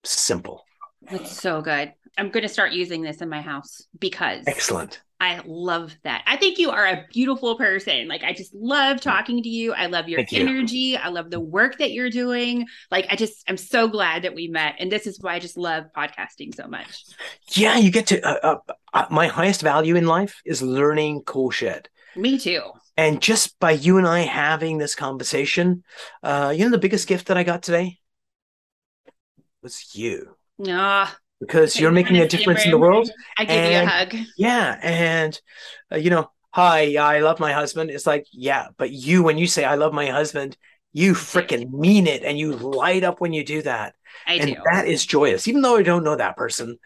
Simple. 0.06 0.64
That's 1.12 1.32
so 1.32 1.62
good. 1.62 1.94
I'm 2.18 2.30
going 2.30 2.44
to 2.44 2.50
start 2.50 2.72
using 2.72 3.02
this 3.02 3.22
in 3.22 3.30
my 3.30 3.42
house 3.42 3.82
because 4.00 4.44
excellent. 4.48 5.02
I 5.20 5.42
love 5.46 5.96
that. 6.04 6.22
I 6.28 6.36
think 6.36 6.60
you 6.60 6.70
are 6.72 6.86
a 6.86 7.06
beautiful 7.12 7.56
person. 7.56 8.10
Like 8.10 8.24
I 8.24 8.34
just 8.34 8.54
love 8.54 9.00
talking 9.00 9.42
to 9.42 9.50
you. 9.50 9.74
I 9.74 9.86
love 9.86 10.10
your 10.10 10.20
Thank 10.20 10.34
energy. 10.34 10.78
You. 10.78 10.98
I 10.98 11.08
love 11.08 11.32
the 11.32 11.40
work 11.40 11.78
that 11.78 11.92
you're 11.92 12.10
doing. 12.10 12.68
Like 12.92 13.08
I 13.10 13.16
just 13.16 13.44
I'm 13.48 13.58
so 13.58 13.88
glad 13.88 14.24
that 14.24 14.36
we 14.36 14.50
met 14.50 14.76
and 14.80 14.92
this 14.92 15.08
is 15.08 15.20
why 15.22 15.36
I 15.36 15.40
just 15.40 15.58
love 15.58 15.86
podcasting 15.96 16.54
so 16.54 16.68
much. 16.68 17.06
Yeah, 17.54 17.78
you 17.78 17.90
get 17.90 18.08
to 18.08 18.22
uh, 18.22 18.58
uh, 18.68 18.74
uh, 18.94 19.06
my 19.10 19.28
highest 19.28 19.62
value 19.62 19.96
in 19.96 20.08
life 20.08 20.42
is 20.46 20.62
learning 20.62 21.22
cool 21.26 21.52
shit. 21.52 21.88
Me 22.16 22.38
too. 22.38 22.62
And 22.96 23.22
just 23.22 23.60
by 23.60 23.72
you 23.72 23.98
and 23.98 24.08
I 24.08 24.20
having 24.22 24.78
this 24.78 24.96
conversation, 24.96 25.84
uh, 26.22 26.54
you 26.56 26.64
know 26.64 26.72
the 26.72 26.78
biggest 26.78 27.08
gift 27.08 27.28
that 27.28 27.38
I 27.38 27.44
got 27.44 27.64
today 27.64 28.00
was 29.62 29.96
you. 29.96 30.36
Ah, 30.68 31.18
because 31.40 31.80
you're 31.80 31.92
making 31.92 32.18
a 32.18 32.28
difference 32.28 32.66
in 32.66 32.72
the 32.72 32.78
world. 32.78 33.10
I 33.38 33.46
give 33.46 33.56
and, 33.56 33.74
you 33.74 33.80
a 33.80 33.86
hug. 33.86 34.16
Yeah, 34.38 34.80
and 34.82 35.42
uh, 35.92 35.98
you 35.98 36.10
know, 36.10 36.30
hi, 36.52 36.96
I 36.96 37.20
love 37.20 37.40
my 37.40 37.52
husband. 37.52 37.90
It's 37.90 38.08
like, 38.08 38.26
yeah, 38.32 38.68
but 38.78 38.92
you, 38.92 39.24
when 39.24 39.38
you 39.38 39.48
say 39.48 39.66
I 39.66 39.76
love 39.76 39.94
my 39.94 40.08
husband, 40.08 40.58
you 40.92 41.14
freaking 41.14 41.72
mean 41.72 42.08
it, 42.08 42.24
and 42.24 42.38
you 42.38 42.54
light 42.54 43.04
up 43.04 43.20
when 43.20 43.34
you 43.34 43.44
do 43.44 43.62
that. 43.64 43.96
I 44.28 44.36
and 44.36 44.56
do. 44.56 44.62
that 44.72 44.88
is 44.88 45.06
joyous, 45.06 45.48
even 45.48 45.62
though 45.62 45.76
I 45.76 45.84
don't 45.84 46.04
know 46.04 46.16
that 46.16 46.38
person, 46.38 46.78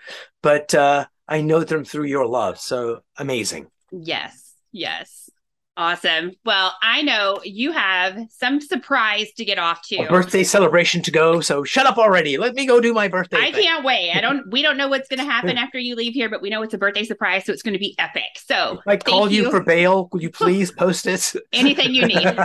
but 0.42 0.74
uh, 0.74 1.06
I 1.28 1.42
know 1.42 1.64
them 1.64 1.84
through 1.84 2.06
your 2.06 2.26
love. 2.26 2.60
So 2.60 3.02
amazing. 3.18 3.68
Yes, 3.92 4.47
yes. 4.78 5.30
Awesome. 5.78 6.32
Well, 6.44 6.74
I 6.82 7.04
know 7.04 7.40
you 7.44 7.72
have 7.72 8.18
some 8.32 8.60
surprise 8.60 9.32
to 9.34 9.46
get 9.46 9.60
off 9.60 9.84
to. 9.90 9.98
A 9.98 10.10
birthday 10.10 10.44
celebration 10.44 11.04
to 11.04 11.12
go. 11.12 11.40
So 11.40 11.64
shut 11.64 11.86
up 11.86 12.00
already. 12.00 12.40
Let 12.40 12.56
me 12.56 12.66
go 12.66 12.82
do 12.82 12.96
my 12.96 13.08
birthday. 13.08 13.38
I 13.38 13.52
thing. 13.52 13.64
can't 13.64 13.86
wait. 13.86 14.12
I 14.12 14.20
don't 14.20 14.50
we 14.52 14.64
don't 14.64 14.76
know 14.76 14.88
what's 14.88 15.08
gonna 15.08 15.24
happen 15.24 15.56
after 15.58 15.78
you 15.78 15.94
leave 15.94 16.16
here, 16.16 16.32
but 16.32 16.42
we 16.42 16.50
know 16.50 16.64
it's 16.64 16.74
a 16.74 16.80
birthday 16.80 17.04
surprise, 17.04 17.46
so 17.46 17.54
it's 17.54 17.62
gonna 17.62 17.78
be 17.78 17.94
epic. 18.00 18.24
So 18.38 18.82
I 18.88 18.98
call 18.98 19.32
you. 19.32 19.44
you 19.44 19.52
for 19.52 19.62
bail. 19.62 20.10
Will 20.12 20.24
you 20.24 20.30
please 20.32 20.72
post 20.72 21.06
it? 21.06 21.32
Anything 21.54 21.94
you 21.94 22.08
need. 22.08 22.26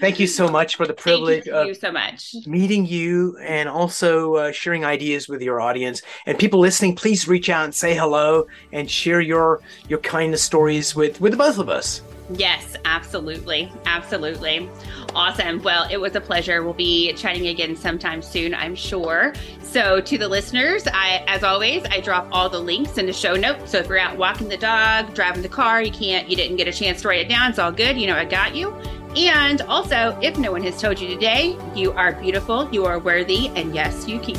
thank 0.00 0.18
you 0.18 0.26
so 0.26 0.48
much 0.48 0.76
for 0.76 0.86
the 0.86 0.94
privilege 0.94 1.44
thank 1.44 1.66
you, 1.66 1.70
of 1.70 1.76
so 1.76 1.92
much 1.92 2.34
meeting 2.46 2.86
you 2.86 3.36
and 3.38 3.68
also 3.68 4.34
uh, 4.34 4.52
sharing 4.52 4.84
ideas 4.84 5.28
with 5.28 5.42
your 5.42 5.60
audience. 5.60 6.02
And 6.26 6.38
people 6.38 6.60
listening, 6.60 6.94
please 6.94 7.28
reach 7.28 7.48
out 7.48 7.64
and 7.64 7.74
say 7.74 7.94
hello 7.94 8.46
and 8.72 8.90
share 8.90 9.20
your 9.20 9.60
your 9.88 9.98
kindness 10.00 10.42
stories 10.42 10.94
with 10.94 11.20
with 11.20 11.36
both 11.36 11.58
of 11.58 11.68
us. 11.68 12.02
Yes, 12.30 12.76
absolutely. 12.84 13.72
Absolutely. 13.86 14.68
Awesome. 15.14 15.62
Well, 15.62 15.88
it 15.90 15.98
was 15.98 16.14
a 16.14 16.20
pleasure. 16.20 16.62
We'll 16.62 16.74
be 16.74 17.12
chatting 17.14 17.46
again 17.46 17.74
sometime 17.74 18.20
soon, 18.20 18.54
I'm 18.54 18.74
sure. 18.74 19.32
So, 19.62 20.00
to 20.02 20.18
the 20.18 20.28
listeners, 20.28 20.86
I 20.86 21.24
as 21.26 21.42
always, 21.42 21.84
I 21.90 22.00
drop 22.00 22.28
all 22.30 22.50
the 22.50 22.58
links 22.58 22.98
in 22.98 23.06
the 23.06 23.12
show 23.14 23.34
notes. 23.34 23.70
So, 23.70 23.78
if 23.78 23.88
you're 23.88 23.98
out 23.98 24.18
walking 24.18 24.48
the 24.48 24.58
dog, 24.58 25.14
driving 25.14 25.42
the 25.42 25.48
car, 25.48 25.80
you 25.82 25.90
can't 25.90 26.28
you 26.28 26.36
didn't 26.36 26.56
get 26.56 26.68
a 26.68 26.72
chance 26.72 27.00
to 27.02 27.08
write 27.08 27.20
it 27.20 27.28
down, 27.28 27.50
it's 27.50 27.58
all 27.58 27.72
good. 27.72 27.98
You 27.98 28.06
know, 28.06 28.16
I 28.16 28.26
got 28.26 28.54
you. 28.54 28.76
And 29.16 29.62
also, 29.62 30.18
if 30.22 30.38
no 30.38 30.52
one 30.52 30.62
has 30.62 30.80
told 30.80 31.00
you 31.00 31.08
today, 31.08 31.56
you 31.74 31.92
are 31.92 32.12
beautiful, 32.12 32.68
you 32.70 32.84
are 32.84 32.98
worthy, 32.98 33.48
and 33.48 33.74
yes, 33.74 34.06
you 34.06 34.18
can. 34.18 34.36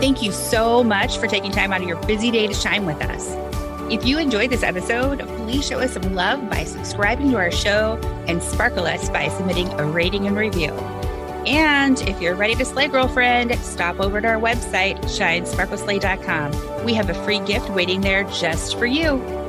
Thank 0.00 0.22
you 0.22 0.32
so 0.32 0.84
much 0.84 1.18
for 1.18 1.26
taking 1.26 1.50
time 1.50 1.72
out 1.72 1.80
of 1.80 1.88
your 1.88 2.00
busy 2.06 2.30
day 2.30 2.46
to 2.46 2.54
shine 2.54 2.84
with 2.84 3.00
us. 3.02 3.34
If 3.90 4.04
you 4.04 4.18
enjoyed 4.18 4.50
this 4.50 4.62
episode, 4.62 5.20
please 5.20 5.64
show 5.66 5.78
us 5.78 5.92
some 5.92 6.14
love 6.14 6.50
by 6.50 6.64
subscribing 6.64 7.30
to 7.30 7.36
our 7.36 7.52
show 7.52 7.98
and 8.26 8.42
sparkle 8.42 8.84
us 8.84 9.08
by 9.08 9.28
submitting 9.28 9.68
a 9.74 9.84
rating 9.84 10.26
and 10.26 10.36
review. 10.36 10.72
And 11.46 12.00
if 12.02 12.20
you're 12.20 12.34
ready 12.34 12.56
to 12.56 12.64
slay, 12.64 12.88
girlfriend, 12.88 13.56
stop 13.60 14.00
over 14.00 14.20
to 14.20 14.26
our 14.26 14.40
website, 14.40 14.98
shinesparkleslay.com. 15.02 16.84
We 16.84 16.94
have 16.94 17.08
a 17.08 17.14
free 17.24 17.38
gift 17.38 17.70
waiting 17.70 18.00
there 18.00 18.24
just 18.24 18.76
for 18.76 18.86
you. 18.86 19.45